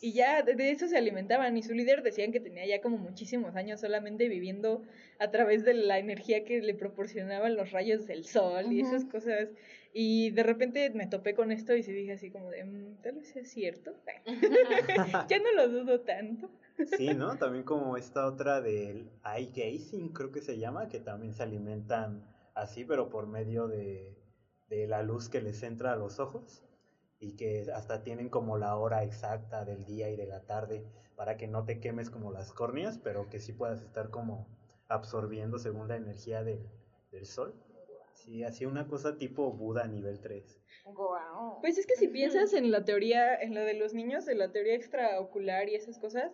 Y 0.00 0.12
ya 0.12 0.42
de, 0.42 0.70
eso 0.70 0.88
se 0.88 0.96
alimentaban. 0.96 1.56
Y 1.56 1.62
su 1.62 1.72
líder 1.72 2.02
decían 2.02 2.32
que 2.32 2.40
tenía 2.40 2.66
ya 2.66 2.80
como 2.80 2.98
muchísimos 2.98 3.56
años 3.56 3.80
solamente 3.80 4.28
viviendo 4.28 4.82
a 5.18 5.30
través 5.30 5.64
de 5.64 5.74
la 5.74 5.98
energía 5.98 6.44
que 6.44 6.60
le 6.60 6.74
proporcionaban 6.74 7.56
los 7.56 7.72
rayos 7.72 8.06
del 8.06 8.24
sol 8.24 8.72
y 8.72 8.80
esas 8.80 9.04
cosas. 9.04 9.48
Y 9.92 10.30
de 10.30 10.42
repente 10.42 10.90
me 10.90 11.06
topé 11.06 11.34
con 11.34 11.50
esto 11.50 11.74
y 11.74 11.82
se 11.82 11.92
dije 11.92 12.12
así 12.12 12.30
como 12.30 12.50
de, 12.50 12.64
"Mm, 12.64 13.02
tal 13.02 13.14
vez 13.14 13.28
sea 13.28 13.44
cierto. 13.44 13.94
ya 15.28 15.38
no 15.38 15.52
lo 15.54 15.68
dudo 15.68 16.00
tanto. 16.00 16.50
Sí, 16.96 17.14
¿no? 17.14 17.38
También 17.38 17.64
como 17.64 17.96
esta 17.96 18.26
otra 18.26 18.60
del 18.60 19.08
eye 19.24 19.50
gazing, 19.54 20.12
creo 20.12 20.30
que 20.30 20.42
se 20.42 20.58
llama, 20.58 20.88
que 20.88 21.00
también 21.00 21.32
se 21.32 21.42
alimentan 21.42 22.22
así, 22.54 22.84
pero 22.84 23.08
por 23.08 23.26
medio 23.26 23.66
de, 23.66 24.14
de 24.68 24.86
la 24.86 25.02
luz 25.02 25.30
que 25.30 25.40
les 25.40 25.62
entra 25.62 25.94
a 25.94 25.96
los 25.96 26.20
ojos 26.20 26.62
y 27.18 27.36
que 27.36 27.66
hasta 27.74 28.02
tienen 28.02 28.28
como 28.28 28.58
la 28.58 28.76
hora 28.76 29.04
exacta 29.04 29.64
del 29.64 29.84
día 29.84 30.10
y 30.10 30.16
de 30.16 30.26
la 30.26 30.44
tarde 30.44 30.84
para 31.16 31.36
que 31.36 31.48
no 31.48 31.64
te 31.64 31.80
quemes 31.80 32.10
como 32.10 32.30
las 32.30 32.52
córneas, 32.52 32.98
pero 32.98 33.28
que 33.30 33.40
sí 33.40 33.52
puedas 33.52 33.82
estar 33.82 34.10
como 34.10 34.46
absorbiendo 34.88 35.58
según 35.58 35.88
la 35.88 35.96
energía 35.96 36.44
del, 36.44 36.68
del 37.10 37.26
sol. 37.26 37.54
Sí, 38.12 38.44
así 38.44 38.66
una 38.66 38.86
cosa 38.86 39.18
tipo 39.18 39.52
Buda 39.52 39.86
nivel 39.86 40.20
3. 40.20 40.60
Guau. 40.84 41.60
Pues 41.60 41.78
es 41.78 41.86
que 41.86 41.96
si 41.96 42.08
piensas 42.08 42.54
en 42.54 42.70
la 42.70 42.84
teoría, 42.84 43.34
en 43.34 43.54
lo 43.54 43.60
de 43.60 43.74
los 43.74 43.94
niños, 43.94 44.28
en 44.28 44.38
la 44.38 44.52
teoría 44.52 44.74
extraocular 44.74 45.68
y 45.68 45.74
esas 45.74 45.98
cosas, 45.98 46.32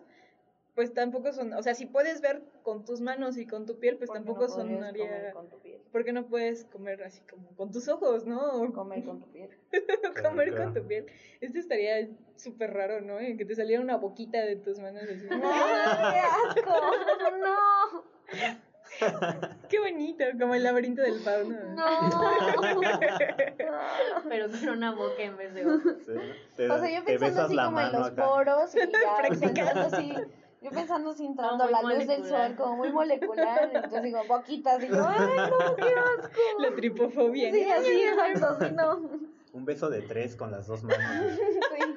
pues 0.75 0.93
tampoco 0.93 1.31
son, 1.33 1.53
o 1.53 1.61
sea, 1.61 1.75
si 1.75 1.85
puedes 1.85 2.19
ver 2.21 2.41
con 2.63 2.83
tus 2.83 2.99
manos 2.99 3.37
y 3.37 3.45
con 3.45 3.65
tu 3.65 3.79
piel, 3.79 3.97
pues 3.97 4.09
no 4.09 4.15
tampoco 4.15 4.47
podrías 4.47 4.79
sonaría, 4.79 5.05
comer 5.07 5.33
con 5.33 5.49
tu 5.49 5.59
piel. 5.59 5.81
porque 5.91 6.13
no 6.13 6.25
puedes 6.25 6.65
comer 6.65 7.03
así 7.03 7.21
como 7.29 7.55
con 7.55 7.71
tus 7.71 7.87
ojos, 7.87 8.25
¿no? 8.25 8.41
O 8.61 8.73
Comer 8.73 9.03
con 9.03 9.19
tu 9.19 9.31
piel. 9.31 9.49
comer 10.23 10.49
claro. 10.49 10.65
con 10.65 10.73
tu 10.81 10.87
piel. 10.87 11.05
Esto 11.41 11.59
estaría 11.59 12.07
súper 12.37 12.73
raro, 12.73 13.01
¿no? 13.01 13.19
En 13.19 13.37
que 13.37 13.45
te 13.45 13.55
saliera 13.55 13.81
una 13.81 13.97
boquita 13.97 14.39
de 14.41 14.55
tus 14.55 14.79
manos 14.79 15.03
así. 15.03 15.27
¡Ay, 15.29 16.13
qué 16.55 16.59
asco! 16.59 16.71
¡No! 17.39 18.03
Qué 19.69 19.79
bonito, 19.79 20.23
como 20.39 20.53
el 20.53 20.63
laberinto 20.63 21.01
del 21.01 21.19
fauno. 21.19 21.57
¡No! 21.73 21.83
Pero 24.29 24.47
con 24.49 24.69
una 24.69 24.91
boca 24.93 25.21
en 25.23 25.37
vez 25.37 25.53
de 25.53 25.65
ojos. 25.65 25.95
Sí, 26.05 26.11
¿no? 26.13 26.21
Te, 26.55 26.69
O 26.69 26.79
sea, 26.79 26.99
yo 26.99 27.05
pensando 27.05 27.41
así 27.41 27.55
como 27.55 27.81
en 27.81 27.91
los 27.91 28.07
acá. 28.07 28.25
poros 28.25 28.75
y 28.75 28.79
ya, 29.55 29.71
así, 29.85 30.13
yo 30.63 30.69
pensando 30.71 31.09
así 31.11 31.25
entrando 31.25 31.65
Como 31.65 31.81
la 31.81 31.81
luz 31.81 32.07
del 32.07 32.25
sol 32.25 32.55
como 32.55 32.77
muy 32.77 32.91
molecular, 32.91 33.69
entonces 33.73 34.03
digo, 34.03 34.21
boquitas, 34.27 34.81
y 34.83 34.87
yo, 34.87 35.05
¡ay, 35.07 35.49
no, 35.49 35.75
qué 35.75 35.83
asco! 35.83 36.39
La 36.59 36.73
tripofobia. 36.73 37.51
Sí, 37.51 37.69
así, 37.69 38.03
exacto, 38.03 38.65
sí, 38.65 38.71
no. 38.73 39.09
Un 39.51 39.65
beso 39.65 39.89
de 39.89 40.01
tres 40.01 40.35
con 40.35 40.51
las 40.51 40.65
dos 40.67 40.83
manos. 40.83 41.37
Sí. 41.37 41.95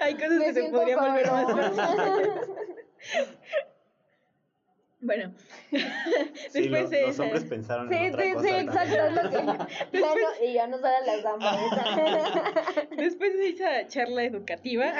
Hay 0.00 0.14
cosas 0.14 0.38
Me 0.38 0.46
que 0.46 0.54
se 0.54 0.70
podrían 0.70 1.00
volver 1.00 1.30
más. 1.30 1.46
Bueno, 5.00 5.34
Sí, 5.70 6.60
después 6.68 6.82
lo- 6.84 6.88
de 6.88 7.00
los 7.02 7.10
esa- 7.10 7.22
hombres 7.24 7.44
pensaron 7.44 7.88
Sí, 7.88 7.94
en 7.96 8.14
otra 8.14 8.24
sí, 8.24 8.32
cosa 8.32 8.48
sí, 8.48 8.54
exacto, 8.54 9.30
que. 9.30 9.36
Ya 10.00 10.14
no, 10.14 10.44
y 10.46 10.52
ya 10.54 10.66
no 10.66 10.78
salen 10.78 11.06
las 11.06 11.22
damas. 11.22 11.58
Después 12.96 13.36
de 13.36 13.48
esa 13.50 13.86
charla 13.88 14.24
educativa 14.24 14.92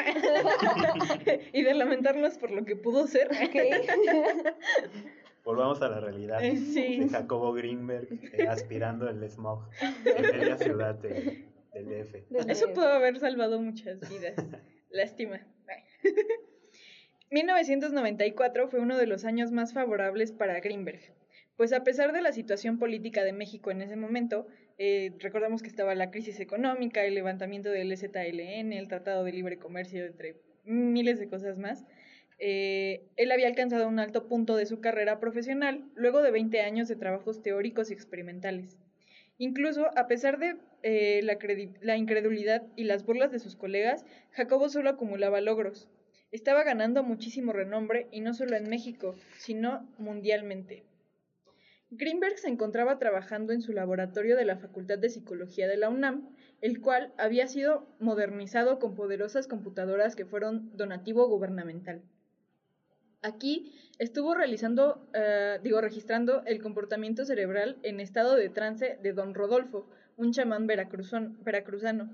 y 1.52 1.62
de 1.62 1.74
lamentarnos 1.74 2.37
por 2.38 2.50
lo 2.50 2.64
que 2.64 2.76
pudo 2.76 3.06
ser, 3.06 3.28
Volvamos 5.44 5.80
a 5.80 5.88
la 5.88 6.00
realidad. 6.00 6.42
Eh, 6.44 6.56
sí. 6.56 6.98
De 7.00 7.09
Jacobo 7.09 7.52
Greenberg 7.52 8.09
eh, 8.32 8.48
aspirando 8.48 9.09
el 9.09 9.22
smog 9.30 9.68
en 10.04 10.22
media 10.22 10.56
ciudad 10.59 10.94
de- 10.96 11.46
del 11.72 11.87
DF. 11.88 12.50
eso 12.50 12.72
pudo 12.72 12.88
haber 12.88 13.18
salvado 13.20 13.61
muchas 13.61 14.00
vidas. 14.11 14.35
Lástima. 14.90 15.40
1994 17.30 18.68
fue 18.68 18.80
uno 18.80 18.96
de 18.96 19.06
los 19.06 19.24
años 19.24 19.50
más 19.50 19.72
favorables 19.72 20.30
para 20.30 20.60
Greenberg, 20.60 21.00
pues 21.56 21.72
a 21.72 21.82
pesar 21.82 22.12
de 22.12 22.22
la 22.22 22.32
situación 22.32 22.78
política 22.78 23.24
de 23.24 23.32
México 23.32 23.70
en 23.70 23.82
ese 23.82 23.96
momento, 23.96 24.46
eh, 24.78 25.12
recordamos 25.18 25.62
que 25.62 25.68
estaba 25.68 25.94
la 25.94 26.10
crisis 26.10 26.38
económica, 26.38 27.04
el 27.04 27.14
levantamiento 27.14 27.70
del 27.70 27.96
ZLN, 27.96 28.72
el 28.72 28.88
Tratado 28.88 29.24
de 29.24 29.32
Libre 29.32 29.58
Comercio, 29.58 30.06
entre 30.06 30.36
miles 30.64 31.18
de 31.18 31.28
cosas 31.28 31.58
más, 31.58 31.84
eh, 32.38 33.02
él 33.16 33.32
había 33.32 33.48
alcanzado 33.48 33.88
un 33.88 33.98
alto 33.98 34.28
punto 34.28 34.56
de 34.56 34.66
su 34.66 34.80
carrera 34.80 35.18
profesional 35.18 35.84
luego 35.94 36.22
de 36.22 36.30
20 36.30 36.60
años 36.60 36.86
de 36.86 36.96
trabajos 36.96 37.42
teóricos 37.42 37.90
y 37.90 37.94
experimentales. 37.94 38.76
Incluso, 39.38 39.90
a 39.98 40.06
pesar 40.06 40.38
de 40.38 40.56
eh, 40.82 41.20
la, 41.22 41.38
la 41.80 41.96
incredulidad 41.96 42.62
y 42.76 42.84
las 42.84 43.04
burlas 43.04 43.32
de 43.32 43.38
sus 43.38 43.56
colegas, 43.56 44.04
Jacobo 44.30 44.68
solo 44.68 44.90
acumulaba 44.90 45.40
logros. 45.40 45.88
Estaba 46.32 46.64
ganando 46.64 47.02
muchísimo 47.02 47.52
renombre 47.52 48.08
y 48.10 48.20
no 48.20 48.34
solo 48.34 48.56
en 48.56 48.68
México, 48.68 49.14
sino 49.38 49.88
mundialmente. 49.98 50.84
Greenberg 51.90 52.36
se 52.38 52.48
encontraba 52.48 52.98
trabajando 52.98 53.52
en 53.52 53.62
su 53.62 53.72
laboratorio 53.72 54.36
de 54.36 54.44
la 54.44 54.56
Facultad 54.56 54.98
de 54.98 55.08
Psicología 55.08 55.68
de 55.68 55.76
la 55.76 55.88
UNAM, 55.88 56.28
el 56.60 56.80
cual 56.80 57.12
había 57.16 57.46
sido 57.46 57.86
modernizado 58.00 58.80
con 58.80 58.96
poderosas 58.96 59.46
computadoras 59.46 60.16
que 60.16 60.26
fueron 60.26 60.76
donativo 60.76 61.28
gubernamental. 61.28 62.02
Aquí 63.22 63.72
estuvo 63.98 64.34
realizando, 64.34 65.08
eh, 65.14 65.59
digo, 65.62 65.80
registrando 65.80 66.42
el 66.44 66.61
comportamiento 66.61 67.24
cerebral 67.24 67.78
en 67.82 68.01
estado 68.01 68.34
de 68.34 68.48
trance 68.48 68.98
de 69.03 69.12
don 69.12 69.34
Rodolfo, 69.34 69.88
un 70.16 70.32
chamán 70.32 70.66
veracruzano. 70.66 72.11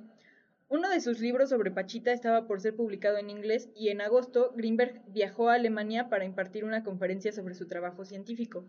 Uno 0.72 0.88
de 0.88 1.02
sus 1.02 1.20
libros 1.20 1.50
sobre 1.50 1.70
Pachita 1.70 2.14
estaba 2.14 2.46
por 2.46 2.62
ser 2.62 2.74
publicado 2.74 3.18
en 3.18 3.28
inglés 3.28 3.68
y 3.76 3.90
en 3.90 4.00
agosto 4.00 4.54
Greenberg 4.56 5.02
viajó 5.08 5.50
a 5.50 5.56
Alemania 5.56 6.08
para 6.08 6.24
impartir 6.24 6.64
una 6.64 6.82
conferencia 6.82 7.30
sobre 7.30 7.54
su 7.54 7.68
trabajo 7.68 8.06
científico. 8.06 8.64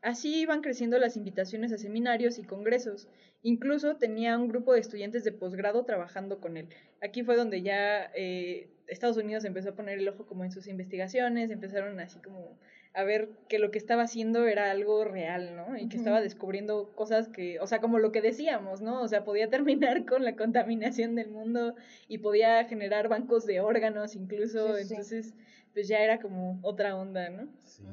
Así 0.00 0.40
iban 0.40 0.62
creciendo 0.62 0.98
las 0.98 1.14
invitaciones 1.14 1.72
a 1.72 1.76
seminarios 1.76 2.38
y 2.38 2.44
congresos. 2.44 3.06
Incluso 3.42 3.96
tenía 3.96 4.38
un 4.38 4.48
grupo 4.48 4.72
de 4.72 4.80
estudiantes 4.80 5.24
de 5.24 5.32
posgrado 5.32 5.84
trabajando 5.84 6.40
con 6.40 6.56
él. 6.56 6.68
Aquí 7.02 7.22
fue 7.22 7.36
donde 7.36 7.60
ya 7.60 8.10
eh, 8.14 8.70
Estados 8.86 9.18
Unidos 9.18 9.44
empezó 9.44 9.68
a 9.68 9.76
poner 9.76 9.98
el 9.98 10.08
ojo 10.08 10.24
como 10.24 10.42
en 10.42 10.52
sus 10.52 10.66
investigaciones, 10.66 11.50
empezaron 11.50 12.00
así 12.00 12.18
como 12.20 12.58
a 12.96 13.04
ver 13.04 13.28
que 13.48 13.58
lo 13.58 13.70
que 13.70 13.76
estaba 13.76 14.04
haciendo 14.04 14.46
era 14.46 14.70
algo 14.70 15.04
real, 15.04 15.54
¿no? 15.54 15.76
Y 15.76 15.86
que 15.86 15.98
estaba 15.98 16.22
descubriendo 16.22 16.94
cosas 16.94 17.28
que, 17.28 17.60
o 17.60 17.66
sea, 17.66 17.78
como 17.78 17.98
lo 17.98 18.10
que 18.10 18.22
decíamos, 18.22 18.80
¿no? 18.80 19.02
O 19.02 19.08
sea, 19.08 19.22
podía 19.22 19.50
terminar 19.50 20.06
con 20.06 20.24
la 20.24 20.34
contaminación 20.34 21.14
del 21.14 21.28
mundo 21.28 21.74
y 22.08 22.18
podía 22.18 22.64
generar 22.64 23.08
bancos 23.08 23.44
de 23.44 23.60
órganos 23.60 24.16
incluso, 24.16 24.78
entonces, 24.78 25.34
pues 25.74 25.88
ya 25.88 25.98
era 25.98 26.20
como 26.20 26.58
otra 26.62 26.96
onda, 26.96 27.28
¿no? 27.28 27.48
Sí. 27.64 27.84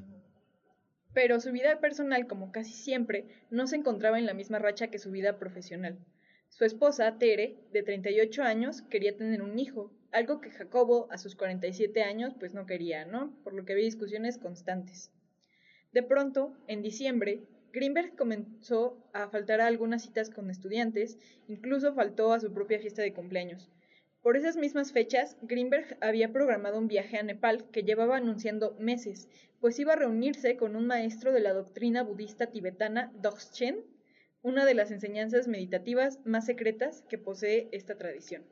Pero 1.14 1.41
su 1.41 1.51
vida 1.51 1.82
personal, 1.82 2.26
como 2.26 2.54
casi 2.54 2.72
siempre, 2.72 3.28
no 3.49 3.68
se 3.68 3.76
encontraba 3.76 4.18
en 4.18 4.26
la 4.26 4.34
misma 4.34 4.60
racha 4.60 4.88
que 4.88 4.99
su 4.99 5.12
vida 5.12 5.38
profesional. 5.38 5.99
Su 6.47 6.64
esposa, 6.64 7.18
Tere, 7.18 7.58
de 7.74 7.84
38 7.84 8.41
años, 8.41 8.84
quería 8.84 9.18
tener 9.18 9.41
un 9.41 9.60
hijo, 9.60 9.91
algo 10.14 10.39
que 10.39 10.51
Jacobo 10.51 11.07
a 11.11 11.18
sus 11.18 11.36
47 11.36 12.03
años 12.03 12.36
pues 12.39 12.53
no 12.53 12.66
quería, 12.66 13.05
¿no? 13.05 13.34
Por 13.43 13.53
lo 13.53 13.66
que 13.66 13.74
había 13.74 13.86
discusiones 13.86 14.38
constantes. 14.38 15.11
De 15.91 16.03
pronto, 16.03 16.55
en 16.68 16.82
diciembre, 16.82 17.43
Greenberg 17.72 18.16
comenzó 18.16 18.97
a 19.14 19.28
faltar 19.30 19.59
a 19.59 19.68
algunas 19.68 20.03
citas 20.03 20.30
con 20.30 20.49
estudiantes, 20.49 21.18
incluso 21.47 21.93
faltó 21.93 22.32
a 22.32 22.39
su 22.39 22.53
propia 22.53 22.80
fiesta 22.80 23.01
de 23.01 23.14
cumpleaños. 23.14 23.70
Por 24.22 24.38
esas 24.38 24.55
mismas 24.55 24.91
fechas, 24.91 25.36
Greenberg 25.41 25.97
había 25.99 26.32
programado 26.32 26.78
un 26.78 26.88
viaje 26.88 27.18
a 27.18 27.24
Nepal 27.24 27.70
que 27.72 27.84
llevaba 27.84 28.18
anunciando 28.18 28.76
meses, 28.80 29.28
pues 29.59 29.80
iba 29.80 29.93
a 29.93 29.97
reunirse 29.97 30.55
con 30.55 30.76
un 30.76 30.86
maestro 30.86 31.32
de 31.32 31.39
la 31.39 31.53
doctrina 31.53 32.03
budista 32.03 32.47
tibetana 32.47 33.11
Dzogchen, 33.20 33.84
una 34.43 34.66
de 34.66 34.76
las 34.76 34.91
enseñanzas 34.91 35.47
meditativas 35.47 36.20
más 36.26 36.45
secretas 36.45 37.01
que 37.09 37.18
posee 37.18 37.70
esta 37.72 37.97
tradición 37.97 38.43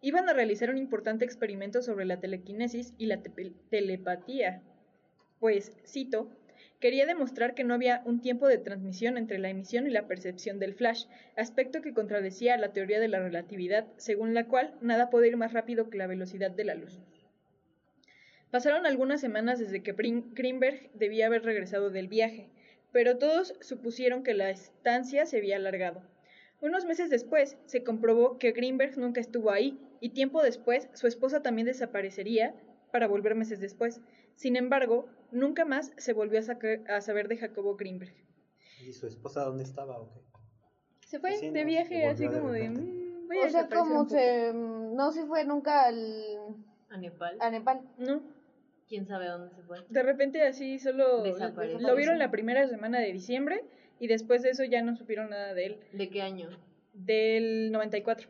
iban 0.00 0.28
a 0.28 0.32
realizar 0.32 0.70
un 0.70 0.78
importante 0.78 1.24
experimento 1.24 1.82
sobre 1.82 2.04
la 2.04 2.20
telequinesis 2.20 2.94
y 2.98 3.06
la 3.06 3.20
telepatía. 3.70 4.62
Pues, 5.40 5.72
cito, 5.86 6.30
quería 6.80 7.06
demostrar 7.06 7.54
que 7.54 7.64
no 7.64 7.74
había 7.74 8.02
un 8.04 8.20
tiempo 8.20 8.46
de 8.46 8.58
transmisión 8.58 9.16
entre 9.16 9.38
la 9.38 9.48
emisión 9.48 9.86
y 9.86 9.90
la 9.90 10.06
percepción 10.06 10.58
del 10.58 10.74
flash, 10.74 11.06
aspecto 11.36 11.82
que 11.82 11.94
contradecía 11.94 12.56
la 12.56 12.72
teoría 12.72 13.00
de 13.00 13.08
la 13.08 13.20
relatividad, 13.20 13.86
según 13.96 14.34
la 14.34 14.46
cual 14.46 14.76
nada 14.80 15.10
puede 15.10 15.28
ir 15.28 15.36
más 15.36 15.52
rápido 15.52 15.90
que 15.90 15.98
la 15.98 16.06
velocidad 16.06 16.50
de 16.50 16.64
la 16.64 16.74
luz. 16.74 17.00
Pasaron 18.50 18.86
algunas 18.86 19.20
semanas 19.20 19.58
desde 19.58 19.82
que 19.82 19.92
Greenberg 19.92 20.90
debía 20.94 21.26
haber 21.26 21.42
regresado 21.42 21.90
del 21.90 22.08
viaje, 22.08 22.48
pero 22.92 23.18
todos 23.18 23.54
supusieron 23.60 24.22
que 24.22 24.34
la 24.34 24.48
estancia 24.48 25.26
se 25.26 25.36
había 25.36 25.56
alargado. 25.56 26.02
Unos 26.60 26.86
meses 26.86 27.10
después 27.10 27.58
se 27.66 27.84
comprobó 27.84 28.38
que 28.38 28.52
Greenberg 28.52 28.96
nunca 28.96 29.20
estuvo 29.20 29.50
ahí 29.50 29.78
y 30.00 30.10
tiempo 30.10 30.42
después 30.42 30.88
su 30.94 31.06
esposa 31.06 31.42
también 31.42 31.66
desaparecería 31.66 32.54
para 32.90 33.06
volver 33.06 33.34
meses 33.34 33.60
después. 33.60 34.00
Sin 34.34 34.56
embargo, 34.56 35.06
nunca 35.32 35.64
más 35.64 35.92
se 35.96 36.12
volvió 36.12 36.40
a, 36.40 37.00
saber 37.00 37.28
de 37.28 37.36
Jacobo 37.36 37.76
Greenberg. 37.76 38.14
¿Y 38.80 38.92
su 38.92 39.06
esposa 39.06 39.42
dónde 39.44 39.64
estaba 39.64 39.98
o 39.98 40.12
qué? 40.12 40.20
Se 41.06 41.18
fue 41.18 41.38
de 41.50 41.64
viaje, 41.64 42.06
así 42.06 42.28
como 42.28 42.52
de... 42.52 42.70
Mm, 42.70 43.30
o 43.44 43.48
sea, 43.48 43.68
como 43.68 44.08
se... 44.08 44.52
No 44.52 45.10
se 45.12 45.26
fue 45.26 45.44
nunca 45.44 45.86
al... 45.86 46.54
¿A 46.90 46.98
Nepal? 46.98 47.36
A 47.40 47.50
Nepal. 47.50 47.80
No. 47.98 48.22
¿Quién 48.88 49.06
sabe 49.06 49.26
dónde 49.26 49.54
se 49.54 49.62
fue? 49.62 49.84
De 49.88 50.02
repente 50.02 50.42
así 50.42 50.78
solo... 50.78 51.24
Lo 51.80 51.96
vieron 51.96 52.18
la 52.18 52.30
primera 52.30 52.66
semana 52.68 53.00
de 53.00 53.12
diciembre 53.12 53.64
y 53.98 54.06
después 54.06 54.42
de 54.42 54.50
eso 54.50 54.64
ya 54.64 54.82
no 54.82 54.96
supieron 54.96 55.30
nada 55.30 55.54
de 55.54 55.66
él. 55.66 55.80
¿De 55.92 56.08
qué 56.08 56.22
año? 56.22 56.48
Del 56.94 57.72
94. 57.72 58.28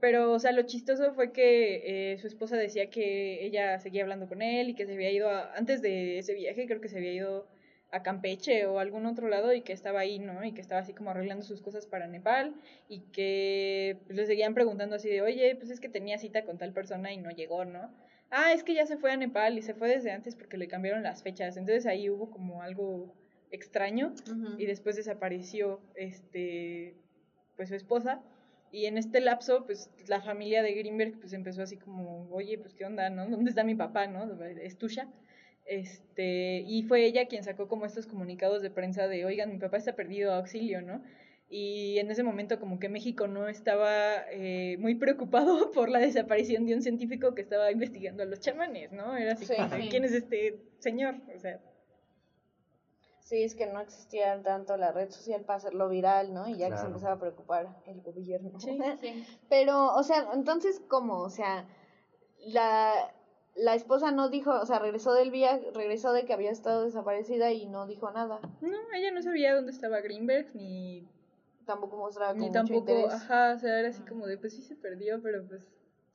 Pero, 0.00 0.32
o 0.32 0.38
sea, 0.38 0.52
lo 0.52 0.62
chistoso 0.62 1.12
fue 1.12 1.32
que 1.32 2.12
eh, 2.12 2.18
su 2.18 2.26
esposa 2.26 2.56
decía 2.56 2.88
que 2.90 3.44
ella 3.44 3.78
seguía 3.78 4.02
hablando 4.02 4.28
con 4.28 4.42
él 4.42 4.70
y 4.70 4.74
que 4.74 4.86
se 4.86 4.94
había 4.94 5.10
ido 5.10 5.28
antes 5.54 5.82
de 5.82 6.18
ese 6.18 6.34
viaje, 6.34 6.66
creo 6.66 6.80
que 6.80 6.88
se 6.88 6.98
había 6.98 7.12
ido 7.12 7.46
a 7.92 8.02
Campeche 8.02 8.66
o 8.66 8.78
algún 8.78 9.06
otro 9.06 9.28
lado 9.28 9.52
y 9.52 9.62
que 9.62 9.72
estaba 9.72 10.00
ahí, 10.00 10.18
¿no? 10.18 10.44
Y 10.44 10.52
que 10.52 10.60
estaba 10.60 10.80
así 10.80 10.92
como 10.94 11.10
arreglando 11.10 11.44
sus 11.44 11.60
cosas 11.60 11.86
para 11.86 12.06
Nepal 12.06 12.54
y 12.88 13.00
que 13.12 13.98
pues, 14.06 14.16
le 14.16 14.26
seguían 14.26 14.54
preguntando 14.54 14.96
así 14.96 15.08
de, 15.08 15.22
oye, 15.22 15.56
pues 15.56 15.70
es 15.70 15.80
que 15.80 15.88
tenía 15.88 16.18
cita 16.18 16.44
con 16.44 16.56
tal 16.56 16.72
persona 16.72 17.12
y 17.12 17.18
no 17.18 17.30
llegó, 17.30 17.64
¿no? 17.64 17.90
Ah, 18.30 18.52
es 18.52 18.62
que 18.62 18.74
ya 18.74 18.86
se 18.86 18.96
fue 18.96 19.10
a 19.10 19.16
Nepal 19.16 19.58
y 19.58 19.62
se 19.62 19.74
fue 19.74 19.88
desde 19.88 20.12
antes 20.12 20.36
porque 20.36 20.56
le 20.56 20.68
cambiaron 20.68 21.02
las 21.02 21.22
fechas. 21.22 21.56
Entonces 21.56 21.84
ahí 21.86 22.08
hubo 22.08 22.30
como 22.30 22.62
algo 22.62 23.12
extraño 23.50 24.14
y 24.58 24.66
después 24.66 24.94
desapareció 24.94 25.80
este 25.96 26.94
pues 27.56 27.68
su 27.68 27.74
esposa 27.74 28.22
y 28.72 28.86
en 28.86 28.98
este 28.98 29.20
lapso, 29.20 29.64
pues 29.66 29.90
la 30.06 30.20
familia 30.20 30.62
de 30.62 30.72
Greenberg 30.74 31.18
pues 31.18 31.32
empezó 31.32 31.62
así 31.62 31.76
como, 31.76 32.28
oye, 32.30 32.58
pues 32.58 32.74
qué 32.74 32.84
onda, 32.84 33.10
¿no? 33.10 33.28
¿Dónde 33.28 33.50
está 33.50 33.64
mi 33.64 33.74
papá, 33.74 34.06
no? 34.06 34.42
Es 34.44 34.78
tuya. 34.78 35.08
Este, 35.66 36.64
y 36.66 36.82
fue 36.84 37.04
ella 37.04 37.26
quien 37.26 37.44
sacó 37.44 37.68
como 37.68 37.86
estos 37.86 38.06
comunicados 38.06 38.62
de 38.62 38.70
prensa 38.70 39.08
de, 39.08 39.24
oigan, 39.24 39.50
mi 39.50 39.58
papá 39.58 39.76
está 39.76 39.94
perdido, 39.94 40.32
auxilio, 40.32 40.82
¿no? 40.82 41.02
Y 41.48 41.98
en 41.98 42.10
ese 42.12 42.22
momento 42.22 42.60
como 42.60 42.78
que 42.78 42.88
México 42.88 43.26
no 43.26 43.48
estaba 43.48 44.24
eh, 44.30 44.76
muy 44.78 44.94
preocupado 44.94 45.70
por 45.72 45.88
la 45.88 45.98
desaparición 45.98 46.66
de 46.66 46.74
un 46.74 46.82
científico 46.82 47.34
que 47.34 47.42
estaba 47.42 47.72
investigando 47.72 48.22
a 48.22 48.26
los 48.26 48.40
chamanes, 48.40 48.92
¿no? 48.92 49.16
Era 49.16 49.32
así 49.32 49.46
como, 49.46 49.68
¿quién 49.90 50.04
es 50.04 50.12
este 50.12 50.60
señor? 50.78 51.16
O 51.34 51.38
sea, 51.40 51.60
Sí, 53.30 53.44
es 53.44 53.54
que 53.54 53.68
no 53.68 53.78
existía 53.78 54.42
tanto 54.42 54.76
la 54.76 54.90
red 54.90 55.08
social 55.08 55.42
para 55.42 55.58
hacerlo 55.58 55.88
viral, 55.88 56.34
¿no? 56.34 56.48
Y 56.48 56.56
ya 56.56 56.68
que 56.68 56.76
se 56.76 56.86
empezaba 56.86 57.12
a 57.12 57.20
preocupar 57.20 57.68
el 57.86 58.00
gobierno. 58.02 58.58
Sí, 58.58 58.76
sí. 59.00 59.24
Pero, 59.48 59.94
o 59.94 60.02
sea, 60.02 60.30
entonces, 60.34 60.82
¿cómo? 60.88 61.20
O 61.20 61.30
sea, 61.30 61.64
la, 62.40 63.14
la 63.54 63.76
esposa 63.76 64.10
no 64.10 64.30
dijo, 64.30 64.50
o 64.50 64.66
sea, 64.66 64.80
regresó 64.80 65.12
del 65.12 65.30
viaje, 65.30 65.70
regresó 65.72 66.12
de 66.12 66.24
que 66.24 66.32
había 66.32 66.50
estado 66.50 66.82
desaparecida 66.82 67.52
y 67.52 67.66
no 67.66 67.86
dijo 67.86 68.10
nada. 68.10 68.40
No, 68.62 68.78
ella 68.96 69.12
no 69.12 69.22
sabía 69.22 69.54
dónde 69.54 69.70
estaba 69.70 70.00
Greenberg, 70.00 70.48
ni... 70.56 71.06
Tampoco 71.66 71.98
mostraba 71.98 72.32
como 72.32 72.46
Ni 72.46 72.50
tampoco, 72.50 73.06
ajá, 73.12 73.52
o 73.54 73.58
sea, 73.60 73.78
era 73.78 73.90
así 73.90 74.02
como 74.02 74.26
de, 74.26 74.38
pues 74.38 74.56
sí 74.56 74.62
se 74.62 74.74
perdió, 74.74 75.22
pero 75.22 75.46
pues... 75.46 75.62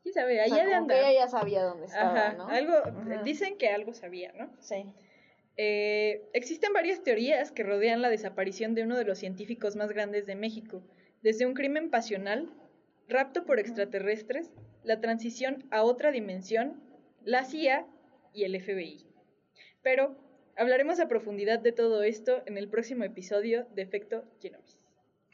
¿Quién 0.03 0.13
sabe? 0.13 0.41
Allá 0.41 0.65
de 0.65 0.73
andar. 0.73 0.97
ella 0.97 1.13
ya 1.13 1.27
sabía 1.29 1.63
dónde 1.63 1.85
estaba, 1.85 2.27
ajá, 2.27 2.45
algo, 2.49 2.73
dicen 3.23 3.57
que 3.57 3.69
algo 3.69 3.93
sabía, 3.93 4.33
¿no? 4.33 4.49
Sí. 4.59 4.93
Eh, 5.57 6.27
existen 6.33 6.73
varias 6.73 7.01
teorías 7.01 7.51
que 7.51 7.63
rodean 7.63 8.01
la 8.01 8.09
desaparición 8.09 8.75
de 8.75 8.83
uno 8.83 8.97
de 8.97 9.05
los 9.05 9.19
científicos 9.19 9.75
más 9.75 9.91
grandes 9.91 10.25
de 10.25 10.35
México, 10.35 10.83
desde 11.21 11.45
un 11.45 11.53
crimen 11.53 11.89
pasional, 11.89 12.49
rapto 13.07 13.45
por 13.45 13.59
extraterrestres, 13.59 14.51
la 14.83 14.99
transición 14.99 15.63
a 15.71 15.83
otra 15.83 16.11
dimensión, 16.11 16.81
la 17.23 17.45
CIA 17.45 17.87
y 18.33 18.43
el 18.43 18.61
FBI. 18.61 19.05
Pero 19.81 20.17
hablaremos 20.57 20.99
a 20.99 21.07
profundidad 21.07 21.59
de 21.59 21.71
todo 21.71 22.03
esto 22.03 22.43
en 22.45 22.57
el 22.57 22.67
próximo 22.67 23.03
episodio 23.03 23.65
de 23.75 23.83
Efecto 23.83 24.25
Genovis. 24.41 24.79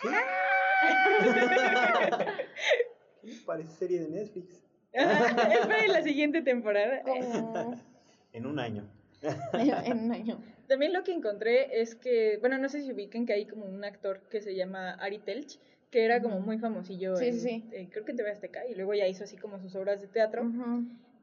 Parece 3.45 3.71
serie 3.75 4.01
de 4.01 4.09
Netflix. 4.09 4.63
es 4.93 5.89
la 5.89 6.03
siguiente 6.03 6.41
temporada. 6.41 7.01
en 8.33 8.45
un 8.45 8.59
año. 8.59 9.00
En 9.21 9.99
un 9.99 10.11
año. 10.11 10.41
También 10.67 10.93
lo 10.93 11.03
que 11.03 11.13
encontré 11.13 11.81
es 11.81 11.95
que, 11.95 12.37
bueno, 12.39 12.57
no 12.57 12.69
sé 12.69 12.81
si 12.81 12.91
ubiquen 12.91 13.25
que 13.25 13.33
hay 13.33 13.45
como 13.45 13.65
un 13.65 13.83
actor 13.83 14.21
que 14.29 14.41
se 14.41 14.55
llama 14.55 14.93
Ari 14.93 15.19
Telch, 15.19 15.59
que 15.89 16.05
era 16.05 16.21
como 16.21 16.39
muy 16.39 16.57
famosillo. 16.57 17.17
Sí, 17.17 17.33
sí. 17.33 17.65
creo 17.91 18.05
que 18.05 18.11
en 18.11 18.17
TV 18.17 18.31
Azteca, 18.31 18.65
y 18.65 18.75
luego 18.75 18.93
ya 18.93 19.07
hizo 19.07 19.25
así 19.25 19.35
como 19.37 19.59
sus 19.59 19.75
obras 19.75 20.01
de 20.01 20.07
teatro. 20.07 20.49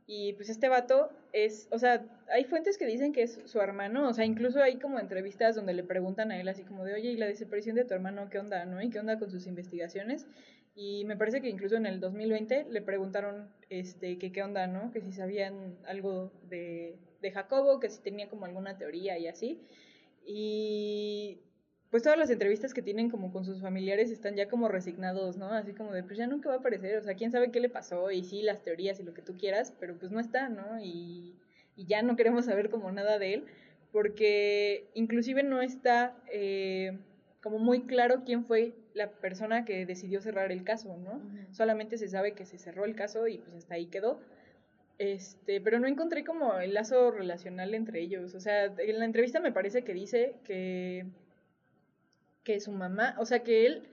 Y 0.06 0.32
pues 0.34 0.48
este 0.48 0.68
vato 0.68 1.10
es, 1.32 1.68
o 1.70 1.78
sea, 1.78 2.02
hay 2.32 2.44
fuentes 2.44 2.78
que 2.78 2.86
dicen 2.86 3.12
que 3.12 3.22
es 3.22 3.40
su 3.44 3.60
hermano, 3.60 4.08
o 4.08 4.14
sea, 4.14 4.24
incluso 4.24 4.62
hay 4.62 4.78
como 4.78 4.98
entrevistas 4.98 5.54
donde 5.54 5.74
le 5.74 5.82
preguntan 5.82 6.30
a 6.30 6.40
él 6.40 6.48
así 6.48 6.62
como 6.62 6.84
de, 6.84 6.94
oye, 6.94 7.10
¿y 7.10 7.16
la 7.16 7.26
desaparición 7.26 7.76
de 7.76 7.84
tu 7.84 7.92
hermano 7.92 8.30
qué 8.30 8.38
onda, 8.38 8.64
no? 8.64 8.80
¿Y 8.80 8.88
qué 8.88 9.00
onda 9.00 9.18
con 9.18 9.30
sus 9.30 9.46
investigaciones? 9.46 10.26
Y 10.74 11.04
me 11.04 11.16
parece 11.16 11.40
que 11.42 11.48
incluso 11.48 11.76
en 11.76 11.84
el 11.84 12.00
2020 12.00 12.68
le 12.70 12.80
preguntaron 12.80 13.48
este, 13.68 14.16
que 14.18 14.32
qué 14.32 14.42
onda, 14.42 14.66
¿no? 14.66 14.92
Que 14.92 15.00
si 15.02 15.12
sabían 15.12 15.76
algo 15.86 16.32
de, 16.48 16.96
de 17.20 17.30
Jacobo, 17.30 17.80
que 17.80 17.90
si 17.90 18.00
tenía 18.00 18.28
como 18.28 18.44
alguna 18.46 18.78
teoría 18.78 19.18
y 19.18 19.26
así. 19.26 19.60
Y 20.24 21.38
pues 21.90 22.02
todas 22.02 22.18
las 22.18 22.30
entrevistas 22.30 22.74
que 22.74 22.82
tienen 22.82 23.10
como 23.10 23.32
con 23.32 23.44
sus 23.44 23.62
familiares 23.62 24.10
están 24.10 24.36
ya 24.36 24.48
como 24.48 24.68
resignados, 24.68 25.36
¿no? 25.38 25.52
Así 25.52 25.72
como 25.72 25.92
de, 25.92 26.02
pues 26.02 26.18
ya 26.18 26.26
nunca 26.26 26.50
va 26.50 26.56
a 26.56 26.58
aparecer, 26.58 26.98
o 26.98 27.02
sea, 27.02 27.14
quién 27.14 27.30
sabe 27.32 27.50
qué 27.50 27.60
le 27.60 27.70
pasó 27.70 28.10
y 28.10 28.24
sí, 28.24 28.42
las 28.42 28.62
teorías 28.62 29.00
y 29.00 29.04
lo 29.04 29.14
que 29.14 29.22
tú 29.22 29.36
quieras, 29.38 29.72
pero 29.80 29.98
pues 29.98 30.12
no 30.12 30.20
está, 30.20 30.48
¿no? 30.48 30.80
Y, 30.82 31.34
y 31.76 31.86
ya 31.86 32.02
no 32.02 32.16
queremos 32.16 32.44
saber 32.44 32.68
como 32.68 32.92
nada 32.92 33.18
de 33.18 33.34
él, 33.34 33.44
porque 33.90 34.90
inclusive 34.94 35.42
no 35.42 35.62
está 35.62 36.14
eh, 36.30 36.98
como 37.42 37.58
muy 37.58 37.82
claro 37.82 38.22
quién 38.26 38.44
fue 38.44 38.74
la 38.92 39.10
persona 39.10 39.64
que 39.64 39.86
decidió 39.86 40.20
cerrar 40.20 40.52
el 40.52 40.64
caso, 40.64 40.96
¿no? 40.98 41.22
Solamente 41.52 41.96
se 41.96 42.08
sabe 42.08 42.32
que 42.32 42.44
se 42.44 42.58
cerró 42.58 42.84
el 42.84 42.94
caso 42.94 43.28
y 43.28 43.38
pues 43.38 43.54
hasta 43.54 43.74
ahí 43.74 43.86
quedó. 43.86 44.20
Este, 44.98 45.60
pero 45.60 45.78
no 45.78 45.86
encontré 45.86 46.24
como 46.24 46.58
el 46.58 46.74
lazo 46.74 47.12
relacional 47.12 47.74
entre 47.74 48.00
ellos. 48.00 48.34
O 48.34 48.40
sea, 48.40 48.64
en 48.64 48.98
la 48.98 49.04
entrevista 49.04 49.38
me 49.40 49.52
parece 49.52 49.84
que 49.84 49.94
dice 49.94 50.34
que, 50.44 51.06
que 52.42 52.60
su 52.60 52.72
mamá, 52.72 53.14
o 53.18 53.24
sea, 53.24 53.44
que 53.44 53.64
él, 53.64 53.84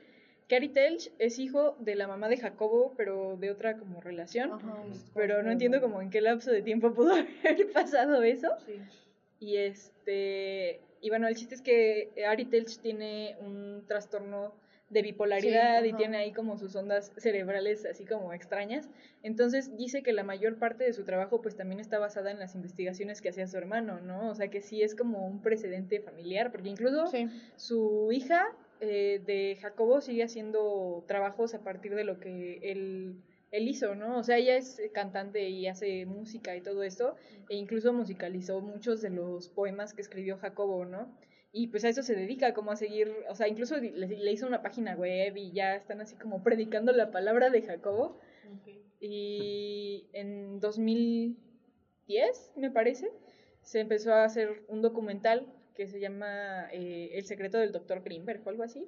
Cary 0.49 0.69
Telch 0.69 1.11
es 1.19 1.37
hijo 1.37 1.75
de 1.79 1.95
la 1.95 2.07
mamá 2.07 2.27
de 2.27 2.37
Jacobo, 2.37 2.93
pero 2.97 3.37
de 3.37 3.51
otra 3.51 3.77
como 3.77 4.01
relación. 4.01 4.51
pero 5.13 5.43
no 5.43 5.51
entiendo 5.51 5.79
como 5.79 6.01
en 6.01 6.09
qué 6.09 6.21
lapso 6.21 6.51
de 6.51 6.63
tiempo 6.63 6.93
pudo 6.93 7.13
haber 7.43 7.71
pasado 7.71 8.23
eso. 8.23 8.49
Y 9.39 9.57
este, 9.57 10.81
y 11.01 11.09
bueno, 11.09 11.27
el 11.27 11.35
chiste 11.35 11.53
es 11.53 11.61
que 11.61 12.11
Ari 12.27 12.45
Telch 12.45 12.79
tiene 12.79 13.35
un 13.41 13.83
trastorno 13.87 14.53
de 14.89 15.01
bipolaridad 15.01 15.81
Sí, 15.81 15.89
y 15.89 15.93
tiene 15.93 16.17
ahí 16.17 16.31
como 16.31 16.57
sus 16.57 16.75
ondas 16.75 17.11
cerebrales 17.17 17.85
así 17.85 18.05
como 18.05 18.33
extrañas. 18.33 18.89
Entonces 19.23 19.75
dice 19.75 20.03
que 20.03 20.13
la 20.13 20.23
mayor 20.23 20.57
parte 20.57 20.83
de 20.83 20.93
su 20.93 21.03
trabajo 21.03 21.41
pues 21.41 21.55
también 21.55 21.79
está 21.79 21.97
basada 21.97 22.31
en 22.31 22.39
las 22.39 22.53
investigaciones 22.55 23.21
que 23.21 23.29
hacía 23.29 23.47
su 23.47 23.57
hermano, 23.57 23.99
¿no? 23.99 24.29
O 24.29 24.35
sea 24.35 24.49
que 24.49 24.61
sí 24.61 24.83
es 24.83 24.95
como 24.95 25.25
un 25.25 25.41
precedente 25.41 25.99
familiar, 25.99 26.51
porque 26.51 26.69
incluso 26.69 27.07
Sí. 27.07 27.27
su 27.55 28.11
hija 28.11 28.45
eh, 28.81 29.21
de 29.25 29.57
Jacobo 29.61 30.01
sigue 30.01 30.23
haciendo 30.23 31.03
trabajos 31.07 31.53
a 31.55 31.63
partir 31.63 31.95
de 31.95 32.03
lo 32.03 32.19
que 32.19 32.59
él, 32.61 33.15
él 33.51 33.67
hizo, 33.69 33.95
¿no? 33.95 34.19
O 34.19 34.23
sea, 34.23 34.37
ella 34.37 34.57
es 34.57 34.81
cantante 34.93 35.49
y 35.49 35.65
hace 35.67 36.05
música 36.05 36.55
y 36.57 36.61
todo 36.61 36.83
esto, 36.83 37.15
e 37.49 37.55
incluso 37.55 37.93
musicalizó 37.93 38.59
muchos 38.61 39.01
de 39.01 39.09
los 39.11 39.47
poemas 39.49 39.93
que 39.93 40.01
escribió 40.01 40.37
Jacobo, 40.37 40.83
¿no? 40.85 41.07
Y 41.57 41.67
pues 41.67 41.85
a 41.85 41.89
eso 41.89 42.03
se 42.03 42.17
dedica, 42.17 42.53
como 42.53 42.73
a 42.73 42.75
seguir, 42.75 43.15
o 43.29 43.35
sea, 43.35 43.47
incluso 43.47 43.77
le, 43.77 43.91
le 43.93 44.31
hizo 44.33 44.45
una 44.45 44.61
página 44.61 44.93
web 44.93 45.37
y 45.37 45.53
ya 45.53 45.77
están 45.77 46.01
así 46.01 46.17
como 46.17 46.43
predicando 46.43 46.91
la 46.91 47.11
palabra 47.11 47.49
de 47.49 47.61
Jacobo. 47.61 48.19
Y 48.99 50.09
en 50.11 50.59
2010, 50.59 52.51
me 52.57 52.71
parece, 52.71 53.09
se 53.61 53.79
empezó 53.79 54.13
a 54.13 54.25
hacer 54.25 54.65
un 54.67 54.81
documental 54.81 55.47
que 55.75 55.87
se 55.87 56.01
llama 56.01 56.67
eh, 56.73 57.11
El 57.13 57.23
secreto 57.23 57.57
del 57.57 57.71
doctor 57.71 58.03
Greenberg 58.03 58.45
o 58.45 58.49
algo 58.49 58.63
así. 58.63 58.85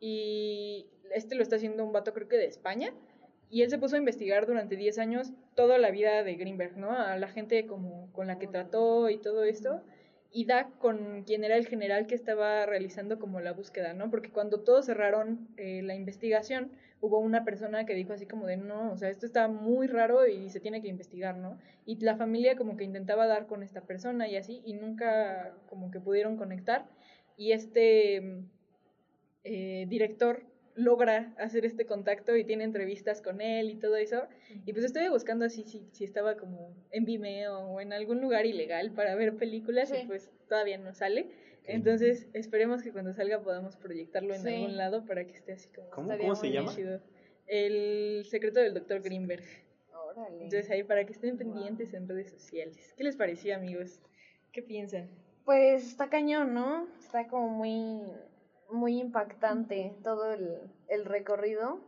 Y 0.00 0.86
este 1.12 1.34
lo 1.34 1.42
está 1.42 1.56
haciendo 1.56 1.84
un 1.84 1.92
vato 1.92 2.14
creo 2.14 2.26
que 2.26 2.38
de 2.38 2.46
España. 2.46 2.94
Y 3.50 3.60
él 3.60 3.68
se 3.68 3.76
puso 3.76 3.96
a 3.96 3.98
investigar 3.98 4.46
durante 4.46 4.76
10 4.76 4.96
años 4.98 5.30
toda 5.54 5.76
la 5.76 5.90
vida 5.90 6.24
de 6.24 6.36
Greenberg, 6.36 6.78
¿no? 6.78 6.92
A 6.92 7.18
la 7.18 7.28
gente 7.28 7.66
como 7.66 8.10
con 8.14 8.28
la 8.28 8.38
que 8.38 8.46
trató 8.46 9.10
y 9.10 9.18
todo 9.18 9.44
esto. 9.44 9.82
Y 10.32 10.44
da 10.44 10.70
con 10.78 11.24
quien 11.24 11.44
era 11.44 11.56
el 11.56 11.66
general 11.66 12.06
que 12.06 12.14
estaba 12.14 12.66
realizando 12.66 13.18
como 13.18 13.40
la 13.40 13.52
búsqueda, 13.52 13.94
¿no? 13.94 14.10
Porque 14.10 14.30
cuando 14.30 14.60
todos 14.60 14.86
cerraron 14.86 15.48
eh, 15.56 15.82
la 15.82 15.94
investigación, 15.94 16.72
hubo 17.00 17.18
una 17.18 17.44
persona 17.44 17.86
que 17.86 17.94
dijo 17.94 18.12
así 18.12 18.26
como 18.26 18.46
de, 18.46 18.56
no, 18.56 18.92
o 18.92 18.96
sea, 18.96 19.08
esto 19.08 19.26
está 19.26 19.48
muy 19.48 19.86
raro 19.86 20.26
y 20.26 20.50
se 20.50 20.60
tiene 20.60 20.82
que 20.82 20.88
investigar, 20.88 21.36
¿no? 21.36 21.58
Y 21.84 21.96
la 22.00 22.16
familia 22.16 22.56
como 22.56 22.76
que 22.76 22.84
intentaba 22.84 23.26
dar 23.26 23.46
con 23.46 23.62
esta 23.62 23.82
persona 23.82 24.28
y 24.28 24.36
así, 24.36 24.62
y 24.64 24.74
nunca 24.74 25.54
como 25.68 25.90
que 25.90 26.00
pudieron 26.00 26.36
conectar. 26.36 26.86
Y 27.36 27.52
este 27.52 28.42
eh, 29.44 29.86
director 29.88 30.42
logra 30.76 31.34
hacer 31.38 31.64
este 31.64 31.86
contacto 31.86 32.36
y 32.36 32.44
tiene 32.44 32.64
entrevistas 32.64 33.20
con 33.22 33.40
él 33.40 33.70
y 33.70 33.74
todo 33.76 33.96
eso. 33.96 34.22
Y 34.66 34.72
pues 34.72 34.84
estoy 34.84 35.08
buscando 35.08 35.44
así 35.46 35.64
si, 35.64 35.88
si 35.92 36.04
estaba 36.04 36.36
como 36.36 36.74
en 36.90 37.04
Vimeo 37.04 37.58
o 37.60 37.80
en 37.80 37.92
algún 37.92 38.20
lugar 38.20 38.46
ilegal 38.46 38.92
para 38.92 39.14
ver 39.14 39.36
películas 39.36 39.88
Sí. 39.88 39.96
y 40.02 40.06
pues 40.06 40.30
todavía 40.48 40.78
no 40.78 40.92
sale. 40.92 41.26
Entonces 41.64 42.28
esperemos 42.32 42.82
que 42.82 42.92
cuando 42.92 43.12
salga 43.12 43.40
podamos 43.42 43.76
proyectarlo 43.76 44.34
en 44.34 44.42
Sí. 44.42 44.48
algún 44.54 44.76
lado 44.76 45.04
para 45.04 45.24
que 45.26 45.32
esté 45.32 45.52
así 45.52 45.68
como... 45.70 45.90
¿Cómo, 45.90 46.36
se 46.36 46.46
muy 46.46 46.52
llama? 46.52 46.72
chido. 46.74 47.00
El 47.46 48.24
secreto 48.26 48.60
del 48.60 48.74
doctor 48.74 49.00
Greenberg. 49.02 49.44
Órale. 49.92 50.44
Entonces 50.44 50.70
ahí 50.70 50.82
para 50.84 51.04
que 51.04 51.12
estén 51.12 51.36
pendientes 51.36 51.92
en 51.94 52.08
redes 52.08 52.30
sociales. 52.30 52.94
¿Qué 52.96 53.02
les 53.04 53.16
pareció 53.16 53.54
amigos? 53.56 54.00
¿Qué 54.52 54.62
piensan? 54.62 55.08
Pues 55.44 55.86
está 55.86 56.08
cañón, 56.08 56.54
¿no? 56.54 56.86
Está 56.98 57.26
como 57.28 57.48
muy, 57.48 58.02
muy 58.70 59.00
impactante 59.00 59.96
todo 60.02 60.32
el, 60.32 60.60
el 60.88 61.04
recorrido 61.04 61.80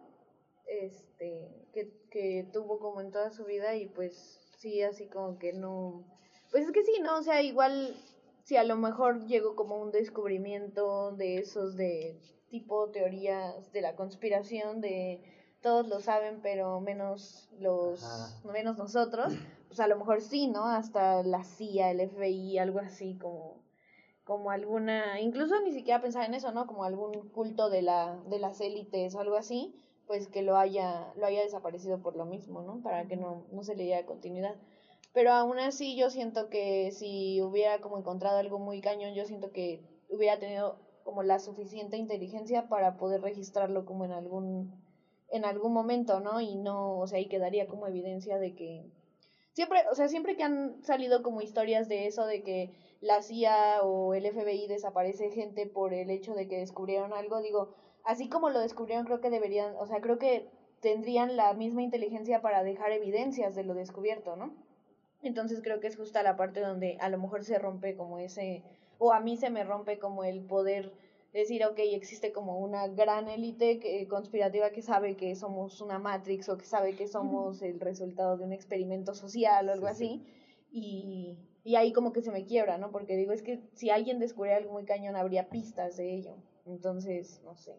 este, 0.66 1.68
que, 1.72 1.93
que 2.11 2.49
tuvo 2.53 2.79
como 2.79 3.01
en 3.01 3.11
toda 3.11 3.31
su 3.31 3.45
vida 3.45 3.74
y 3.76 3.87
pues 3.87 4.41
sí, 4.59 4.83
así 4.83 5.09
como 5.09 5.39
que 5.39 5.53
no... 5.53 6.05
Pues 6.51 6.64
es 6.64 6.72
que 6.72 6.85
sí, 6.85 7.01
¿no? 7.03 7.18
O 7.18 7.22
sea, 7.22 7.43
igual 7.43 7.95
si 8.49 8.57
a 8.57 8.64
lo 8.64 8.76
mejor 8.76 9.26
llegó 9.26 9.55
como 9.55 9.76
un 9.76 9.91
descubrimiento 9.91 11.12
de 11.12 11.37
esos 11.37 11.76
de 11.76 12.18
tipo 12.49 12.91
teorías 12.91 13.70
de 13.72 13.83
la 13.83 13.95
conspiración 13.95 14.81
de 14.81 15.22
todos 15.61 15.87
lo 15.87 16.01
saben 16.01 16.41
pero 16.41 16.81
menos 16.81 17.51
los 17.59 18.03
Ajá. 18.03 18.51
menos 18.51 18.79
nosotros 18.79 19.35
pues 19.66 19.81
a 19.81 19.87
lo 19.87 19.99
mejor 19.99 20.22
sí 20.22 20.47
no 20.47 20.64
hasta 20.64 21.22
la 21.24 21.45
CIA 21.45 21.91
el 21.91 22.09
FBI 22.09 22.57
algo 22.57 22.79
así 22.79 23.18
como 23.18 23.62
como 24.29 24.51
alguna 24.51 25.18
incluso 25.22 25.59
ni 25.62 25.72
siquiera 25.72 26.03
pensar 26.03 26.26
en 26.26 26.35
eso 26.35 26.53
no 26.53 26.66
como 26.66 26.85
algún 26.85 27.31
culto 27.31 27.70
de 27.70 27.81
la 27.81 28.22
de 28.29 28.39
las 28.39 28.61
élites 28.61 29.14
o 29.14 29.20
algo 29.20 29.37
así 29.37 29.74
pues 30.07 30.29
que 30.29 30.43
lo 30.43 30.59
haya 30.59 31.14
lo 31.16 31.24
haya 31.24 31.41
desaparecido 31.41 32.03
por 32.03 32.14
lo 32.14 32.26
mismo 32.26 32.61
no 32.61 32.83
para 32.83 33.07
que 33.09 33.16
no 33.16 33.47
no 33.51 33.62
se 33.62 33.74
le 33.74 33.85
diera 33.85 34.05
continuidad. 34.05 34.55
Pero 35.14 35.33
aún 35.33 35.59
así 35.59 35.97
yo 35.97 36.11
siento 36.11 36.51
que 36.51 36.93
si 36.93 37.41
hubiera 37.41 37.81
como 37.81 37.97
encontrado 37.97 38.37
algo 38.37 38.59
muy 38.59 38.83
cañón 38.83 39.14
yo 39.14 39.24
siento 39.24 39.51
que 39.51 39.83
hubiera 40.11 40.39
tenido 40.39 40.76
como 41.05 41.22
la 41.22 41.39
suficiente 41.39 41.97
inteligencia 41.97 42.68
para 42.68 42.99
poder 42.99 43.22
registrarlo 43.22 43.87
como 43.87 44.05
en 44.05 44.12
algún 44.12 44.70
en 45.31 45.47
algún 45.47 45.72
momento, 45.72 46.20
¿no? 46.20 46.43
Y 46.43 46.57
no, 46.57 46.99
o 46.99 47.07
sea, 47.07 47.18
y 47.18 47.29
quedaría 47.29 47.66
como 47.66 47.87
evidencia 47.87 48.39
de 48.39 48.55
que 48.55 48.91
siempre, 49.53 49.81
o 49.91 49.95
sea, 49.95 50.09
siempre 50.09 50.37
que 50.37 50.43
han 50.43 50.83
salido 50.85 51.22
como 51.22 51.41
historias 51.41 51.89
de 51.89 52.07
eso 52.07 52.26
de 52.26 52.43
que 52.43 52.70
la 53.01 53.22
CIA 53.22 53.82
o 53.84 54.14
el 54.14 54.26
FBI 54.26 54.66
desaparece 54.66 55.30
gente 55.30 55.66
por 55.66 55.94
el 55.94 56.11
hecho 56.11 56.34
de 56.34 56.49
que 56.49 56.59
descubrieron 56.59 57.12
algo, 57.12 57.40
digo, 57.40 57.68
así 58.05 58.28
como 58.28 58.51
lo 58.51 58.61
descubrieron, 58.61 59.05
creo 59.07 59.20
que 59.20 59.30
deberían, 59.30 59.74
o 59.76 59.86
sea, 59.86 60.01
creo 60.01 60.18
que 60.18 60.46
tendrían 60.80 61.36
la 61.36 61.53
misma 61.55 61.82
inteligencia 61.82 62.40
para 62.40 62.62
dejar 62.62 62.92
evidencias 62.92 63.55
de 63.55 63.64
lo 63.64 63.74
descubierto, 63.74 64.36
¿no? 64.36 64.53
Entonces 65.22 65.61
creo 65.62 65.80
que 65.80 65.88
es 65.88 65.96
justa 65.96 66.22
la 66.22 66.36
parte 66.36 66.61
donde 66.61 66.96
a 67.01 67.09
lo 67.09 67.18
mejor 67.18 67.44
se 67.44 67.59
rompe 67.59 67.96
como 67.96 68.18
ese, 68.18 68.62
o 68.99 69.12
a 69.12 69.20
mí 69.20 69.36
se 69.36 69.51
me 69.51 69.64
rompe 69.64 69.99
como 69.99 70.22
el 70.24 70.40
poder 70.42 70.92
decir, 71.32 71.64
ok, 71.64 71.78
existe 71.78 72.32
como 72.32 72.59
una 72.59 72.86
gran 72.88 73.28
élite 73.28 73.78
que- 73.80 74.07
conspirativa 74.09 74.70
que 74.70 74.82
sabe 74.82 75.16
que 75.16 75.34
somos 75.34 75.80
una 75.80 75.99
Matrix 75.99 76.49
o 76.49 76.57
que 76.57 76.64
sabe 76.64 76.94
que 76.94 77.07
somos 77.07 77.62
el 77.62 77.80
resultado 77.80 78.36
de 78.36 78.44
un 78.44 78.53
experimento 78.53 79.14
social 79.14 79.68
o 79.68 79.72
algo 79.72 79.88
Sí, 79.88 79.94
sí. 79.94 80.05
así, 80.05 80.22
y, 80.70 81.36
y 81.68 81.76
ahí 81.76 81.92
como 81.92 82.12
que 82.14 82.22
se 82.22 82.30
me 82.30 82.46
quiebra, 82.46 82.78
¿no? 82.78 82.90
Porque 82.90 83.14
digo, 83.16 83.32
es 83.32 83.42
que 83.42 83.60
si 83.74 83.90
alguien 83.90 84.18
descubriera 84.18 84.56
algo 84.58 84.72
muy 84.72 84.84
cañón, 84.84 85.16
habría 85.16 85.50
pistas 85.50 85.96
de 85.98 86.14
ello. 86.14 86.36
Entonces, 86.64 87.40
no 87.44 87.56
sé. 87.56 87.76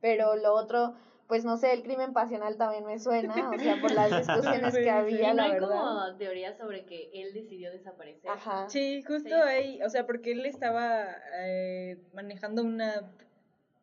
Pero 0.00 0.34
lo 0.34 0.52
otro, 0.54 0.94
pues 1.28 1.44
no 1.44 1.56
sé, 1.56 1.72
el 1.72 1.82
crimen 1.84 2.12
pasional 2.12 2.56
también 2.56 2.84
me 2.84 2.98
suena, 2.98 3.50
o 3.50 3.58
sea, 3.58 3.80
por 3.80 3.92
las 3.92 4.10
discusiones 4.16 4.74
Sí, 4.74 4.78
que 4.78 4.82
sí. 4.84 4.88
había, 4.88 5.28
¿Y 5.28 5.30
no 5.30 5.34
la 5.34 5.42
hay 5.44 5.52
verdad. 5.52 5.68
como 5.68 6.16
teoría 6.18 6.54
sobre 6.56 6.84
que 6.86 7.10
él 7.14 7.32
decidió 7.32 7.70
desaparecer? 7.70 8.30
Ajá. 8.30 8.68
Sí, 8.68 9.02
justo 9.02 9.28
Sí. 9.28 9.32
ahí, 9.34 9.82
o 9.82 9.90
sea, 9.90 10.06
porque 10.06 10.32
él 10.32 10.44
estaba 10.46 11.06
eh, 11.38 11.98
manejando 12.12 12.62
una, 12.64 13.12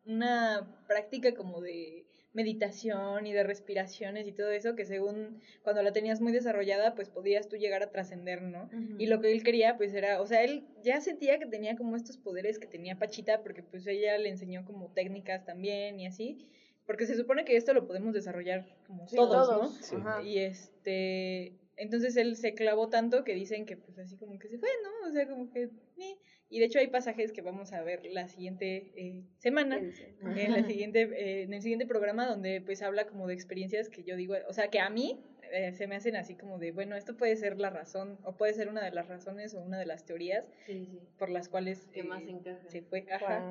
una 0.04 0.66
práctica 0.86 1.34
como 1.34 1.60
de 1.62 2.04
meditación 2.32 3.26
y 3.26 3.32
de 3.32 3.42
respiraciones 3.42 4.26
y 4.26 4.32
todo 4.32 4.50
eso, 4.50 4.74
que 4.76 4.84
según 4.84 5.40
cuando 5.62 5.82
la 5.82 5.92
tenías 5.92 6.20
muy 6.20 6.32
desarrollada, 6.32 6.94
pues 6.94 7.08
podías 7.08 7.48
tú 7.48 7.56
llegar 7.56 7.82
a 7.82 7.90
trascender, 7.90 8.42
¿no? 8.42 8.68
Y 8.98 9.06
lo 9.06 9.20
que 9.20 9.32
él 9.32 9.42
quería, 9.42 9.76
pues 9.76 9.94
era, 9.94 10.20
o 10.20 10.26
sea, 10.26 10.44
él 10.44 10.66
ya 10.82 11.00
sentía 11.00 11.38
que 11.38 11.46
tenía 11.46 11.76
como 11.76 11.96
estos 11.96 12.18
poderes 12.18 12.58
que 12.58 12.66
tenía 12.66 12.98
Pachita, 12.98 13.42
porque 13.42 13.62
pues 13.62 13.86
ella 13.86 14.18
le 14.18 14.28
enseñó 14.28 14.64
como 14.64 14.92
técnicas 14.92 15.44
también 15.44 15.98
y 15.98 16.06
así, 16.06 16.38
porque 16.86 17.06
se 17.06 17.16
supone 17.16 17.44
que 17.44 17.56
esto 17.56 17.72
lo 17.74 17.86
podemos 17.86 18.14
desarrollar 18.14 18.66
como 18.86 19.08
Sí, 19.08 19.16
todos, 19.16 19.48
todos. 19.48 19.76
Sí. 19.82 19.96
Ajá. 19.96 20.20
¿no? 20.20 20.26
Y 20.26 20.38
este, 20.38 21.54
entonces 21.78 22.16
él 22.16 22.36
se 22.36 22.54
clavó 22.54 22.88
tanto 22.88 23.24
que 23.24 23.34
dicen 23.34 23.64
que 23.66 23.76
pues 23.76 23.98
así 23.98 24.16
como 24.16 24.38
que 24.38 24.48
se 24.48 24.58
fue, 24.58 24.68
¿no? 24.82 25.08
O 25.08 25.12
sea, 25.12 25.28
como 25.28 25.50
que... 25.50 25.64
eh. 25.98 26.16
Y 26.50 26.60
de 26.60 26.64
hecho 26.64 26.78
hay 26.78 26.86
pasajes 26.86 27.30
que 27.32 27.42
vamos 27.42 27.74
a 27.74 27.82
ver 27.82 28.06
la 28.06 28.26
siguiente 28.26 28.90
eh, 28.96 29.22
semana 29.36 29.76
en 30.22 30.52
la 30.52 30.64
siguiente 30.64 31.02
eh, 31.02 31.42
en 31.42 31.52
el 31.52 31.60
siguiente 31.60 31.86
programa 31.86 32.26
donde 32.26 32.62
pues 32.62 32.80
habla 32.80 33.06
como 33.06 33.26
de 33.26 33.34
experiencias 33.34 33.90
que 33.90 34.02
yo 34.02 34.16
digo 34.16 34.34
o 34.48 34.52
sea 34.54 34.68
que 34.68 34.80
a 34.80 34.88
mí 34.88 35.20
eh, 35.52 35.72
se 35.74 35.86
me 35.86 35.96
hacen 35.96 36.16
así 36.16 36.36
como 36.36 36.58
de 36.58 36.72
bueno 36.72 36.96
esto 36.96 37.18
puede 37.18 37.36
ser 37.36 37.58
la 37.58 37.68
razón 37.68 38.18
o 38.24 38.34
puede 38.34 38.54
ser 38.54 38.68
una 38.68 38.82
de 38.82 38.90
las 38.92 39.08
razones 39.08 39.52
o 39.54 39.60
una 39.60 39.78
de 39.78 39.84
las 39.84 40.06
teorías 40.06 40.48
Sí, 40.64 40.86
sí. 40.86 40.98
por 41.18 41.28
las 41.28 41.50
cuales 41.50 41.86
Que 41.92 42.02
más 42.02 42.22
eh, 42.22 42.30
encaja. 42.30 42.66
se 42.70 42.80
fue 42.80 43.04
ajá. 43.12 43.44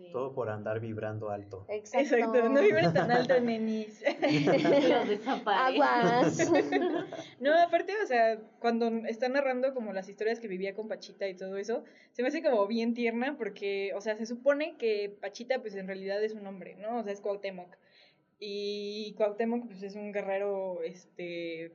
Sí. 0.00 0.12
Todo 0.12 0.32
por 0.32 0.48
andar 0.48 0.80
vibrando 0.80 1.30
alto. 1.30 1.64
Exacto. 1.68 2.16
exacto 2.16 2.48
no 2.48 2.60
vibres 2.60 2.92
tan 2.92 3.10
alto 3.10 3.40
nenis 3.40 4.02
Los. 5.26 5.46
Aguas. 5.46 6.50
no 7.40 7.58
aparte 7.60 7.94
o 8.02 8.06
sea 8.06 8.38
cuando 8.58 8.88
está 9.06 9.28
narrando 9.28 9.74
como 9.74 9.92
las 9.92 10.08
historias 10.08 10.40
que 10.40 10.48
vivía 10.48 10.74
con 10.74 10.88
Pachita 10.88 11.28
y 11.28 11.34
todo 11.34 11.56
eso 11.56 11.84
se 12.12 12.22
me 12.22 12.28
hace 12.28 12.42
como 12.42 12.66
bien 12.66 12.94
tierna 12.94 13.36
porque 13.36 13.92
o 13.94 14.00
sea 14.00 14.16
se 14.16 14.26
supone 14.26 14.76
que 14.76 15.16
Pachita 15.20 15.60
pues 15.60 15.74
en 15.74 15.86
realidad 15.86 16.22
es 16.22 16.34
un 16.34 16.46
hombre 16.46 16.76
no 16.76 16.98
o 16.98 17.02
sea 17.02 17.12
es 17.12 17.20
Cuauhtémoc 17.20 17.76
y 18.38 19.14
Cuauhtémoc 19.16 19.66
pues 19.66 19.82
es 19.82 19.94
un 19.94 20.12
guerrero 20.12 20.82
este 20.82 21.72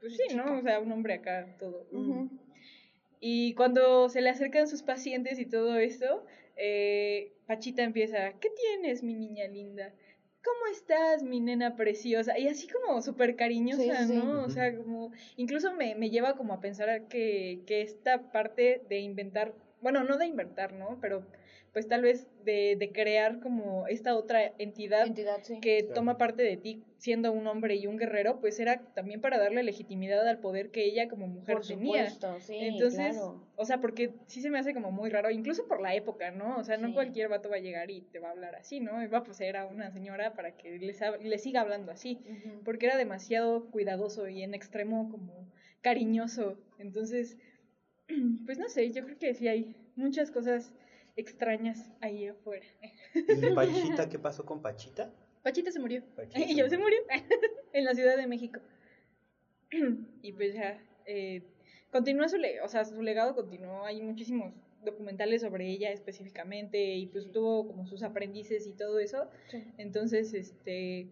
pues 0.00 0.16
sí 0.16 0.34
no 0.34 0.58
o 0.58 0.62
sea 0.62 0.80
un 0.80 0.92
hombre 0.92 1.14
acá 1.14 1.56
todo 1.58 1.86
Ujú. 1.92 2.30
Y 3.20 3.54
cuando 3.54 4.08
se 4.08 4.22
le 4.22 4.30
acercan 4.30 4.66
sus 4.66 4.82
pacientes 4.82 5.38
y 5.38 5.44
todo 5.44 5.78
esto, 5.78 6.24
eh, 6.56 7.34
Pachita 7.50 7.82
empieza, 7.82 8.34
¿qué 8.38 8.48
tienes, 8.50 9.02
mi 9.02 9.12
niña 9.12 9.48
linda? 9.48 9.92
¿cómo 10.44 10.72
estás, 10.72 11.24
mi 11.24 11.40
nena 11.40 11.74
preciosa? 11.74 12.38
Y 12.38 12.46
así 12.46 12.68
como 12.68 13.02
súper 13.02 13.34
cariñosa, 13.34 14.06
Sí, 14.06 14.12
sí. 14.12 14.14
¿no? 14.14 14.44
O 14.44 14.50
sea, 14.50 14.72
como, 14.76 15.10
incluso 15.36 15.74
me, 15.74 15.96
me 15.96 16.10
lleva 16.10 16.36
como 16.36 16.54
a 16.54 16.60
pensar 16.60 17.08
que, 17.08 17.62
que 17.66 17.82
esta 17.82 18.30
parte 18.30 18.82
de 18.88 19.00
inventar, 19.00 19.52
bueno, 19.80 20.04
no 20.04 20.16
de 20.16 20.26
inventar, 20.26 20.72
¿no? 20.74 20.98
Pero 21.00 21.26
pues 21.72 21.86
tal 21.86 22.02
vez 22.02 22.26
de, 22.44 22.76
de 22.78 22.90
crear 22.92 23.38
como 23.40 23.86
esta 23.86 24.16
otra 24.16 24.52
entidad 24.58 25.06
Entidad, 25.06 25.42
sí. 25.42 25.60
que 25.60 25.80
Claro. 25.80 25.94
toma 25.94 26.18
parte 26.18 26.42
de 26.42 26.56
ti 26.56 26.82
siendo 26.98 27.32
un 27.32 27.46
hombre 27.46 27.76
y 27.76 27.86
un 27.86 27.96
guerrero, 27.96 28.40
pues 28.40 28.58
era 28.60 28.80
también 28.94 29.20
para 29.20 29.38
darle 29.38 29.62
legitimidad 29.62 30.26
al 30.28 30.38
poder 30.40 30.70
que 30.70 30.84
ella 30.84 31.08
como 31.08 31.26
mujer 31.26 31.56
Por 31.56 31.66
tenía. 31.66 32.10
supuesto, 32.10 32.40
sí, 32.40 32.58
Entonces, 32.60 33.16
claro. 33.16 33.46
o 33.56 33.64
sea, 33.64 33.80
porque 33.80 34.14
sí 34.26 34.42
se 34.42 34.50
me 34.50 34.58
hace 34.58 34.74
como 34.74 34.90
muy 34.90 35.10
raro, 35.10 35.30
incluso 35.30 35.66
por 35.66 35.80
la 35.80 35.94
época, 35.94 36.30
¿no? 36.30 36.58
O 36.58 36.64
sea, 36.64 36.76
no 36.76 36.88
Sí. 36.88 36.94
cualquier 36.94 37.28
vato 37.28 37.48
va 37.48 37.56
a 37.56 37.60
llegar 37.60 37.90
y 37.90 38.02
te 38.02 38.18
va 38.18 38.28
a 38.28 38.32
hablar 38.32 38.54
así, 38.56 38.80
¿no? 38.80 39.02
Y 39.02 39.06
va 39.06 39.18
a 39.18 39.24
poseer 39.24 39.56
a 39.56 39.66
una 39.66 39.90
señora 39.90 40.34
para 40.34 40.56
que 40.56 40.78
le 40.78 41.38
siga 41.38 41.60
hablando 41.60 41.92
así, 41.92 42.18
porque 42.64 42.86
era 42.86 42.96
demasiado 42.96 43.66
cuidadoso 43.70 44.28
y 44.28 44.42
en 44.42 44.54
extremo 44.54 45.08
como 45.10 45.46
cariñoso. 45.82 46.58
Entonces, 46.78 47.38
pues 48.46 48.58
no 48.58 48.68
sé, 48.68 48.90
yo 48.90 49.04
creo 49.04 49.18
que 49.18 49.34
sí 49.34 49.48
hay 49.48 49.74
muchas 49.96 50.30
cosas 50.30 50.72
extrañas 51.20 51.90
ahí 52.00 52.26
afuera. 52.26 52.66
¿Y 53.14 53.54
Pachita? 53.54 54.08
¿Qué 54.08 54.18
pasó 54.18 54.44
con 54.44 54.62
Pachita? 54.62 55.12
Pachita 55.42 55.70
se 55.70 55.80
murió. 55.80 56.02
Pachita 56.16 56.40
Y 56.40 56.56
yo 56.56 56.68
se 56.70 56.78
murió 56.78 56.98
en 57.72 57.84
la 57.84 57.94
Ciudad 57.94 58.16
de 58.16 58.26
México. 58.26 58.60
y 60.22 60.32
pues 60.32 60.54
ya, 60.54 60.82
eh, 61.06 61.42
continúa 61.90 62.28
su, 62.28 62.36
le 62.36 62.60
o 62.62 62.68
sea, 62.68 62.84
su 62.84 63.00
legado 63.02 63.34
continuó, 63.34 63.84
hay 63.84 64.02
muchísimos 64.02 64.52
documentales 64.84 65.42
sobre 65.42 65.68
ella 65.68 65.90
específicamente 65.90 66.94
y 66.94 67.06
pues 67.06 67.30
tuvo 67.30 67.66
como 67.66 67.86
sus 67.86 68.02
aprendices 68.02 68.66
y 68.66 68.72
todo 68.72 68.98
eso. 68.98 69.28
Sí. 69.50 69.62
Entonces, 69.76 70.32
este, 70.32 71.08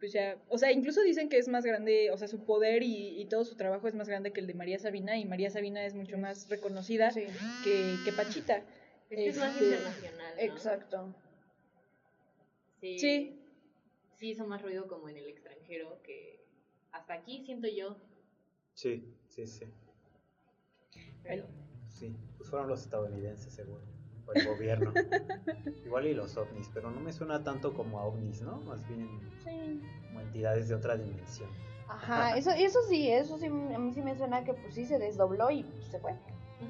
pues 0.00 0.12
ya, 0.12 0.38
o 0.48 0.58
sea, 0.58 0.72
incluso 0.72 1.02
dicen 1.02 1.28
que 1.28 1.38
es 1.38 1.46
más 1.46 1.64
grande, 1.64 2.10
o 2.10 2.16
sea, 2.16 2.26
su 2.26 2.44
poder 2.44 2.82
y, 2.82 3.20
y 3.20 3.26
todo 3.26 3.44
su 3.44 3.54
trabajo 3.54 3.86
es 3.86 3.94
más 3.94 4.08
grande 4.08 4.32
que 4.32 4.40
el 4.40 4.46
de 4.46 4.54
María 4.54 4.78
Sabina 4.78 5.18
y 5.18 5.24
María 5.24 5.50
Sabina 5.50 5.84
es 5.84 5.94
mucho 5.94 6.18
más 6.18 6.48
reconocida 6.48 7.10
Sí, 7.10 7.24
que, 7.62 7.96
que 8.04 8.12
Pachita. 8.12 8.62
Es 9.10 9.16
que 9.16 9.28
es 9.28 9.38
más 9.38 9.52
Este, 9.52 9.64
internacional. 9.64 10.34
¿no? 10.36 10.42
exacto. 10.42 11.14
Sí. 12.80 12.98
Sí. 12.98 13.36
Sí 14.18 14.30
hizo 14.30 14.46
más 14.46 14.62
ruido 14.62 14.86
como 14.86 15.08
en 15.08 15.16
el 15.16 15.26
extranjero 15.28 16.00
que 16.02 16.46
hasta 16.92 17.14
aquí 17.14 17.42
siento 17.44 17.68
yo. 17.68 17.96
Sí, 18.74 19.14
sí, 19.28 19.46
sí. 19.46 19.64
Pero 21.22 21.46
Sí, 21.88 22.16
pues 22.38 22.48
fueron 22.48 22.68
los 22.68 22.82
estadounidenses, 22.82 23.52
seguro. 23.52 23.82
O 24.26 24.32
el 24.32 24.46
gobierno. 24.46 24.92
Igual 25.84 26.06
y 26.06 26.14
los 26.14 26.36
ovnis, 26.36 26.70
pero 26.72 26.90
no 26.90 27.00
me 27.00 27.12
suena 27.12 27.42
tanto 27.42 27.74
como 27.74 27.98
a 27.98 28.04
ovnis, 28.04 28.40
¿no? 28.42 28.58
Más 28.60 28.86
bien 28.88 29.08
como 30.06 30.20
entidades 30.20 30.68
de 30.68 30.74
otra 30.76 30.96
dimensión. 30.96 31.50
Ajá, 31.88 32.36
eso, 32.38 32.50
eso 32.52 32.78
sí, 32.88 33.10
eso 33.10 33.36
sí, 33.38 33.46
a 33.46 33.50
mí 33.50 33.92
sí 33.92 34.00
me 34.00 34.16
suena 34.16 34.44
que 34.44 34.54
pues 34.54 34.74
sí 34.74 34.86
se 34.86 34.98
desdobló 34.98 35.50
y 35.50 35.64
pues, 35.64 35.84
se 35.86 35.98
fue. 35.98 36.14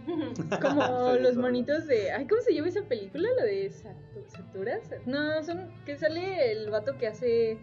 Como 0.63 1.13
los 1.21 1.37
monitos 1.37 1.87
de. 1.87 2.13
Ay, 2.13 2.27
¿cómo 2.27 2.41
se 2.43 2.55
llama 2.55 2.69
esa 2.69 2.83
película? 2.83 3.29
¿La 3.37 3.45
de 3.45 3.71
Satu- 3.71 4.27
Saturas? 4.29 4.81
No, 5.07 5.43
son. 5.43 5.71
Que 5.85 5.97
sale 5.97 6.53
el 6.53 6.71
vato 6.71 6.97
que 6.99 7.07
hace 7.07 7.59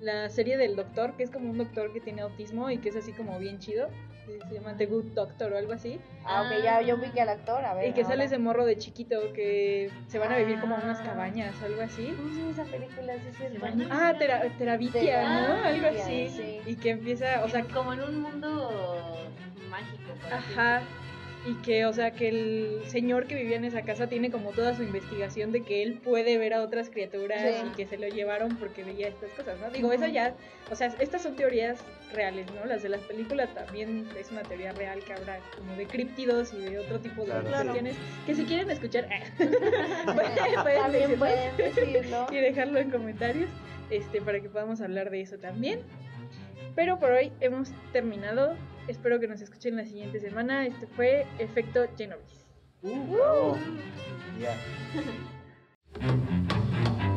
la 0.00 0.28
serie 0.30 0.56
del 0.56 0.76
doctor, 0.76 1.16
que 1.16 1.24
es 1.24 1.30
como 1.30 1.50
un 1.50 1.58
doctor 1.58 1.92
que 1.92 2.00
tiene 2.00 2.22
autismo 2.22 2.70
y 2.70 2.78
que 2.78 2.90
es 2.90 2.96
así 2.96 3.12
como 3.12 3.38
bien 3.38 3.58
chido. 3.58 3.88
que 4.26 4.38
Se 4.48 4.54
llama 4.54 4.76
The 4.76 4.86
Good 4.86 5.06
Doctor 5.14 5.52
o 5.54 5.56
algo 5.58 5.72
así. 5.72 5.98
Ah, 6.24 6.42
ok, 6.42 6.62
ya 6.62 6.82
yo 6.82 6.98
vi 6.98 7.08
que 7.10 7.20
al 7.22 7.30
actor, 7.30 7.64
a 7.64 7.72
ver. 7.74 7.88
Y 7.88 7.92
que 7.94 8.04
sale 8.04 8.24
ese 8.24 8.36
morro 8.38 8.66
de 8.66 8.76
chiquito 8.76 9.32
que 9.32 9.90
se 10.06 10.18
van 10.18 10.30
a 10.32 10.36
vivir 10.38 10.60
como 10.60 10.76
a 10.76 10.80
unas 10.80 11.00
Ah. 11.00 11.04
cabañas 11.04 11.54
o 11.62 11.64
algo 11.64 11.80
así. 11.82 12.12
¿Cómo 12.16 12.28
se 12.34 12.36
llama 12.40 12.50
esa 12.52 12.64
película? 12.64 13.14
Sí, 13.14 13.28
es 13.28 13.36
Se 13.52 13.58
buena. 13.58 13.88
van 13.88 13.92
a- 13.92 14.08
Ah, 14.10 14.18
tera, 14.18 14.42
Terabitia, 14.58 15.22
¿no? 15.48 15.64
Algo 15.64 15.86
así. 15.88 16.28
sí. 16.28 16.60
Y 16.66 16.76
que 16.76 16.90
empieza, 16.90 17.42
o 17.42 17.48
sea, 17.48 17.64
como 17.64 17.94
en 17.94 18.02
un 18.02 18.20
mundo 18.20 18.70
mágico. 19.70 20.12
Ajá. 20.30 20.82
Y 21.48 21.54
que, 21.62 21.86
o 21.86 21.92
sea, 21.92 22.10
que 22.10 22.28
el 22.28 22.80
señor 22.86 23.26
que 23.26 23.34
vivía 23.34 23.56
en 23.56 23.64
esa 23.64 23.82
casa 23.82 24.06
tiene 24.08 24.30
como 24.30 24.50
toda 24.50 24.74
su 24.74 24.82
investigación 24.82 25.50
de 25.52 25.62
que 25.62 25.82
él 25.82 25.94
puede 25.94 26.36
ver 26.36 26.52
a 26.52 26.62
otras 26.62 26.90
criaturas 26.90 27.40
Sí. 27.40 27.66
y 27.72 27.76
que 27.76 27.86
se 27.86 27.96
lo 27.96 28.06
llevaron 28.08 28.56
porque 28.56 28.84
veía 28.84 29.08
estas 29.08 29.30
cosas, 29.30 29.58
¿no? 29.60 29.70
Digo, 29.70 29.92
eso 29.92 30.06
ya, 30.06 30.34
o 30.70 30.74
sea, 30.74 30.88
estas 30.98 31.22
son 31.22 31.36
teorías 31.36 31.78
reales, 32.12 32.46
¿no? 32.54 32.66
Las 32.66 32.82
de 32.82 32.90
las 32.90 33.00
películas 33.02 33.54
también 33.54 34.06
es 34.18 34.30
una 34.30 34.42
teoría 34.42 34.72
real 34.72 34.98
que 35.04 35.12
habrá 35.14 35.38
como 35.56 35.74
de 35.74 35.86
críptidos 35.86 36.52
y 36.52 36.58
de 36.58 36.78
otro 36.80 36.98
tipo 37.00 37.24
de 37.24 37.30
Claro, 37.40 37.74
que 38.26 38.34
si 38.34 38.44
quieren 38.44 38.70
escuchar, 38.70 39.08
pueden, 39.38 39.54
pueden 40.62 40.82
También 40.82 40.92
decirlo 40.92 41.18
pueden 41.18 41.56
decirlo. 41.56 42.26
y 42.30 42.36
dejarlo 42.36 42.78
en 42.80 42.90
comentarios 42.90 43.48
este, 43.90 44.20
para 44.20 44.40
que 44.40 44.48
podamos 44.50 44.80
hablar 44.82 45.10
de 45.10 45.22
eso 45.22 45.38
también. 45.38 45.80
Pero 46.74 46.98
por 46.98 47.10
hoy 47.12 47.32
hemos 47.40 47.70
terminado. 47.92 48.54
Espero 48.88 49.20
que 49.20 49.28
nos 49.28 49.40
escuchen 49.40 49.76
la 49.76 49.84
siguiente 49.84 50.18
semana. 50.18 50.66
Este 50.66 50.86
fue 50.86 51.26
Efecto 51.38 51.86
Genovese. 51.96 52.46
Uh. 52.82 53.54